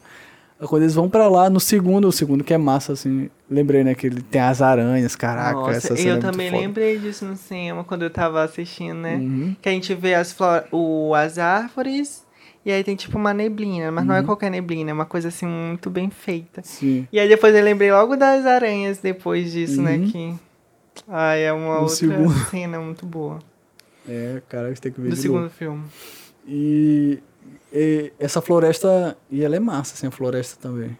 Quando 0.59 0.83
eles 0.83 0.95
vão 0.95 1.09
pra 1.09 1.29
lá, 1.29 1.51
no 1.51 1.61
segundo, 1.61 2.09
o 2.09 2.13
segundo 2.13 2.43
que 2.43 2.55
é 2.55 2.57
massa, 2.59 2.95
assim, 2.95 3.29
lembrei, 3.51 3.85
né, 3.85 3.95
que 3.95 4.07
ele 4.07 4.23
tem 4.23 4.41
as 4.41 4.63
aranhas, 4.63 5.15
caraca, 5.15 5.53
Nossa, 5.61 5.73
essa 5.77 5.97
cena 5.97 6.11
eu 6.13 6.17
é 6.17 6.19
também 6.21 6.51
lembrei 6.51 6.99
disso 6.99 7.27
no 7.27 7.37
cinema 7.37 7.85
quando 7.85 8.03
eu 8.03 8.11
tava 8.11 8.43
assistindo, 8.43 8.95
né? 8.97 9.17
Uhum. 9.17 9.55
Que 9.61 9.69
a 9.69 9.73
gente 9.73 9.93
vê 9.95 10.15
as, 10.15 10.33
flor 10.33 10.65
o, 10.73 11.15
as 11.15 11.37
árvores 11.39 12.25
e 12.65 12.73
aí 12.73 12.83
tem 12.83 12.97
tipo 12.97 13.19
uma 13.19 13.35
neblina, 13.35 13.93
mas 13.93 14.07
não 14.07 14.15
é 14.15 14.21
Uhum. 14.21 14.27
qualquer 14.27 14.51
neblina, 14.51 14.91
é 14.91 14.95
uma 14.95 15.05
coisa 15.05 15.29
assim 15.29 15.45
muito 15.47 15.91
bem 15.91 16.09
feita. 16.09 16.63
Sim. 16.65 17.07
E 17.13 17.21
aí 17.21 17.29
depois 17.29 17.55
eu 17.55 17.63
lembrei 17.63 17.93
logo 17.93 18.17
das 18.17 18.47
aranhas 18.47 18.97
depois 18.99 19.53
disso, 19.53 19.83
né? 19.83 19.97
Uhum. 19.97 20.11
Que. 20.11 20.35
Ai, 21.07 21.43
é 21.45 21.53
uma 21.53 21.75
No 21.75 21.81
outra 21.83 21.95
segundo. 21.97 22.33
cena 22.51 22.81
muito 22.81 23.05
boa. 23.05 23.41
É, 24.09 24.41
caraca, 24.49 24.75
você 24.75 24.81
tem 24.81 24.93
que 24.93 25.01
ver 25.03 25.11
Do 25.11 25.17
segundo 25.17 25.43
novo. 25.43 25.51
filme. 25.55 25.85
E, 26.49 27.19
e 27.73 28.13
essa 28.19 28.41
floresta, 28.41 29.17
e 29.31 29.45
ela 29.45 29.57
é 29.57 29.61
massa, 29.61 29.95
assim, 29.95 30.07
a 30.07 30.11
floresta 30.11 30.57
também. 30.61 30.97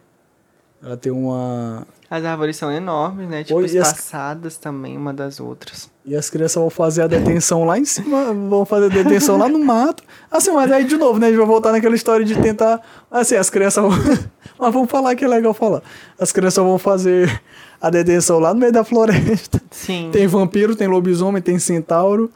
Ela 0.83 0.95
tem 0.95 1.11
uma... 1.11 1.87
As 2.09 2.23
árvores 2.23 2.55
são 2.55 2.71
enormes, 2.71 3.27
né? 3.27 3.43
Tipo, 3.43 3.59
Oi, 3.59 3.63
e 3.63 3.77
as- 3.79 3.87
espaçadas 3.89 4.55
também 4.57 4.95
uma 4.95 5.13
das 5.13 5.39
outras. 5.39 5.89
E 6.05 6.15
as 6.15 6.29
crianças 6.29 6.55
vão 6.55 6.69
fazer 6.69 7.01
a 7.01 7.07
detenção 7.07 7.65
lá 7.65 7.77
em 7.77 7.83
cima, 7.83 8.33
vão 8.33 8.63
fazer 8.63 8.85
a 8.85 9.03
detenção 9.03 9.37
lá 9.37 9.49
no 9.49 9.59
mato. 9.59 10.03
Assim, 10.31 10.51
mas 10.51 10.71
aí 10.71 10.85
de 10.85 10.95
novo, 10.95 11.19
né? 11.19 11.27
A 11.27 11.29
gente 11.29 11.37
vai 11.39 11.47
voltar 11.47 11.73
naquela 11.73 11.95
história 11.95 12.25
de 12.25 12.33
tentar. 12.39 12.79
Assim, 13.11 13.35
as 13.35 13.49
crianças 13.49 13.83
vão. 13.83 13.91
mas 14.57 14.73
vamos 14.73 14.89
falar 14.89 15.15
que 15.17 15.25
é 15.25 15.27
legal 15.27 15.53
falar. 15.53 15.81
As 16.17 16.31
crianças 16.31 16.63
vão 16.63 16.77
fazer 16.77 17.41
a 17.81 17.89
detenção 17.89 18.39
lá 18.39 18.53
no 18.53 18.59
meio 18.61 18.71
da 18.71 18.85
floresta. 18.85 19.61
Sim. 19.69 20.09
Tem 20.13 20.27
vampiro, 20.27 20.77
tem 20.77 20.87
lobisomem, 20.87 21.41
tem 21.41 21.59
centauro. 21.59 22.31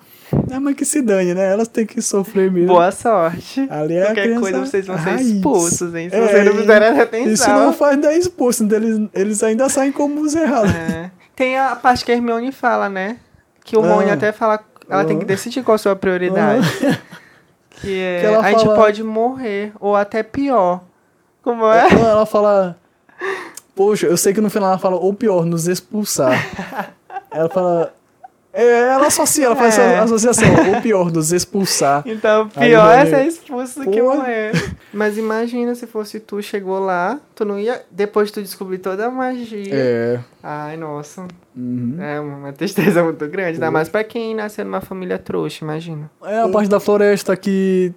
É, 0.50 0.60
mas 0.60 0.76
que 0.76 0.86
se 0.86 1.02
dane, 1.02 1.34
né? 1.34 1.52
Elas 1.52 1.68
têm 1.68 1.86
que 1.86 2.02
sofrer 2.02 2.52
mesmo. 2.52 2.68
Boa 2.70 2.92
sorte. 2.92 3.68
Ali 3.70 3.96
é 3.96 4.06
Qualquer 4.06 4.40
coisa 4.40 4.60
vocês 4.60 4.86
vão 4.88 4.98
ser 4.98 5.16
expulsos, 5.22 5.94
hein? 5.96 6.10
Se 6.10 6.16
É, 6.16 6.22
vocês 6.28 6.46
não 6.46 6.54
fizerem 6.56 6.90
E 6.90 7.38
se 7.38 7.48
não 7.48 7.56
atenção. 7.56 7.74
faz 7.74 7.98
10 8.02 8.18
expulsos, 8.26 8.62
então 8.62 8.78
eles, 8.78 9.10
eles 9.14 9.44
ainda 9.44 9.68
saem 9.70 9.92
como 9.92 10.22
os 10.22 10.34
errados. 10.36 10.72
É. 10.74 11.12
Tem 11.36 11.58
a 11.58 11.76
parte 11.76 12.04
que 12.06 12.12
a 12.12 12.16
Hermione 12.16 12.52
fala, 12.52 12.88
né? 12.90 13.18
Que 13.64 13.78
o 13.78 13.84
Ah. 13.84 13.94
Rony 13.96 14.12
até 14.12 14.32
fala. 14.32 14.60
Ela 14.90 15.06
tem 15.06 15.18
que 15.18 15.24
Ah. 15.24 15.28
decidir 15.28 15.64
qual 15.64 15.76
a 15.76 15.78
sua 15.78 15.96
prioridade. 15.96 16.68
Que 17.82 18.00
é. 18.00 18.20
Que 18.22 18.28
a 18.28 18.50
gente 18.52 18.64
fala- 18.64 18.76
pode 18.76 19.04
morrer, 19.04 19.72
ou 19.80 19.96
até 19.96 20.22
pior. 20.22 20.82
Como 21.42 21.66
é? 21.66 21.90
Não, 21.92 22.08
ela 22.08 22.26
fala. 22.28 22.78
Poxa, 23.76 24.06
eu 24.06 24.18
sei 24.18 24.34
que 24.34 24.42
no 24.42 24.50
final 24.52 24.70
ela 24.70 24.78
fala, 24.78 24.98
ou 24.98 25.12
pior, 25.14 25.46
nos 25.46 25.68
expulsar. 25.68 26.32
ela 27.32 27.50
fala. 27.50 27.92
É, 28.54 28.90
ela 28.90 29.08
associa, 29.08 29.46
ela 29.46 29.56
faz 29.56 29.78
É. 29.78 29.94
essa 29.94 30.04
associação, 30.04 30.48
ou 30.76 30.82
pior, 30.82 31.10
nos 31.12 31.32
expulsar. 31.32 32.04
Então, 32.08 32.50
pior 32.50 32.92
é 32.94 33.06
ser 33.06 33.26
expulso 33.26 33.80
do 33.84 33.90
que 33.90 34.02
morrer. 34.02 34.52
Mas 34.94 35.18
imagina 35.18 35.74
se 35.74 35.88
fosse 35.88 36.20
tu, 36.20 36.42
chegou 36.42 36.78
lá, 36.80 37.18
tu 37.34 37.46
não 37.46 37.58
ia. 37.58 37.82
Depois 37.90 38.30
tu 38.30 38.42
descobrir 38.42 38.80
toda 38.80 39.06
a 39.06 39.10
magia. 39.12 39.74
É. 39.74 40.20
Ai, 40.44 40.76
nossa. 40.76 41.26
uhum. 41.56 41.96
É 42.00 42.20
uma 42.20 42.52
tristeza 42.52 43.02
muito 43.06 43.26
grande. 43.30 43.54
Ainda 43.54 43.72
mais 43.72 43.88
pra 43.88 44.04
quem 44.04 44.36
nasceu 44.36 44.66
numa 44.66 44.82
família 44.82 45.18
trouxa, 45.18 45.64
imagina. 45.64 46.12
É 46.24 46.40
a 46.42 46.50
parte 46.50 46.70
da 46.70 46.80
floresta 46.80 47.36
que. 47.38 47.94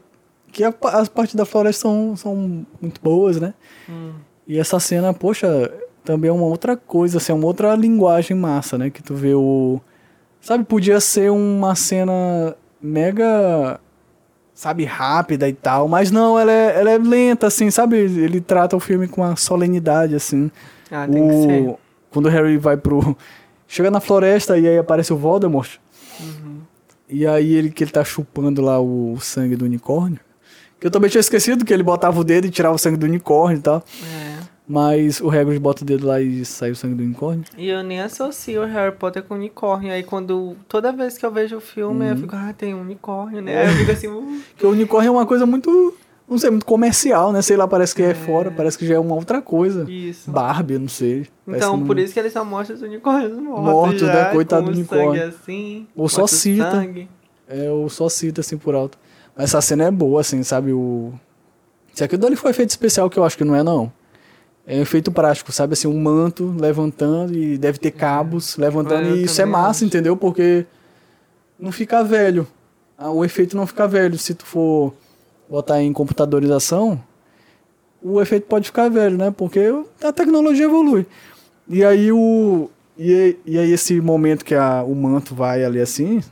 Que 0.52 0.62
a, 0.62 0.72
as 0.92 1.09
partes 1.09 1.34
da 1.34 1.44
floresta 1.44 1.82
são, 1.82 2.14
são 2.14 2.64
muito 2.80 3.00
boas, 3.02 3.40
né? 3.40 3.55
Hum. 3.88 4.12
E 4.46 4.57
essa 4.57 4.78
cena, 4.78 5.12
poxa, 5.12 5.68
também 6.05 6.28
é 6.30 6.32
uma 6.32 6.46
outra 6.46 6.76
coisa, 6.76 7.18
assim, 7.18 7.32
é 7.32 7.34
uma 7.34 7.46
outra 7.46 7.74
linguagem 7.74 8.36
massa, 8.36 8.78
né? 8.78 8.88
Que 8.88 9.02
tu 9.02 9.16
vê 9.16 9.34
o. 9.34 9.80
Sabe, 10.45 10.62
podia 10.62 11.01
ser 11.01 11.30
uma 11.30 11.74
cena 11.74 12.55
mega. 12.80 13.80
Sabe, 14.55 14.84
rápida 14.84 15.49
e 15.49 15.53
tal, 15.53 15.88
mas 15.88 16.12
não, 16.12 16.38
ela 16.38 16.53
é, 16.53 16.78
ela 16.78 16.90
é 16.90 16.99
lenta, 16.99 17.49
assim, 17.49 17.72
sabe? 17.72 17.97
Ele 17.97 18.40
trata 18.40 18.76
o 18.76 18.80
filme 18.80 19.09
com 19.09 19.22
uma 19.22 19.34
solenidade, 19.34 20.14
assim. 20.14 20.49
Ah, 20.92 21.09
tem 21.09 21.26
que 21.26 21.42
ser. 21.42 21.62
o, 21.62 21.78
quando 22.11 22.26
o 22.26 22.28
Harry 22.28 22.57
vai 22.57 22.76
pro. 22.76 23.16
Chega 23.66 23.90
na 23.90 24.01
floresta 24.01 24.57
e 24.57 24.68
aí 24.68 24.78
aparece 24.78 25.12
o 25.12 25.16
Voldemort. 25.16 25.78
Uhum. 26.20 26.61
E 27.09 27.26
aí 27.26 27.55
ele 27.55 27.70
que 27.70 27.82
ele 27.82 27.90
tá 27.90 28.05
chupando 28.05 28.62
lá 28.62 28.78
o, 28.78 29.16
sangue 29.20 29.57
do 29.57 29.64
unicórnio. 29.64 30.20
Que 30.78 30.86
eu 30.86 30.90
também 30.90 31.11
tinha 31.11 31.20
esquecido 31.20 31.64
que 31.64 31.72
ele 31.72 31.82
botava 31.82 32.20
o 32.20 32.22
dedo 32.22 32.47
e 32.47 32.51
tirava 32.51 32.74
o 32.74 32.78
sangue 32.78 32.99
do 32.99 33.07
unicórnio 33.07 33.59
e 33.59 33.62
tal. 33.62 33.82
É. 34.03 34.34
Mas 34.66 35.20
o 35.20 35.28
Hagrid 35.30 35.58
bota 35.60 35.82
o 35.82 35.86
dedo 35.86 36.06
lá 36.06 36.20
e 36.22 36.42
sai 36.44 36.70
o 36.70 36.76
sangue 36.76 36.94
do 36.94 37.02
unicórnio. 37.02 37.44
E 37.58 37.68
eu 37.68 37.82
nem 37.82 38.00
associo 38.00 38.62
o 38.62 38.66
Harry 38.66 38.96
Potter 38.96 39.22
com 39.22 39.34
unicórnio. 39.34 39.92
Aí 39.92 40.02
quando. 40.02 40.56
Toda 40.66 40.90
vez 40.90 41.18
que 41.18 41.26
eu 41.26 41.30
vejo 41.30 41.56
o 41.58 41.60
filme, 41.60 42.04
Uhum. 42.06 42.10
eu 42.12 42.16
fico, 42.16 42.34
ah, 42.34 42.54
tem 42.56 42.74
um 42.74 42.80
unicórnio, 42.80 43.42
né? 43.42 43.60
Aí 43.62 43.66
eu 43.68 43.76
fico 43.76 43.90
assim, 43.92 44.08
uh, 44.08 44.22
Porque 44.52 44.66
o 44.66 44.70
unicórnio 44.70 45.08
é 45.08 45.10
uma 45.12 45.26
coisa 45.26 45.44
muito. 45.44 45.94
Não 46.26 46.38
sei, 46.38 46.48
muito 46.48 46.64
comercial, 46.64 47.30
né? 47.30 47.42
Sei 47.42 47.54
lá, 47.54 47.68
parece 47.68 47.94
que 47.94 48.02
é, 48.02 48.14
fora, 48.14 48.50
parece 48.50 48.78
que 48.78 48.86
já 48.86 48.94
é 48.94 48.98
uma 48.98 49.14
outra 49.14 49.42
coisa. 49.42 49.84
isso. 49.90 50.30
Barbie, 50.30 50.78
não 50.78 50.88
sei. 50.88 51.26
Então, 51.46 51.78
que 51.78 51.84
por 51.84 51.94
não- 51.96 52.02
isso 52.02 52.14
que 52.14 52.18
eles 52.20 52.32
só 52.32 52.42
mostram 52.42 52.76
os 52.76 52.82
unicórnios 52.82 53.38
mortos. 53.38 53.64
Mortos, 53.64 54.02
né? 54.02 54.24
Coitado 54.32 54.64
do 54.64 54.70
unicórnio. 54.72 55.22
Assim, 55.28 55.86
Ou 55.94 56.08
só 56.08 56.26
cita. 56.26 56.70
sangue. 56.70 57.06
É, 57.46 57.66
eu 57.68 57.86
só 57.90 58.08
cito 58.08 58.40
assim 58.40 58.56
por 58.56 58.74
alto. 58.74 58.96
Mas 59.36 59.50
essa 59.50 59.60
cena 59.60 59.84
é 59.84 59.90
boa, 59.90 60.22
assim, 60.22 60.42
sabe? 60.42 60.72
O. 60.72 61.12
Se 61.92 62.02
aquilo 62.02 62.22
dali 62.22 62.36
foi 62.36 62.52
efeito 62.52 62.70
especial, 62.70 63.10
que 63.10 63.18
eu 63.18 63.24
acho 63.24 63.36
que 63.36 63.44
não 63.44 63.54
é, 63.54 63.62
não. 63.62 63.92
É 64.66 64.78
um 64.78 64.82
efeito 64.82 65.12
prático, 65.12 65.52
sabe? 65.52 65.74
Assim, 65.74 65.86
um 65.86 66.00
manto 66.00 66.54
levantando 66.58 67.36
e 67.36 67.58
deve 67.58 67.78
ter 67.78 67.90
cabos 67.90 68.56
levantando. 68.56 69.06
É, 69.08 69.10
eu 69.10 69.16
e 69.16 69.24
isso 69.24 69.40
é 69.40 69.44
massa, 69.44 69.70
acho. 69.70 69.84
entendeu? 69.84 70.16
Porque 70.16 70.64
não 71.58 71.70
fica 71.70 72.02
velho. 72.02 72.46
Ah, 72.96 73.10
O 73.10 73.24
efeito 73.24 73.56
não 73.56 73.66
fica 73.66 73.86
velho. 73.86 74.16
Se 74.18 74.34
tu 74.34 74.46
for 74.46 74.94
botar 75.50 75.82
em 75.82 75.92
computadorização, 75.92 76.98
o 78.02 78.20
efeito 78.22 78.46
pode 78.46 78.66
ficar 78.66 78.88
velho, 78.88 79.18
né? 79.18 79.30
Porque 79.30 79.60
a 80.02 80.12
tecnologia 80.12 80.64
evolui. 80.64 81.06
E 81.68 81.84
aí 81.84 82.10
o. 82.10 82.70
E, 82.98 83.36
e 83.44 83.58
aí 83.58 83.72
esse 83.72 84.00
momento 84.00 84.44
que 84.44 84.54
a, 84.54 84.82
o 84.84 84.94
manto 84.94 85.34
vai 85.34 85.64
ali 85.64 85.80
assim, 85.80 86.22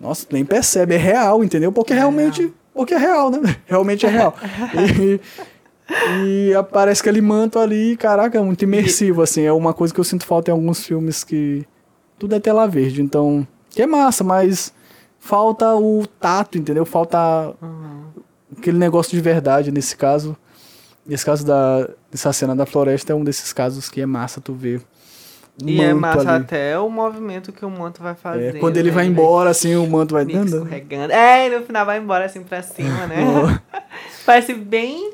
nossa, 0.00 0.24
tu 0.26 0.32
nem 0.32 0.44
percebe, 0.44 0.94
é 0.94 0.98
real, 0.98 1.44
entendeu? 1.44 1.70
Porque 1.70 1.92
É 1.92 1.96
realmente. 1.96 2.52
Porque 2.74 2.94
é 2.94 2.98
real, 2.98 3.30
né? 3.30 3.38
Realmente 3.66 4.06
é 4.06 4.08
real. 4.08 4.34
e, 4.98 5.20
e 6.24 6.54
aparece 6.54 7.00
aquele 7.00 7.20
manto 7.20 7.58
ali, 7.58 7.96
caraca, 7.96 8.38
é 8.38 8.42
muito 8.42 8.62
imersivo, 8.62 9.22
assim. 9.22 9.42
É 9.42 9.52
uma 9.52 9.74
coisa 9.74 9.92
que 9.92 10.00
eu 10.00 10.04
sinto 10.04 10.24
falta 10.24 10.50
em 10.50 10.54
alguns 10.54 10.84
filmes 10.84 11.22
que. 11.24 11.64
Tudo 12.18 12.34
é 12.34 12.40
tela 12.40 12.66
verde, 12.68 13.02
então. 13.02 13.46
Que 13.70 13.82
é 13.82 13.86
massa, 13.86 14.22
mas 14.22 14.72
falta 15.18 15.74
o 15.74 16.06
tato, 16.20 16.56
entendeu? 16.58 16.84
Falta 16.84 17.54
Uhum. 17.60 18.02
aquele 18.56 18.78
negócio 18.78 19.12
de 19.12 19.20
verdade 19.20 19.70
nesse 19.72 19.96
caso. 19.96 20.36
Nesse 21.04 21.24
caso 21.24 21.44
da, 21.44 21.88
dessa 22.10 22.32
cena 22.32 22.54
da 22.54 22.64
floresta 22.64 23.12
é 23.12 23.16
um 23.16 23.24
desses 23.24 23.52
casos 23.52 23.88
que 23.88 24.00
é 24.00 24.06
massa 24.06 24.40
tu 24.40 24.54
ver. 24.54 24.80
E 25.64 25.80
é 25.82 25.92
massa 25.92 26.20
ali. 26.20 26.44
até 26.44 26.78
o 26.78 26.88
movimento 26.88 27.52
que 27.52 27.64
o 27.64 27.70
manto 27.70 28.00
vai 28.02 28.12
É, 28.12 28.14
fazer. 28.14 28.58
quando 28.58 28.76
ele 28.76 28.90
vai 28.90 29.04
embora, 29.04 29.50
assim, 29.50 29.74
o 29.76 29.86
manto 29.86 30.14
vai 30.14 30.24
dando. 30.24 30.46
escorregando. 30.58 31.12
É, 31.12 31.46
e 31.48 31.58
no 31.58 31.64
final 31.66 31.84
vai 31.84 31.98
embora 31.98 32.24
assim 32.24 32.42
pra 32.42 32.62
cima, 32.62 33.06
né? 33.06 33.16
Parece 34.24 34.54
bem 34.54 35.12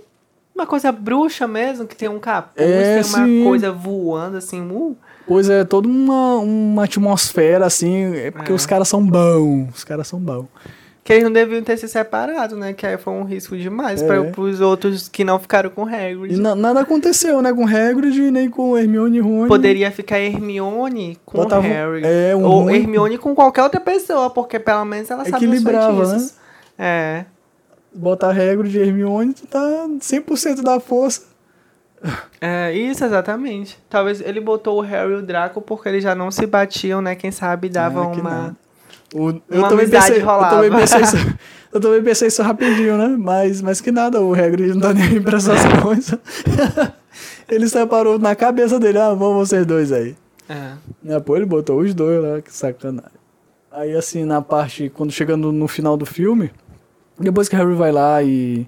uma 0.58 0.66
coisa 0.66 0.90
bruxa 0.92 1.46
mesmo, 1.46 1.86
que 1.86 1.96
tem 1.96 2.08
um 2.08 2.18
capuz, 2.18 2.54
É, 2.66 3.00
tem 3.02 3.10
uma 3.12 3.26
sim. 3.26 3.44
coisa 3.44 3.70
voando 3.72 4.36
assim. 4.36 4.60
Uh, 4.60 4.96
Pois 5.26 5.48
é, 5.50 5.62
toda 5.62 5.86
uma, 5.86 6.36
uma 6.36 6.84
atmosfera, 6.84 7.66
assim, 7.66 8.14
é 8.16 8.30
porque 8.30 8.50
É. 8.50 8.54
os 8.54 8.64
caras 8.64 8.88
são 8.88 9.04
bons, 9.04 9.68
os 9.74 9.84
caras 9.84 10.06
são 10.08 10.18
bons. 10.18 10.46
que 11.04 11.14
eles 11.14 11.24
não 11.24 11.32
deviam 11.32 11.62
ter 11.62 11.78
se 11.78 11.88
separado, 11.88 12.54
né? 12.54 12.74
Que 12.74 12.86
aí 12.86 12.98
foi 12.98 13.14
um 13.14 13.24
risco 13.24 13.56
demais 13.56 14.02
É. 14.02 14.06
para 14.06 14.24
pros 14.24 14.60
outros 14.60 15.08
que 15.08 15.24
não 15.24 15.38
ficaram 15.38 15.70
com 15.70 15.84
Hagrid. 15.86 16.36
Na- 16.38 16.54
nada 16.54 16.80
aconteceu, 16.80 17.40
né, 17.40 17.50
com 17.50 17.66
Hagrid, 17.66 18.30
nem 18.30 18.50
com 18.50 18.76
Hermione 18.76 19.16
e 19.16 19.20
Rony. 19.20 19.48
Poderia 19.48 19.90
ficar 19.90 20.18
Hermione 20.20 21.16
com 21.24 21.38
Botava- 21.38 21.66
Harry. 21.66 22.02
é, 22.04 22.36
um 22.36 22.44
Ou 22.44 22.70
Hermione 22.70 23.16
com 23.16 23.34
qualquer 23.34 23.62
outra 23.62 23.80
pessoa, 23.80 24.28
porque 24.28 24.58
pelo 24.58 24.84
menos 24.84 25.10
ela 25.10 25.24
sabe 25.24 25.36
os 25.46 25.52
Equilibrava, 25.52 26.14
né? 26.14 26.26
É. 26.78 27.24
Botar 27.98 28.30
Hagrid 28.30 28.76
e 28.76 28.80
Hermione, 28.80 29.34
tu 29.34 29.46
tá 29.46 29.60
100% 29.60 30.62
da 30.62 30.78
força. 30.78 31.22
É, 32.40 32.72
isso, 32.72 33.04
exatamente. 33.04 33.76
Talvez 33.90 34.20
ele 34.20 34.40
botou 34.40 34.78
o 34.78 34.80
Harry 34.80 35.12
e 35.12 35.16
o 35.16 35.22
Draco 35.22 35.60
porque 35.60 35.88
eles 35.88 36.02
já 36.02 36.14
não 36.14 36.30
se 36.30 36.46
batiam, 36.46 37.02
né? 37.02 37.16
Quem 37.16 37.32
sabe 37.32 37.68
dava 37.68 38.08
que 38.12 38.20
uma. 38.20 38.56
O, 39.12 39.30
eu, 39.30 39.60
Uma 39.60 39.68
também 39.68 39.86
amizade 39.86 40.12
pensei, 40.12 40.22
eu 40.22 40.48
também 40.48 40.70
pensei 40.70 41.00
isso. 41.00 41.16
Eu 41.70 41.80
também 41.82 42.02
pensei 42.02 42.28
isso 42.28 42.42
rapidinho, 42.42 42.96
né? 42.96 43.14
Mas, 43.18 43.60
mas 43.60 43.78
que 43.78 43.92
nada, 43.92 44.22
o 44.22 44.32
Hagrid 44.32 44.72
não 44.72 44.80
tá 44.80 44.92
nem 44.94 45.04
aí 45.04 45.20
pra 45.20 45.36
essas 45.36 45.60
coisas. 45.82 46.18
ele 47.46 47.68
separou 47.68 48.18
na 48.18 48.34
cabeça 48.34 48.80
dele, 48.80 48.96
ah, 48.98 49.12
vão 49.12 49.34
vocês 49.34 49.66
dois 49.66 49.92
aí. 49.92 50.16
É. 50.48 50.72
É, 51.06 51.20
pô, 51.20 51.36
ele 51.36 51.44
botou 51.44 51.80
os 51.80 51.92
dois 51.92 52.22
lá, 52.22 52.40
que 52.40 52.50
sacanagem. 52.50 53.18
Aí, 53.70 53.94
assim, 53.94 54.24
na 54.24 54.40
parte, 54.40 54.88
quando 54.88 55.12
chegando 55.12 55.52
no 55.52 55.68
final 55.68 55.94
do 55.94 56.06
filme, 56.06 56.50
depois 57.18 57.48
que 57.48 57.56
Harry 57.56 57.74
vai 57.74 57.92
lá 57.92 58.22
e, 58.22 58.66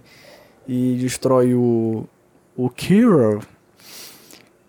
e 0.67 0.97
destrói 1.01 1.55
o, 1.55 2.05
o 2.57 2.69
Quirrell, 2.69 3.41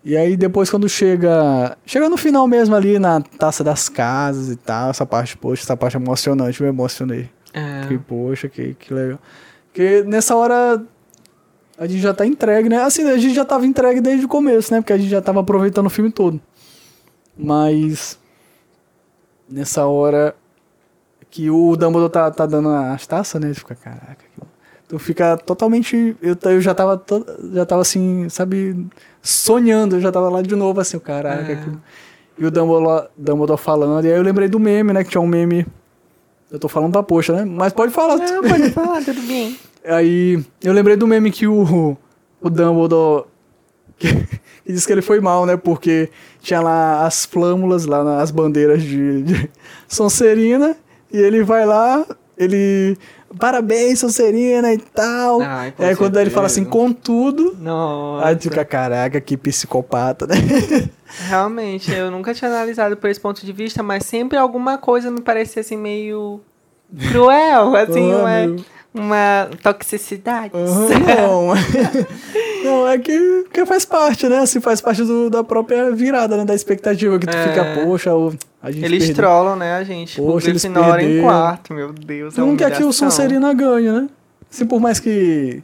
e 0.04 0.18
aí 0.18 0.36
depois 0.36 0.70
quando 0.70 0.90
chega, 0.90 1.78
chega 1.86 2.10
no 2.10 2.18
final 2.18 2.48
mesmo 2.48 2.76
ali, 2.76 2.98
na 2.98 3.22
Taça 3.22 3.64
das 3.64 3.88
Casas 3.88 4.50
e 4.50 4.56
tal, 4.56 4.90
essa 4.90 5.06
parte, 5.06 5.38
poxa, 5.38 5.64
essa 5.64 5.78
parte 5.78 5.96
é 5.96 6.00
emocionante, 6.00 6.60
eu 6.60 6.66
me 6.66 6.74
emocionei. 6.74 7.30
É. 7.54 7.88
Que, 7.88 7.98
poxa, 7.98 8.50
que, 8.50 8.74
que 8.74 8.94
legal. 8.94 9.20
Porque 9.68 10.04
nessa 10.04 10.36
hora 10.36 10.84
a 11.78 11.88
gente 11.88 12.02
já 12.02 12.14
tá 12.14 12.26
entregue, 12.26 12.68
né? 12.68 12.78
Assim, 12.78 13.08
a 13.08 13.18
gente 13.18 13.34
já 13.34 13.46
tava 13.46 13.66
entregue 13.66 14.02
desde 14.02 14.26
o 14.26 14.30
começo, 14.30 14.74
né? 14.74 14.82
Porque 14.82 14.94
a 14.94 14.98
gente 14.98 15.10
já 15.10 15.22
tava 15.22 15.40
aproveitando 15.40 15.86
o 15.86 15.90
filme 15.90 16.12
todo. 16.12 16.42
Mas 17.38 18.18
nessa 19.50 19.86
hora 19.86 20.36
que 21.32 21.50
o 21.50 21.76
Dumbledore 21.76 22.12
tá, 22.12 22.30
tá 22.30 22.46
dando 22.46 22.70
as 22.70 23.08
taças, 23.08 23.42
né? 23.42 23.48
Ele 23.48 23.56
fica, 23.56 23.74
caraca, 23.74 24.24
tu 24.88 25.00
fica 25.00 25.38
totalmente. 25.38 26.16
Eu, 26.22 26.38
eu 26.52 26.62
já 26.62 26.74
tava 26.76 26.98
to- 26.98 27.26
já 27.54 27.66
tava 27.66 27.82
assim, 27.82 28.28
sabe, 28.30 28.86
sonhando, 29.22 29.96
eu 29.96 30.02
já 30.02 30.12
tava 30.12 30.30
lá 30.30 30.42
de 30.42 30.56
novo, 30.56 30.80
assim, 30.82 30.98
o 30.98 31.00
caraca. 31.00 31.54
É. 31.54 31.64
E 32.38 32.46
o 32.46 32.52
Dumbledore, 32.52 33.08
Dumbledore 33.18 33.60
falando, 33.60 34.06
e 34.06 34.12
aí 34.12 34.18
eu 34.18 34.24
lembrei 34.24 34.48
do 34.50 34.60
meme, 34.60 34.92
né? 34.94 35.04
Que 35.04 35.10
tinha 35.12 35.22
um 35.22 35.28
meme. 35.28 35.66
Eu 36.52 36.60
tô 36.60 36.68
falando 36.68 36.92
da 36.92 37.02
poxa, 37.02 37.34
né? 37.34 37.46
Mas 37.46 37.72
pode 37.72 37.94
falar. 37.94 38.18
Não, 38.18 38.42
pode 38.44 38.70
falar, 38.72 39.02
tudo 39.04 39.22
bem. 39.22 39.58
Aí 39.84 40.44
eu 40.64 40.74
lembrei 40.74 40.96
do 40.96 41.08
meme 41.08 41.32
que 41.32 41.48
o, 41.48 41.98
o 42.42 42.50
Dumbledore 42.52 43.26
que, 43.98 44.14
que 44.66 44.74
disse 44.74 44.86
que 44.86 44.92
ele 44.94 45.02
foi 45.02 45.20
mal, 45.22 45.46
né? 45.46 45.56
Porque 45.58 46.10
tinha 46.42 46.60
lá 46.62 47.06
as 47.06 47.26
flâmulas, 47.26 47.86
lá 47.86 48.04
nas 48.04 48.30
bandeiras 48.32 48.84
de, 48.84 49.24
de 49.24 49.50
Sonserina, 49.88 50.76
e 51.12 51.18
ele 51.18 51.44
vai 51.44 51.66
lá, 51.66 52.06
ele. 52.38 52.98
Parabéns, 53.40 54.00
Sonserina 54.00 54.74
e 54.74 54.78
tal. 54.78 55.40
Com 55.78 55.84
aí 55.86 55.96
quando 55.96 56.20
ele 56.20 56.30
fala 56.30 56.48
assim, 56.48 56.66
contudo. 56.66 57.56
Nossa. 57.58 58.28
Aí 58.28 58.38
fica, 58.38 58.66
caraca, 58.66 59.22
que 59.22 59.38
psicopata, 59.38 60.28
né? 60.28 60.36
Realmente, 61.30 61.94
eu 61.94 62.12
nunca 62.12 62.34
tinha 62.34 62.52
analisado 62.52 62.98
por 62.98 63.10
esse 63.10 63.20
ponto 63.20 63.46
de 63.46 63.54
vista, 63.54 63.82
mas 63.82 64.06
sempre 64.06 64.38
alguma 64.38 64.78
coisa 64.78 65.10
me 65.10 65.22
parecia 65.22 65.62
assim 65.62 65.78
meio 65.78 66.42
cruel, 67.10 67.76
assim, 67.76 68.12
Ah, 68.12 68.46
meu. 68.48 68.58
Uma 68.94 69.50
toxicidade. 69.64 70.52
Aham, 70.54 70.90
não. 71.00 71.54
não, 72.64 72.88
é 72.88 72.98
que, 72.98 73.46
que 73.54 73.66
faz 73.66 73.86
parte, 73.86 74.28
né? 74.28 74.40
Assim, 74.40 74.60
faz 74.60 74.82
parte 74.82 75.04
do- 75.04 75.30
da 75.30 75.44
própria 75.44 75.92
virada, 75.92 76.36
né? 76.38 76.46
Da 76.46 76.54
expectativa 76.56 77.18
que 77.18 77.26
tu 77.28 77.36
É. 77.36 77.48
fica, 77.48 77.82
poxa, 77.86 78.14
o, 78.16 78.34
a 78.62 78.70
gente 78.72 78.84
Eles 78.86 79.06
perdeu. 79.06 79.16
trollam, 79.24 79.56
né, 79.56 79.74
a 79.76 79.84
gente? 79.84 80.20
Poxa, 80.22 80.50
eles 80.50 80.64
Grifinória 80.64 81.04
em 81.06 81.22
quarto, 81.22 81.74
meu 81.74 81.94
Deus. 81.94 82.38
é 82.38 82.42
Não 82.42 82.50
uma 82.50 82.58
quer 82.58 82.76
que 82.76 82.84
o. 82.84 82.92
Sonserina 82.92 83.54
ganhe, 83.54 83.92
né? 83.92 84.08
Assim, 84.52 84.66
por 84.66 84.80
mais 84.82 85.00
que 85.00 85.64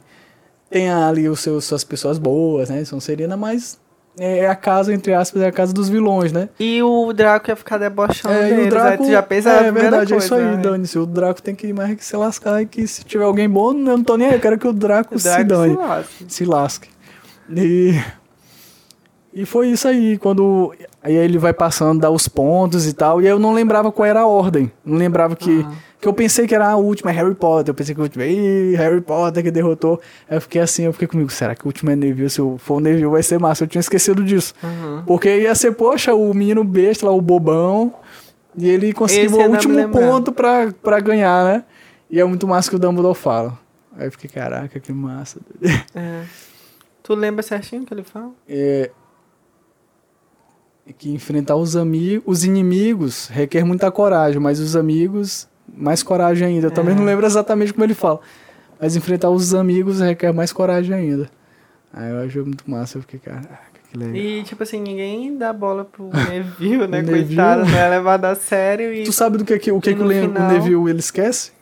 tenha 0.70 1.06
ali 1.08 1.28
os 1.28 1.40
seus, 1.40 1.64
suas 1.64 1.84
pessoas 1.84 2.18
boas, 2.18 2.70
né? 2.70 2.84
Sonserina, 2.84 3.36
mas 3.36 3.78
é 4.18 4.48
a 4.48 4.54
casa, 4.56 4.92
entre 4.92 5.12
aspas, 5.14 5.42
é 5.42 5.46
a 5.46 5.52
casa 5.52 5.72
dos 5.72 5.88
vilões, 5.88 6.32
né? 6.32 6.48
E 6.58 6.82
o 6.82 7.12
Draco 7.12 7.50
ia 7.50 7.56
ficar 7.56 7.78
debochando 7.78 8.34
É, 8.34 8.46
e 8.48 8.50
deles, 8.50 8.66
o 8.66 8.70
Draco. 8.70 9.02
aí 9.04 9.10
já 9.12 9.22
pensa 9.22 9.50
é, 9.50 9.66
é 9.66 9.72
verdade, 9.72 10.12
é 10.12 10.16
coisa, 10.16 10.24
isso 10.24 10.34
aí, 10.34 10.44
né? 10.44 10.56
dane-se. 10.56 10.98
O 10.98 11.06
Draco 11.06 11.40
tem 11.42 11.54
que 11.54 11.72
mais 11.72 11.94
que 11.96 12.04
se 12.04 12.16
lascar 12.16 12.60
e 12.62 12.66
que 12.66 12.86
se 12.86 13.04
tiver 13.04 13.24
alguém 13.24 13.48
bom, 13.48 13.70
eu 13.72 13.74
não 13.74 14.02
tô 14.02 14.16
nem 14.16 14.28
aí, 14.28 14.34
eu 14.34 14.40
quero 14.40 14.58
que 14.58 14.66
o 14.66 14.72
Draco, 14.72 15.14
O 15.14 15.18
se 15.18 15.24
Draco 15.28 15.44
dane. 15.44 15.72
se 15.74 15.78
lasca. 15.78 16.24
se 16.28 16.44
lasque. 16.44 16.88
E, 17.56 17.98
e 19.32 19.46
foi 19.46 19.68
isso 19.68 19.86
aí, 19.86 20.18
quando 20.18 20.74
aí 21.02 21.14
ele 21.14 21.38
vai 21.38 21.52
passando, 21.52 22.00
dá 22.00 22.10
os 22.10 22.28
pontos 22.28 22.86
e 22.86 22.92
tal, 22.92 23.22
e 23.22 23.26
eu 23.26 23.38
não 23.38 23.52
lembrava 23.52 23.90
qual 23.92 24.06
era 24.06 24.20
a 24.20 24.26
ordem. 24.26 24.70
Não 24.84 24.96
lembrava 24.98 25.36
que. 25.36 25.64
Que 26.00 26.06
eu 26.06 26.12
pensei 26.12 26.46
que 26.46 26.54
era 26.54 26.68
a 26.68 26.76
última, 26.76 27.10
é 27.10 27.14
Harry 27.14 27.34
Potter. 27.34 27.70
Eu 27.70 27.74
pensei 27.74 27.94
que 27.94 28.00
o 28.00 28.04
último, 28.04 28.22
Ih, 28.22 28.76
Harry 28.76 29.00
Potter 29.00 29.42
que 29.42 29.50
derrotou. 29.50 30.00
Aí 30.28 30.36
eu 30.36 30.40
fiquei 30.40 30.60
assim, 30.60 30.84
eu 30.84 30.92
fiquei 30.92 31.08
comigo, 31.08 31.28
será 31.30 31.56
que 31.56 31.64
o 31.64 31.66
último 31.66 31.90
é 31.90 31.96
Neville? 31.96 32.30
Se 32.30 32.40
eu 32.40 32.56
for 32.58 32.76
o 32.76 32.80
Neville 32.80 33.06
vai 33.06 33.22
ser 33.22 33.38
massa. 33.40 33.64
Eu 33.64 33.68
tinha 33.68 33.80
esquecido 33.80 34.22
disso. 34.24 34.54
Uhum. 34.62 35.02
Porque 35.04 35.40
ia 35.40 35.54
ser, 35.54 35.72
poxa, 35.72 36.14
o 36.14 36.32
menino 36.32 36.62
besta 36.62 37.06
lá, 37.06 37.12
o 37.12 37.20
bobão. 37.20 37.92
E 38.56 38.68
ele 38.68 38.92
conseguiu 38.92 39.26
Esse 39.26 39.48
o 39.48 39.50
último 39.50 39.88
ponto 39.88 40.32
pra, 40.32 40.72
pra 40.82 41.00
ganhar, 41.00 41.44
né? 41.44 41.64
E 42.10 42.20
é 42.20 42.24
muito 42.24 42.46
massa 42.46 42.70
que 42.70 42.76
o 42.76 42.78
Dumbledore 42.78 43.16
fala. 43.16 43.58
Aí 43.96 44.06
eu 44.06 44.12
fiquei, 44.12 44.30
caraca, 44.30 44.78
que 44.78 44.92
massa. 44.92 45.40
É. 45.94 46.24
Tu 47.02 47.14
lembra 47.14 47.42
certinho 47.42 47.82
o 47.82 47.86
que 47.86 47.94
ele 47.94 48.02
fala? 48.02 48.30
é, 48.46 48.90
que 50.92 51.10
enfrentar 51.10 51.56
os 51.56 51.76
amigos, 51.76 52.22
os 52.26 52.44
inimigos 52.44 53.28
requer 53.28 53.64
muita 53.64 53.90
coragem, 53.90 54.40
mas 54.40 54.60
os 54.60 54.76
amigos 54.76 55.48
mais 55.76 56.02
coragem 56.02 56.46
ainda. 56.48 56.66
Eu 56.68 56.70
também 56.70 56.94
É. 56.94 56.96
não 56.98 57.04
lembro 57.04 57.24
exatamente 57.26 57.72
como 57.72 57.84
ele 57.84 57.94
fala, 57.94 58.20
mas 58.80 58.96
enfrentar 58.96 59.30
os 59.30 59.54
amigos 59.54 60.00
requer 60.00 60.32
mais 60.32 60.52
coragem 60.52 60.94
ainda. 60.94 61.30
Aí 61.92 62.10
eu 62.10 62.18
achei 62.20 62.42
muito 62.42 62.68
massa, 62.70 62.98
eu 62.98 63.02
fiquei, 63.02 63.18
caraca. 63.18 63.68
E, 64.14 64.42
tipo 64.42 64.62
assim, 64.62 64.80
ninguém 64.82 65.36
dá 65.38 65.50
bola 65.50 65.82
pro 65.84 66.10
Neville, 66.30 66.86
né? 66.86 66.98
O 66.98 67.02
Neville. 67.02 67.24
Coitado, 67.36 67.64
não 67.64 67.78
é 67.78 67.88
levado 67.88 68.26
a 68.26 68.34
sério 68.34 68.92
e 68.92 69.04
Tu 69.04 69.12
sabe 69.12 69.38
do 69.38 69.44
que, 69.46 69.58
que 69.58 69.72
o 69.72 69.80
que, 69.80 69.90
E 69.90 69.94
que 69.94 70.02
o, 70.02 70.06
Le- 70.06 70.18
o 70.26 70.28
final- 70.28 70.48
Neville 70.52 70.90
ele 70.90 70.98
esquece? 70.98 71.52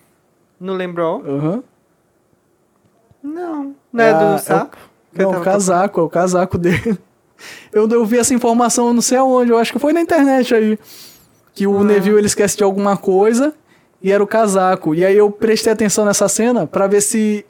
não 0.58 0.74
lembrou? 0.74 1.22
Aham. 1.24 1.62
Não. 3.22 3.74
Não 3.92 4.04
é 4.04 4.10
Ah, 4.12 4.20
é 4.20 4.24
o- 4.32 4.34
do 4.36 4.42
sapo? 4.42 4.76
Que 5.14 5.22
Não, 5.22 5.30
tava 5.30 5.42
o 5.42 5.44
casaco, 5.44 6.00
é 6.00 6.02
o 6.02 6.08
casaco 6.08 6.58
dele. 6.58 6.98
Eu, 7.72 7.88
eu 7.88 8.04
vi 8.04 8.18
essa 8.18 8.34
informação, 8.34 8.88
eu 8.88 8.92
não 8.94 9.02
sei 9.02 9.18
aonde, 9.18 9.50
eu 9.50 9.58
acho 9.58 9.72
que 9.72 9.78
foi 9.78 9.92
na 9.92 10.00
internet 10.00 10.54
aí. 10.54 10.78
Que 11.54 11.66
o 11.66 11.78
Ah. 11.80 11.84
Neville 11.84 12.18
ele 12.18 12.26
esquece 12.26 12.56
de 12.56 12.64
alguma 12.64 12.96
coisa 12.96 13.54
e 14.02 14.12
era 14.12 14.22
o 14.22 14.26
casaco. 14.26 14.94
E 14.94 15.04
aí 15.04 15.16
eu 15.16 15.30
prestei 15.30 15.72
atenção 15.72 16.04
nessa 16.04 16.28
cena 16.28 16.66
pra 16.66 16.86
ver 16.86 17.00
se 17.00 17.44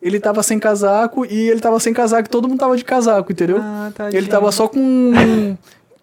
ele 0.00 0.20
tava 0.20 0.42
sem 0.42 0.58
casaco 0.58 1.24
e 1.24 1.48
ele 1.48 1.60
tava 1.60 1.80
sem 1.80 1.92
casaco 1.92 2.28
e 2.28 2.30
todo 2.30 2.48
mundo 2.48 2.60
tava 2.60 2.76
de 2.76 2.84
casaco, 2.84 3.32
entendeu? 3.32 3.58
Ah, 3.60 3.90
ele 4.12 4.28
tava 4.28 4.52
só 4.52 4.68
com 4.68 5.56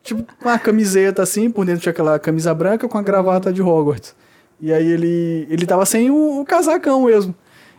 tipo 0.03 0.25
uma 0.41 0.59
camiseta 0.59 1.23
assim, 1.23 1.49
por 1.49 1.65
dentro 1.65 1.81
tinha 1.81 1.91
aquela 1.91 2.19
camisa 2.19 2.53
branca 2.53 2.87
com 2.87 2.97
a 2.97 3.01
gravata 3.01 3.53
de 3.53 3.61
Hogwarts. 3.61 4.15
E 4.59 4.73
aí 4.73 4.91
ele 4.91 5.47
ele 5.49 5.65
tava 5.65 5.85
sem 5.85 6.09
o, 6.09 6.41
o 6.41 6.45
casacão 6.45 7.05
mesmo. 7.05 7.33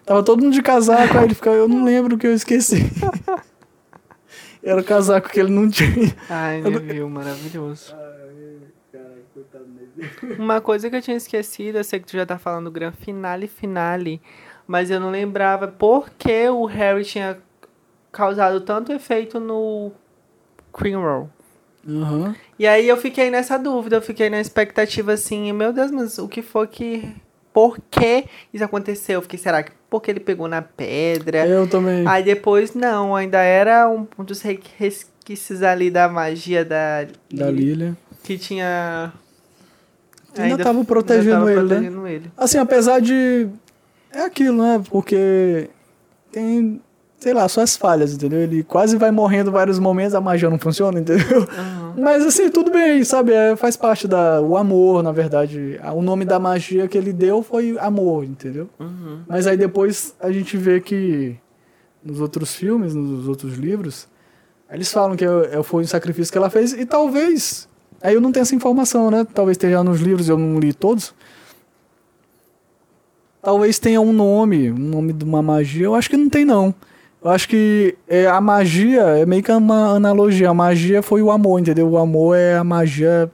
Tava 0.04 0.22
todo 0.22 0.42
mundo 0.42 0.52
de 0.52 0.62
casaco, 0.62 1.16
aí 1.16 1.24
ele 1.24 1.34
ficava, 1.34 1.56
eu 1.56 1.66
não 1.66 1.84
lembro 1.84 2.16
o 2.16 2.18
que 2.18 2.26
eu 2.26 2.34
esqueci. 2.34 2.90
Era 4.62 4.80
o 4.80 4.84
casaco 4.84 5.28
que 5.28 5.40
ele 5.40 5.50
não 5.50 5.68
tinha. 5.68 6.14
Ai, 6.28 6.60
Neville, 6.62 7.04
maravilhoso. 7.04 7.94
Uma 10.38 10.60
coisa 10.60 10.88
que 10.90 10.96
eu 10.96 11.02
tinha 11.02 11.16
esquecido, 11.16 11.78
eu 11.78 11.84
sei 11.84 12.00
que 12.00 12.06
tu 12.06 12.12
já 12.16 12.24
tá 12.26 12.38
falando 12.38 12.64
do 12.66 12.70
gran 12.70 12.92
finale 12.92 13.46
finale, 13.46 14.20
mas 14.66 14.90
eu 14.90 14.98
não 15.00 15.10
lembrava 15.10 15.68
por 15.68 16.10
que 16.10 16.48
o 16.48 16.64
Harry 16.66 17.04
tinha 17.04 17.38
causado 18.12 18.60
tanto 18.60 18.92
efeito 18.92 19.38
no 19.40 19.92
Creamroll. 20.72 21.28
Aham. 21.86 22.34
E 22.58 22.66
aí 22.66 22.88
eu 22.88 22.96
fiquei 22.96 23.30
nessa 23.30 23.58
dúvida, 23.58 23.96
eu 23.96 24.02
fiquei 24.02 24.30
na 24.30 24.40
expectativa 24.40 25.12
assim, 25.12 25.52
meu 25.52 25.72
Deus, 25.72 25.90
mas 25.90 26.18
o 26.18 26.28
que 26.28 26.42
foi 26.42 26.66
que. 26.66 27.14
Por 27.52 27.78
que 27.88 28.24
isso 28.52 28.64
aconteceu? 28.64 29.18
Eu 29.18 29.22
fiquei, 29.22 29.38
será 29.38 29.62
que 29.62 29.70
porque 29.88 30.10
ele 30.10 30.18
pegou 30.18 30.48
na 30.48 30.60
pedra? 30.60 31.46
Eu 31.46 31.68
também. 31.68 32.04
Aí 32.04 32.22
depois, 32.24 32.74
não, 32.74 33.14
ainda 33.14 33.40
era 33.42 33.88
um, 33.88 34.08
um 34.18 34.24
dos 34.24 34.42
re- 34.42 34.58
resquícios 34.76 35.62
ali 35.62 35.88
da 35.88 36.08
magia 36.08 36.64
da, 36.64 37.06
da 37.32 37.50
Lilia. 37.52 37.96
que 38.24 38.36
tinha. 38.36 39.12
Ainda 40.42 40.62
tava 40.64 40.84
protegendo 40.84 41.36
tava 41.46 41.52
ele, 41.52 41.90
né? 41.90 42.12
ele. 42.14 42.30
Assim, 42.36 42.58
apesar 42.58 43.00
de. 43.00 43.48
É 44.12 44.22
aquilo, 44.22 44.62
né? 44.62 44.82
Porque 44.90 45.68
tem, 46.30 46.80
sei 47.18 47.32
lá, 47.34 47.48
suas 47.48 47.76
falhas, 47.76 48.12
entendeu? 48.12 48.40
Ele 48.40 48.62
quase 48.62 48.96
vai 48.96 49.10
morrendo 49.10 49.50
vários 49.50 49.78
momentos, 49.78 50.14
a 50.14 50.20
magia 50.20 50.48
não 50.50 50.58
funciona, 50.58 51.00
entendeu? 51.00 51.42
Aham. 51.58 51.94
Mas 51.96 52.24
assim, 52.24 52.50
tudo 52.50 52.70
bem, 52.70 53.04
sabe? 53.04 53.32
É, 53.32 53.54
faz 53.56 53.76
parte 53.76 54.06
da. 54.08 54.40
O 54.40 54.56
amor, 54.56 55.02
na 55.02 55.12
verdade. 55.12 55.78
O 55.94 56.02
nome 56.02 56.24
da 56.24 56.38
magia 56.38 56.88
que 56.88 56.98
ele 56.98 57.12
deu 57.12 57.42
foi 57.42 57.76
amor, 57.78 58.24
entendeu? 58.24 58.68
Uhum. 58.80 59.20
Mas 59.28 59.46
aí 59.46 59.56
depois 59.56 60.14
a 60.20 60.30
gente 60.30 60.56
vê 60.56 60.80
que 60.80 61.36
nos 62.04 62.20
outros 62.20 62.54
filmes, 62.54 62.94
nos 62.94 63.26
outros 63.28 63.54
livros, 63.54 64.06
eles 64.70 64.92
falam 64.92 65.16
que 65.16 65.24
é- 65.24 65.58
é- 65.58 65.62
foi 65.62 65.82
um 65.82 65.86
sacrifício 65.86 66.30
que 66.32 66.38
ela 66.38 66.50
fez 66.50 66.72
e 66.72 66.84
talvez. 66.84 67.68
Aí 68.04 68.14
eu 68.14 68.20
não 68.20 68.30
tenho 68.30 68.42
essa 68.42 68.54
informação, 68.54 69.10
né? 69.10 69.26
Talvez 69.32 69.54
esteja 69.54 69.82
nos 69.82 69.98
livros, 69.98 70.28
eu 70.28 70.36
não 70.36 70.60
li 70.60 70.74
todos. 70.74 71.14
Talvez 73.42 73.78
tenha 73.78 73.98
um 73.98 74.12
nome, 74.12 74.70
um 74.70 74.76
nome 74.76 75.14
de 75.14 75.24
uma 75.24 75.40
magia. 75.40 75.86
Eu 75.86 75.94
acho 75.94 76.10
que 76.10 76.16
não 76.18 76.28
tem, 76.28 76.44
não. 76.44 76.74
Eu 77.24 77.30
acho 77.30 77.48
que 77.48 77.96
é, 78.06 78.26
a 78.26 78.42
magia 78.42 79.00
é 79.00 79.24
meio 79.24 79.42
que 79.42 79.50
uma 79.50 79.96
analogia. 79.96 80.50
A 80.50 80.54
magia 80.54 81.00
foi 81.00 81.22
o 81.22 81.30
amor, 81.30 81.58
entendeu? 81.58 81.88
O 81.88 81.96
amor 81.96 82.36
é 82.36 82.58
a 82.58 82.62
magia 82.62 83.32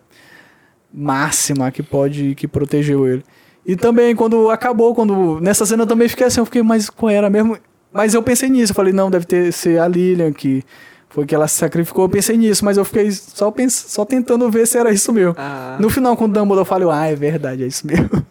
máxima 0.94 1.72
que 1.72 1.82
pode, 1.82 2.36
que 2.36 2.46
protegeu 2.46 3.08
ele. 3.08 3.24
E 3.66 3.74
também 3.74 4.14
quando 4.14 4.50
acabou, 4.50 4.94
quando 4.94 5.40
nessa 5.40 5.66
cena 5.66 5.82
eu 5.82 5.86
também 5.88 6.08
fiquei 6.08 6.28
assim, 6.28 6.38
eu 6.38 6.44
fiquei, 6.44 6.62
mas 6.62 6.88
qual 6.88 7.10
era 7.10 7.28
mesmo? 7.28 7.58
Mas 7.92 8.14
eu 8.14 8.22
pensei 8.22 8.48
nisso, 8.48 8.70
eu 8.70 8.76
falei, 8.76 8.92
não, 8.92 9.10
deve 9.10 9.26
ter 9.26 9.52
ser 9.52 9.80
a 9.80 9.88
Lilian 9.88 10.32
que 10.32 10.62
foi 11.11 11.26
que 11.26 11.34
ela 11.34 11.46
se 11.48 11.56
sacrificou, 11.56 12.04
eu 12.04 12.08
pensei 12.08 12.36
nisso, 12.36 12.64
mas 12.64 12.76
eu 12.78 12.84
fiquei 12.84 13.11
só, 13.11 13.50
pens 13.50 13.74
só 13.74 14.04
tentando 14.04 14.48
ver 14.50 14.66
se 14.66 14.78
era 14.78 14.90
isso 14.92 15.12
mesmo. 15.12 15.34
Ah. 15.36 15.76
No 15.78 15.90
final, 15.90 16.16
quando 16.16 16.30
o 16.36 16.40
Dumbledore 16.40 16.66
falou, 16.66 16.90
ah, 16.90 17.06
é 17.06 17.14
verdade, 17.14 17.64
é 17.64 17.66
isso 17.66 17.86
mesmo. 17.86 18.24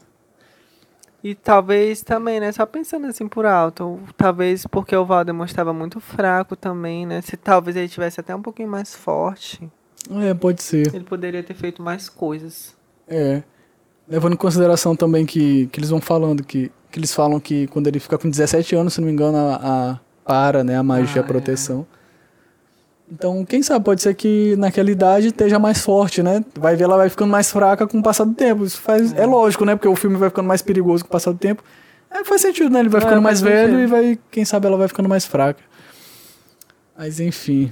E 1.21 1.35
talvez 1.35 2.01
também, 2.01 2.39
né? 2.39 2.49
Só 2.53 2.65
pensando 2.65 3.05
assim 3.07 3.27
por 3.27 3.45
alto. 3.45 3.99
Talvez 4.15 4.65
porque 4.65 4.95
o 4.95 5.05
Valdemort 5.05 5.49
estava 5.49 5.73
muito 5.73 5.99
fraco 5.99 6.55
também, 6.55 7.05
né? 7.05 7.19
Se 7.21 7.35
talvez 7.35 7.75
ele 7.75 7.89
tivesse 7.89 8.21
até 8.21 8.33
um 8.33 8.41
pouquinho 8.41 8.69
mais 8.69 8.95
forte, 8.95 9.69
É, 10.21 10.33
pode 10.33 10.63
ser. 10.63 10.95
ele 10.95 11.03
poderia 11.03 11.43
ter 11.43 11.53
feito 11.53 11.81
mais 11.83 12.07
coisas. 12.07 12.73
É. 13.05 13.43
Levando 14.07 14.33
em 14.33 14.37
consideração 14.37 14.95
também 14.95 15.25
que, 15.25 15.67
que 15.67 15.79
eles 15.81 15.89
vão 15.89 15.99
falando 15.99 16.41
que, 16.41 16.71
que 16.89 16.97
eles 16.97 17.13
falam 17.13 17.37
que 17.37 17.67
quando 17.67 17.87
ele 17.87 17.99
fica 17.99 18.17
com 18.17 18.29
17 18.29 18.73
anos, 18.77 18.93
se 18.93 19.01
não 19.01 19.07
me 19.07 19.11
engano, 19.13 19.37
a, 19.37 19.55
a 19.91 19.99
para, 20.23 20.63
né, 20.63 20.77
a 20.77 20.83
magia, 20.83 21.21
Ah, 21.21 21.25
a 21.25 21.27
proteção. 21.27 21.85
Então, 23.11 23.43
quem 23.43 23.63
sabe, 23.63 23.83
pode 23.83 24.01
ser 24.03 24.13
que 24.13 24.55
naquela 24.57 24.91
idade 24.91 25.27
esteja 25.27 25.57
mais 25.57 25.81
forte, 25.81 26.21
né? 26.21 26.43
Vai 26.57 26.75
ver 26.75 26.83
ela 26.83 26.95
vai 26.97 27.09
ficando 27.09 27.31
mais 27.31 27.51
fraca 27.51 27.87
com 27.87 27.97
o 27.99 28.03
passar 28.03 28.23
do 28.23 28.33
tempo. 28.35 28.63
Isso 28.63 28.79
faz, 28.79 29.11
é. 29.13 29.25
lógico, 29.25 29.65
né? 29.65 29.75
Porque 29.75 29.87
o 29.87 29.95
filme 29.95 30.15
vai 30.15 30.29
ficando 30.29 30.47
mais 30.47 30.61
perigoso 30.61 31.03
com 31.03 31.07
o 31.09 31.11
passar 31.11 31.31
do 31.31 31.37
tempo. 31.39 31.63
É, 32.11 32.23
faz 32.23 32.41
sentido, 32.41 32.69
né? 32.69 32.79
Ele 32.79 32.89
vai 32.89 33.01
É, 33.01 33.03
ficando 33.03 33.21
mais 33.21 33.41
velho 33.41 33.71
sentido. 33.73 33.81
e 33.81 33.87
vai, 33.87 34.19
quem 34.29 34.45
sabe 34.45 34.67
ela 34.67 34.77
vai 34.77 34.87
ficando 34.87 35.09
mais 35.09 35.25
fraca. 35.25 35.59
Mas 36.97 37.19
enfim. 37.19 37.71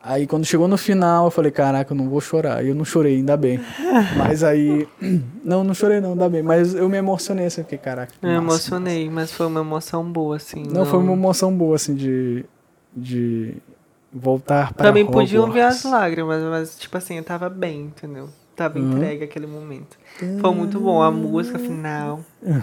Aí 0.00 0.26
quando 0.26 0.46
chegou 0.46 0.68
no 0.68 0.78
final, 0.78 1.26
eu 1.26 1.30
falei, 1.30 1.50
caraca, 1.50 1.92
eu 1.92 1.96
não 1.96 2.08
vou 2.08 2.20
chorar. 2.20 2.64
E 2.64 2.68
eu 2.68 2.74
não 2.74 2.84
chorei, 2.84 3.16
ainda 3.16 3.36
bem. 3.36 3.60
Mas 4.16 4.42
aí. 4.42 4.88
Não, 5.44 5.64
não 5.64 5.72
chorei 5.72 5.98
não, 6.00 6.12
ainda 6.12 6.28
bem. 6.28 6.42
Mas 6.42 6.74
eu 6.74 6.88
me 6.90 6.96
emocionei 6.98 7.46
assim, 7.46 7.62
fiquei, 7.62 7.78
caraca. 7.78 8.12
Eu 8.22 8.28
massa, 8.28 8.38
emocionei, 8.42 9.08
mas 9.10 9.32
foi 9.32 9.46
uma 9.46 9.60
emoção 9.60 10.04
boa, 10.04 10.36
assim. 10.36 10.62
Não, 10.70 10.84
foi 10.84 10.98
uma 10.98 11.12
emoção 11.12 11.52
boa, 11.56 11.74
assim, 11.76 11.94
de. 11.94 12.44
de 12.94 13.54
voltar 14.12 14.72
para 14.72 14.88
Também 14.88 15.06
podiam 15.06 15.44
ver 15.50 15.60
Hogwarts. 15.60 15.84
as 15.86 15.90
lágrimas, 15.90 16.42
mas, 16.44 16.78
tipo 16.78 16.96
assim, 16.96 17.16
eu 17.18 17.24
tava 17.24 17.48
bem, 17.48 17.82
entendeu? 17.82 18.28
Tava 18.56 18.78
Uhum. 18.78 18.96
entregue 18.96 19.24
aquele 19.24 19.46
momento. 19.46 19.96
Foi 20.40 20.52
muito 20.54 20.80
bom, 20.80 21.00
a 21.00 21.10
música 21.10 21.58
final. 21.58 22.20
Uhum. 22.42 22.60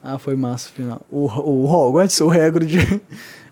Ah, 0.02 0.18
foi 0.18 0.34
massa 0.34 0.70
o 0.70 0.72
final. 0.72 1.02
O, 1.10 1.26
o 1.26 1.66
Hogwarts, 1.70 2.18
o 2.22 2.30
Hagrid, 2.30 3.02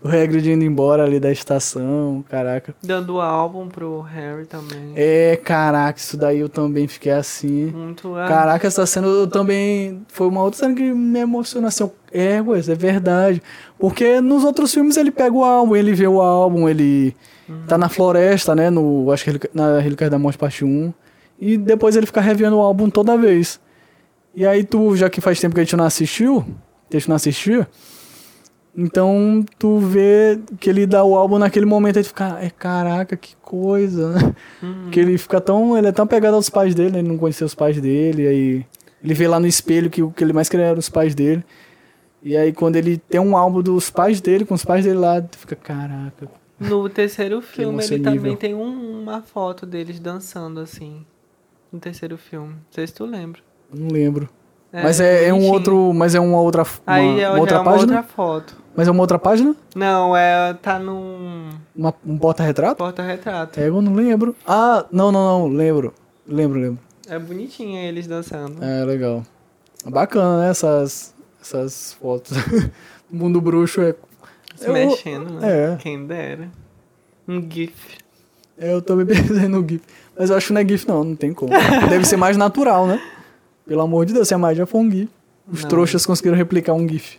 o 0.02 0.08
Hagrid 0.08 0.50
indo 0.52 0.64
embora 0.64 1.04
ali 1.04 1.18
da 1.18 1.30
estação, 1.32 2.24
caraca. 2.28 2.74
Dando 2.82 3.14
o 3.16 3.20
álbum 3.20 3.66
pro 3.68 4.00
Harry 4.00 4.46
também. 4.46 4.92
É, 4.94 5.36
caraca, 5.42 5.98
isso 5.98 6.16
daí 6.16 6.38
eu 6.38 6.48
também 6.48 6.86
fiquei 6.86 7.12
assim. 7.12 7.66
Muito. 7.66 8.14
ah, 8.16 8.26
Caraca, 8.28 8.66
essa 8.66 8.86
cena 8.86 9.06
eu 9.06 9.26
também. 9.26 10.02
Foi 10.08 10.28
uma 10.28 10.42
outra 10.42 10.60
cena 10.60 10.74
que 10.74 10.82
me 10.92 11.18
emociona 11.20 11.68
assim. 11.68 11.82
eu- 11.84 11.94
É, 12.12 12.40
ué, 12.40 12.58
isso 12.60 12.70
é 12.70 12.74
verdade. 12.74 13.42
Porque 13.78 14.20
nos 14.20 14.44
outros 14.44 14.72
filmes 14.72 14.96
ele 14.96 15.10
pega 15.10 15.34
o 15.36 15.44
álbum, 15.44 15.74
ele 15.76 15.92
vê 15.92 16.06
o 16.06 16.20
álbum, 16.20 16.68
ele 16.68 17.14
tá 17.66 17.76
na 17.78 17.88
floresta, 17.88 18.54
né? 18.54 18.70
No, 18.70 19.10
acho 19.12 19.24
que 19.24 19.30
Relíquia- 19.30 19.50
na 19.54 19.78
Relíquia 19.80 20.08
da 20.10 20.18
Morte 20.18 20.38
Parte 20.38 20.64
1. 20.64 20.92
E 21.40 21.56
depois 21.56 21.96
ele 21.96 22.06
fica 22.06 22.20
revendo 22.20 22.56
o 22.56 22.60
álbum 22.60 22.88
toda 22.90 23.16
vez. 23.16 23.60
E 24.34 24.46
aí 24.46 24.62
tu, 24.64 24.94
já 24.96 25.08
que 25.10 25.20
faz 25.20 25.40
tempo 25.40 25.54
que 25.54 25.60
a 25.60 25.64
gente 25.64 25.76
não 25.76 25.84
assistiu, 25.84 26.44
que 26.90 26.96
a 26.96 27.00
gente 27.00 27.08
não 27.08 27.16
assistia, 27.16 27.66
então 28.80 29.44
tu 29.58 29.78
vê 29.78 30.38
que 30.60 30.70
ele 30.70 30.86
dá 30.86 31.02
o 31.02 31.16
álbum 31.16 31.36
naquele 31.38 31.66
momento 31.66 31.98
e 31.98 32.02
tu 32.02 32.08
fica, 32.08 32.38
é 32.40 32.48
caraca, 32.48 33.16
que 33.16 33.34
coisa, 33.42 34.12
né? 34.12 34.34
uhum. 34.62 34.88
Que 34.90 35.00
ele 35.00 35.18
fica 35.18 35.40
tão. 35.40 35.76
Ele 35.76 35.88
é 35.88 35.92
tão 35.92 36.04
apegado 36.04 36.34
aos 36.34 36.48
pais 36.48 36.74
dele, 36.76 36.92
né? 36.92 36.98
Ele 37.00 37.08
não 37.08 37.18
conhecia 37.18 37.44
os 37.46 37.54
pais 37.56 37.80
dele. 37.80 38.26
Aí 38.28 38.66
ele 39.02 39.14
vê 39.14 39.26
lá 39.26 39.40
no 39.40 39.46
espelho 39.48 39.90
que 39.90 40.02
o 40.02 40.10
que 40.12 40.22
ele 40.22 40.32
mais 40.32 40.48
queria 40.48 40.66
era 40.66 40.78
os 40.78 40.88
pais 40.88 41.12
dele. 41.14 41.44
E 42.22 42.36
aí 42.36 42.52
quando 42.52 42.76
ele 42.76 42.98
tem 42.98 43.20
um 43.20 43.36
álbum 43.36 43.60
dos 43.62 43.90
pais 43.90 44.20
dele, 44.20 44.44
com 44.44 44.54
os 44.54 44.64
pais 44.64 44.84
dele 44.84 44.98
lá, 44.98 45.20
tu 45.20 45.38
fica, 45.38 45.56
caraca. 45.56 46.28
No 46.60 46.88
terceiro 46.88 47.40
filme, 47.40 47.84
ele 47.84 48.00
também 48.00 48.34
tem 48.36 48.54
um- 48.54 49.02
uma 49.02 49.22
foto 49.22 49.64
deles 49.66 49.98
dançando, 50.00 50.60
assim. 50.60 51.04
No 51.72 51.78
terceiro 51.78 52.16
filme. 52.18 52.48
Não 52.54 52.60
sei 52.72 52.86
se 52.86 52.94
tu 52.94 53.04
lembra. 53.04 53.40
Não 53.72 53.88
lembro. 53.88 54.28
mas 54.72 54.98
é, 55.00 55.26
é 55.26 55.32
um 55.34 55.48
outro. 55.48 55.92
Mas 55.94 56.14
é 56.16 56.20
uma 56.20 56.40
outra. 56.40 56.62
Uma, 56.62 56.70
Aí 56.86 57.20
é, 57.20 57.28
uma 57.28 57.36
já 57.36 57.40
outra 57.40 57.56
é 57.56 57.58
uma 57.60 57.64
página? 57.72 57.96
outra 57.96 58.02
foto. 58.02 58.57
Mas 58.78 58.86
é 58.86 58.92
uma 58.92 59.00
outra 59.00 59.18
página? 59.18 59.56
Não, 59.74 60.16
é. 60.16 60.54
Tá 60.54 60.78
num 60.78 61.50
Uma, 61.74 61.92
um 62.06 62.16
porta-retrato? 62.16 62.76
porta-retrato. 62.76 63.58
É, 63.58 63.66
eu 63.66 63.82
não 63.82 63.92
lembro. 63.92 64.36
Ah, 64.46 64.86
não, 64.92 65.10
não, 65.10 65.48
não. 65.48 65.48
Lembro. 65.48 65.92
Lembro, 66.24 66.60
lembro. 66.60 66.78
É 67.08 67.18
bonitinho 67.18 67.76
eles 67.76 68.06
dançando. 68.06 68.62
É, 68.62 68.84
legal. 68.84 69.24
Bacana, 69.84 70.42
né? 70.44 70.50
Essas, 70.50 71.12
essas 71.42 71.94
fotos. 71.94 72.38
o 72.38 72.70
mundo 73.16 73.40
bruxo 73.40 73.80
é. 73.80 73.96
Se 74.54 74.68
Eu- 74.68 74.72
mexendo, 74.74 75.40
né? 75.40 75.72
é. 75.72 75.76
Quem 75.80 76.06
dera. 76.06 76.48
Um 77.26 77.44
GIF. 77.50 77.74
É, 78.56 78.72
eu 78.72 78.80
também 78.80 79.06
pensei 79.12 79.48
no 79.48 79.68
GIF. 79.68 79.82
Mas 80.16 80.30
eu 80.30 80.36
acho 80.36 80.46
que 80.46 80.52
não 80.52 80.60
é 80.60 80.68
GIF, 80.68 80.86
não, 80.86 81.02
não 81.02 81.16
tem 81.16 81.34
como. 81.34 81.50
Deve 81.90 82.04
ser 82.04 82.16
mais 82.16 82.36
natural, 82.36 82.86
né? 82.86 83.02
Pelo 83.66 83.80
amor 83.82 84.06
de 84.06 84.12
Deus, 84.14 84.28
se 84.28 84.34
a 84.34 84.38
magia 84.38 84.66
for 84.66 84.78
um 84.78 84.88
GIF. 84.88 85.10
Os 85.50 85.62
Não. 85.62 85.68
trouxas 85.68 86.06
conseguiram 86.06 86.36
replicar 86.36 86.74
um 86.74 86.88
GIF. 86.88 87.18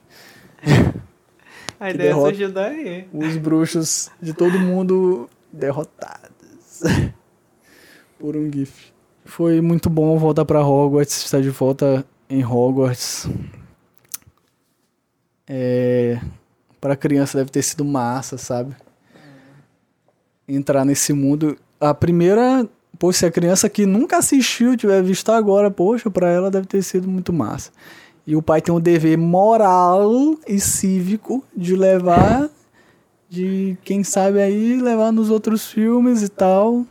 A 1.79 1.89
ideia 1.89 2.09
derrota. 2.09 2.27
surgiu 2.29 2.51
daí. 2.51 3.07
Os 3.13 3.37
bruxos 3.37 4.11
de 4.21 4.33
todo 4.33 4.59
mundo 4.59 5.29
derrotados. 5.51 6.81
Por 8.19 8.35
um 8.35 8.51
GIF. 8.51 8.91
Foi 9.23 9.61
muito 9.61 9.89
bom 9.89 10.17
voltar 10.17 10.43
pra 10.43 10.65
Hogwarts, 10.65 11.23
estar 11.23 11.41
de 11.41 11.49
volta 11.49 12.05
em 12.29 12.43
Hogwarts. 12.43 13.29
É, 15.47 16.19
pra 16.81 16.95
criança 16.95 17.37
deve 17.37 17.49
ter 17.49 17.61
sido 17.61 17.85
massa, 17.85 18.37
sabe? 18.37 18.75
Entrar 20.47 20.83
nesse 20.83 21.13
mundo. 21.13 21.57
A 21.79 21.93
primeira, 21.93 22.67
pô, 22.97 23.13
se 23.13 23.25
a 23.25 23.31
criança 23.31 23.69
que 23.69 23.85
nunca 23.85 24.17
assistiu 24.17 24.75
tiver 24.75 25.01
visto 25.01 25.31
agora, 25.31 25.71
poxa, 25.71 26.09
pra 26.11 26.29
ela 26.29 26.51
deve 26.51 26.67
ter 26.67 26.81
sido 26.81 27.07
muito 27.07 27.31
massa. 27.31 27.71
E 28.29 28.35
o 28.35 28.43
pai 28.43 28.61
tem 28.61 28.71
um 28.71 28.79
dever 28.79 29.17
moral 29.17 30.11
e 30.47 30.59
cívico 30.59 31.43
de 31.57 31.75
levar, 31.75 32.47
de 33.27 33.75
quem 33.83 34.03
sabe 34.03 34.39
aí, 34.39 34.79
levar 34.79 35.11
nos 35.11 35.31
outros 35.31 35.71
filmes 35.71 36.21
e 36.21 36.29
tal. 36.29 36.85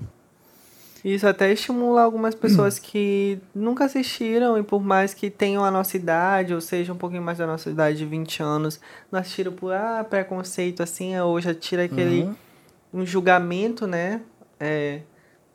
Isso 1.04 1.28
até 1.28 1.52
estimula 1.52 2.02
algumas 2.02 2.34
pessoas 2.34 2.76
que 2.82 3.38
nunca 3.54 3.84
assistiram 3.84 4.58
e 4.58 4.64
por 4.64 4.82
mais 4.82 5.14
que 5.14 5.30
tenham 5.30 5.64
a 5.64 5.70
nossa 5.70 5.96
idade, 5.96 6.52
ou 6.52 6.60
seja, 6.60 6.92
um 6.92 6.96
pouquinho 6.96 7.22
mais 7.22 7.38
da 7.38 7.46
nossa 7.46 7.70
idade 7.70 7.98
de 7.98 8.04
20 8.04 8.42
anos, 8.42 8.80
não 9.08 9.20
assistiram 9.20 9.52
por 9.52 9.72
ah, 9.72 10.04
preconceito 10.10 10.82
assim, 10.82 11.16
ou 11.20 11.40
já 11.40 11.54
tira 11.54 11.84
aquele 11.84 12.22
Uhum. 12.22 12.34
um 12.94 13.06
julgamento, 13.06 13.86
né? 13.86 14.22
É, 14.58 15.02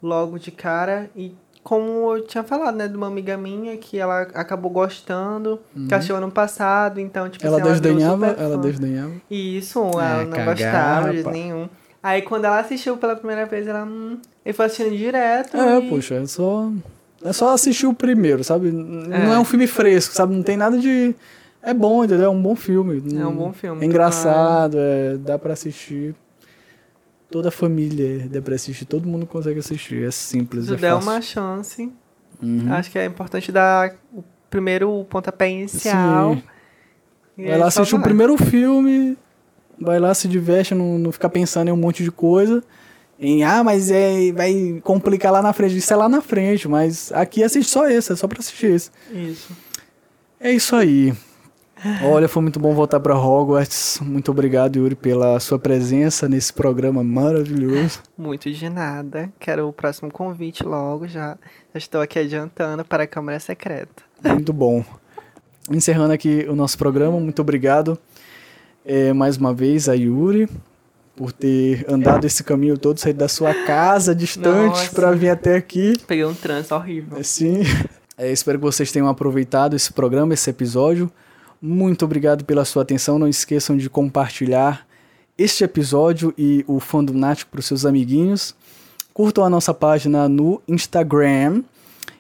logo 0.01 0.39
de 0.39 0.49
cara. 0.49 1.11
E 1.13 1.35
como 1.63 2.15
eu 2.17 2.25
tinha 2.27 2.43
falado, 2.43 2.75
né, 2.75 2.87
de 2.87 2.95
uma 2.97 3.07
amiga 3.07 3.37
minha 3.37 3.77
que 3.77 3.97
ela 3.97 4.21
acabou 4.33 4.69
gostando, 4.69 5.59
que 5.87 5.93
assistiu 5.93 6.17
ano 6.17 6.29
passado, 6.29 6.99
então, 6.99 7.29
tipo 7.29 7.45
Ela 7.45 7.61
assim, 7.61 7.71
desdenhava, 7.71 8.27
ela 8.27 8.55
fã. 8.55 8.61
desdenhava. 8.61 9.11
Isso, 9.31 9.79
ela 9.79 10.21
É, 10.21 10.25
não 10.25 10.31
cagar, 10.31 10.45
gostava 10.55 11.13
de 11.13 11.23
nenhum. 11.23 11.69
Aí 12.01 12.21
quando 12.21 12.43
ela 12.45 12.59
assistiu 12.59 12.97
pela 12.97 13.15
primeira 13.15 13.45
vez, 13.45 13.65
ela 13.65 13.85
hum, 13.85 14.17
ele 14.45 14.53
foi 14.53 14.65
assistindo 14.65 14.95
direto. 14.95 15.55
É, 15.55 15.79
e... 15.79 15.89
poxa, 15.89 16.15
é 16.15 16.25
só. 16.25 16.69
É 17.23 17.31
só 17.31 17.53
assistir 17.53 17.85
o 17.87 17.93
primeiro, 17.93 18.43
sabe? 18.43 18.67
É. 18.67 18.71
Não 18.71 19.33
é 19.33 19.39
um 19.39 19.45
filme 19.45 19.65
fresco, 19.65 20.13
sabe? 20.13 20.35
Não 20.35 20.43
tem 20.43 20.57
nada 20.57 20.77
de. 20.77 21.15
É 21.61 21.73
bom, 21.73 22.03
entendeu? 22.03 22.25
É 22.25 22.29
um 22.29 22.41
bom 22.41 22.57
filme. 22.57 23.01
É 23.17 23.25
um 23.25 23.33
bom 23.33 23.53
filme. 23.53 23.81
É 23.81 23.85
engraçado, 23.85 24.75
é, 24.77 25.15
dá 25.15 25.39
pra 25.39 25.53
assistir. 25.53 26.13
Toda 27.33 27.47
a 27.47 27.51
família 27.51 28.29
dá 28.29 28.39
pra 28.43 28.53
assistir, 28.53 28.85
todo 28.85 29.07
mundo 29.07 29.25
consegue 29.25 29.57
assistir. 29.59 30.03
É 30.05 30.11
simples, 30.11 30.65
Se 30.67 30.73
é 30.73 30.75
der 30.77 30.91
fácil. 30.93 31.09
uma 31.09 31.19
chance, 31.21 31.91
Uhum. 32.39 32.71
acho 32.71 32.91
que 32.91 32.99
é 32.99 33.05
importante 33.05 33.51
dar 33.51 33.95
o 34.13 34.23
primeiro 34.51 35.03
pontapé 35.09 35.49
inicial. 35.49 36.37
Vai 37.35 37.51
aí 37.53 37.57
lá 37.57 37.65
assistir 37.65 37.95
o 37.95 38.01
primeiro 38.01 38.37
filme, 38.37 39.17
vai 39.81 39.99
lá, 39.99 40.13
se 40.13 40.27
diverte, 40.27 40.75
não, 40.75 40.99
não 40.99 41.11
fica 41.11 41.27
pensando 41.27 41.69
em 41.69 41.71
um 41.71 41.75
monte 41.77 42.03
de 42.03 42.11
coisa. 42.11 42.63
Em, 43.19 43.43
ah, 43.43 43.63
mas 43.63 43.89
é, 43.89 44.31
vai 44.31 44.79
complicar 44.83 45.31
lá 45.31 45.41
na 45.41 45.53
frente. 45.53 45.75
Isso 45.75 45.91
é 45.91 45.95
lá 45.95 46.07
na 46.07 46.21
frente, 46.21 46.67
mas 46.67 47.11
aqui 47.13 47.41
assiste 47.43 47.71
só 47.71 47.89
esse, 47.89 48.13
é 48.13 48.15
só 48.15 48.27
pra 48.27 48.37
assistir 48.39 48.67
esse. 48.67 48.91
Isso. 49.11 49.51
É 50.39 50.51
isso 50.51 50.75
aí. 50.75 51.13
Olha, 52.03 52.27
foi 52.27 52.41
muito 52.41 52.59
bom 52.59 52.73
voltar 52.73 52.99
pra 52.99 53.17
Hogwarts. 53.17 53.99
Muito 54.01 54.31
obrigado, 54.31 54.77
Yuri, 54.77 54.95
pela 54.95 55.39
sua 55.39 55.59
presença 55.59 56.29
nesse 56.29 56.53
programa 56.53 57.03
maravilhoso. 57.03 58.01
Muito 58.17 58.51
de 58.51 58.69
nada. 58.69 59.31
Quero 59.39 59.67
o 59.67 59.73
próximo 59.73 60.11
convite 60.11 60.63
logo. 60.63 61.07
Já, 61.07 61.37
já 61.73 61.77
estou 61.77 62.01
aqui 62.01 62.19
adiantando 62.19 62.85
para 62.85 63.03
a 63.03 63.07
Câmara 63.07 63.39
Secreta. 63.39 64.03
Muito 64.23 64.53
bom. 64.53 64.83
Encerrando 65.69 66.13
aqui 66.13 66.45
o 66.49 66.55
nosso 66.55 66.77
programa, 66.77 67.19
muito 67.19 67.41
obrigado 67.41 67.97
é, 68.85 69.13
mais 69.13 69.37
uma 69.37 69.53
vez 69.53 69.87
a 69.87 69.93
Yuri 69.93 70.49
por 71.15 71.31
ter 71.31 71.85
andado 71.87 72.25
esse 72.25 72.43
caminho 72.43 72.77
todo, 72.77 72.99
saído 72.99 73.19
da 73.19 73.27
sua 73.27 73.53
casa 73.53 74.15
distante 74.15 74.89
para 74.91 75.11
vir 75.11 75.29
até 75.29 75.55
aqui. 75.55 75.93
Peguei 76.07 76.25
um 76.25 76.33
trânsito 76.33 76.75
horrível. 76.75 77.23
Sim. 77.23 77.61
É, 78.17 78.31
espero 78.31 78.59
que 78.59 78.65
vocês 78.65 78.91
tenham 78.91 79.07
aproveitado 79.07 79.75
esse 79.75 79.91
programa, 79.91 80.33
esse 80.33 80.49
episódio. 80.49 81.11
Muito 81.65 82.03
obrigado 82.03 82.43
pela 82.43 82.65
sua 82.65 82.81
atenção. 82.81 83.17
Não 83.17 83.25
esqueçam 83.25 83.77
de 83.77 83.89
compartilhar 83.89 84.85
este 85.37 85.63
episódio 85.63 86.33
e 86.37 86.65
o 86.67 86.77
Fandom 86.77 87.13
Nático 87.13 87.51
para 87.51 87.61
os 87.61 87.65
seus 87.65 87.85
amiguinhos. 87.85 88.53
Curtam 89.13 89.45
a 89.45 89.49
nossa 89.49 89.73
página 89.73 90.27
no 90.27 90.61
Instagram. 90.67 91.63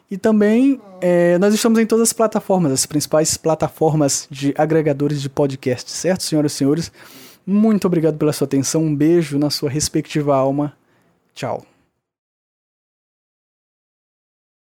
E 0.09 0.17
também 0.17 0.79
é, 1.01 1.37
nós 1.39 1.53
estamos 1.53 1.77
em 1.77 1.85
todas 1.85 2.07
as 2.07 2.13
plataformas, 2.13 2.71
as 2.71 2.85
principais 2.85 3.35
plataformas 3.35 4.29
de 4.31 4.53
agregadores 4.57 5.21
de 5.21 5.29
podcast, 5.29 5.91
certo, 5.91 6.23
senhoras 6.23 6.53
e 6.53 6.55
senhores? 6.55 6.89
Muito 7.45 7.85
obrigado 7.85 8.17
pela 8.17 8.31
sua 8.31 8.45
atenção. 8.45 8.81
Um 8.81 8.95
beijo 8.95 9.37
na 9.37 9.49
sua 9.49 9.69
respectiva 9.69 10.33
alma. 10.33 10.71
Tchau. 11.35 11.72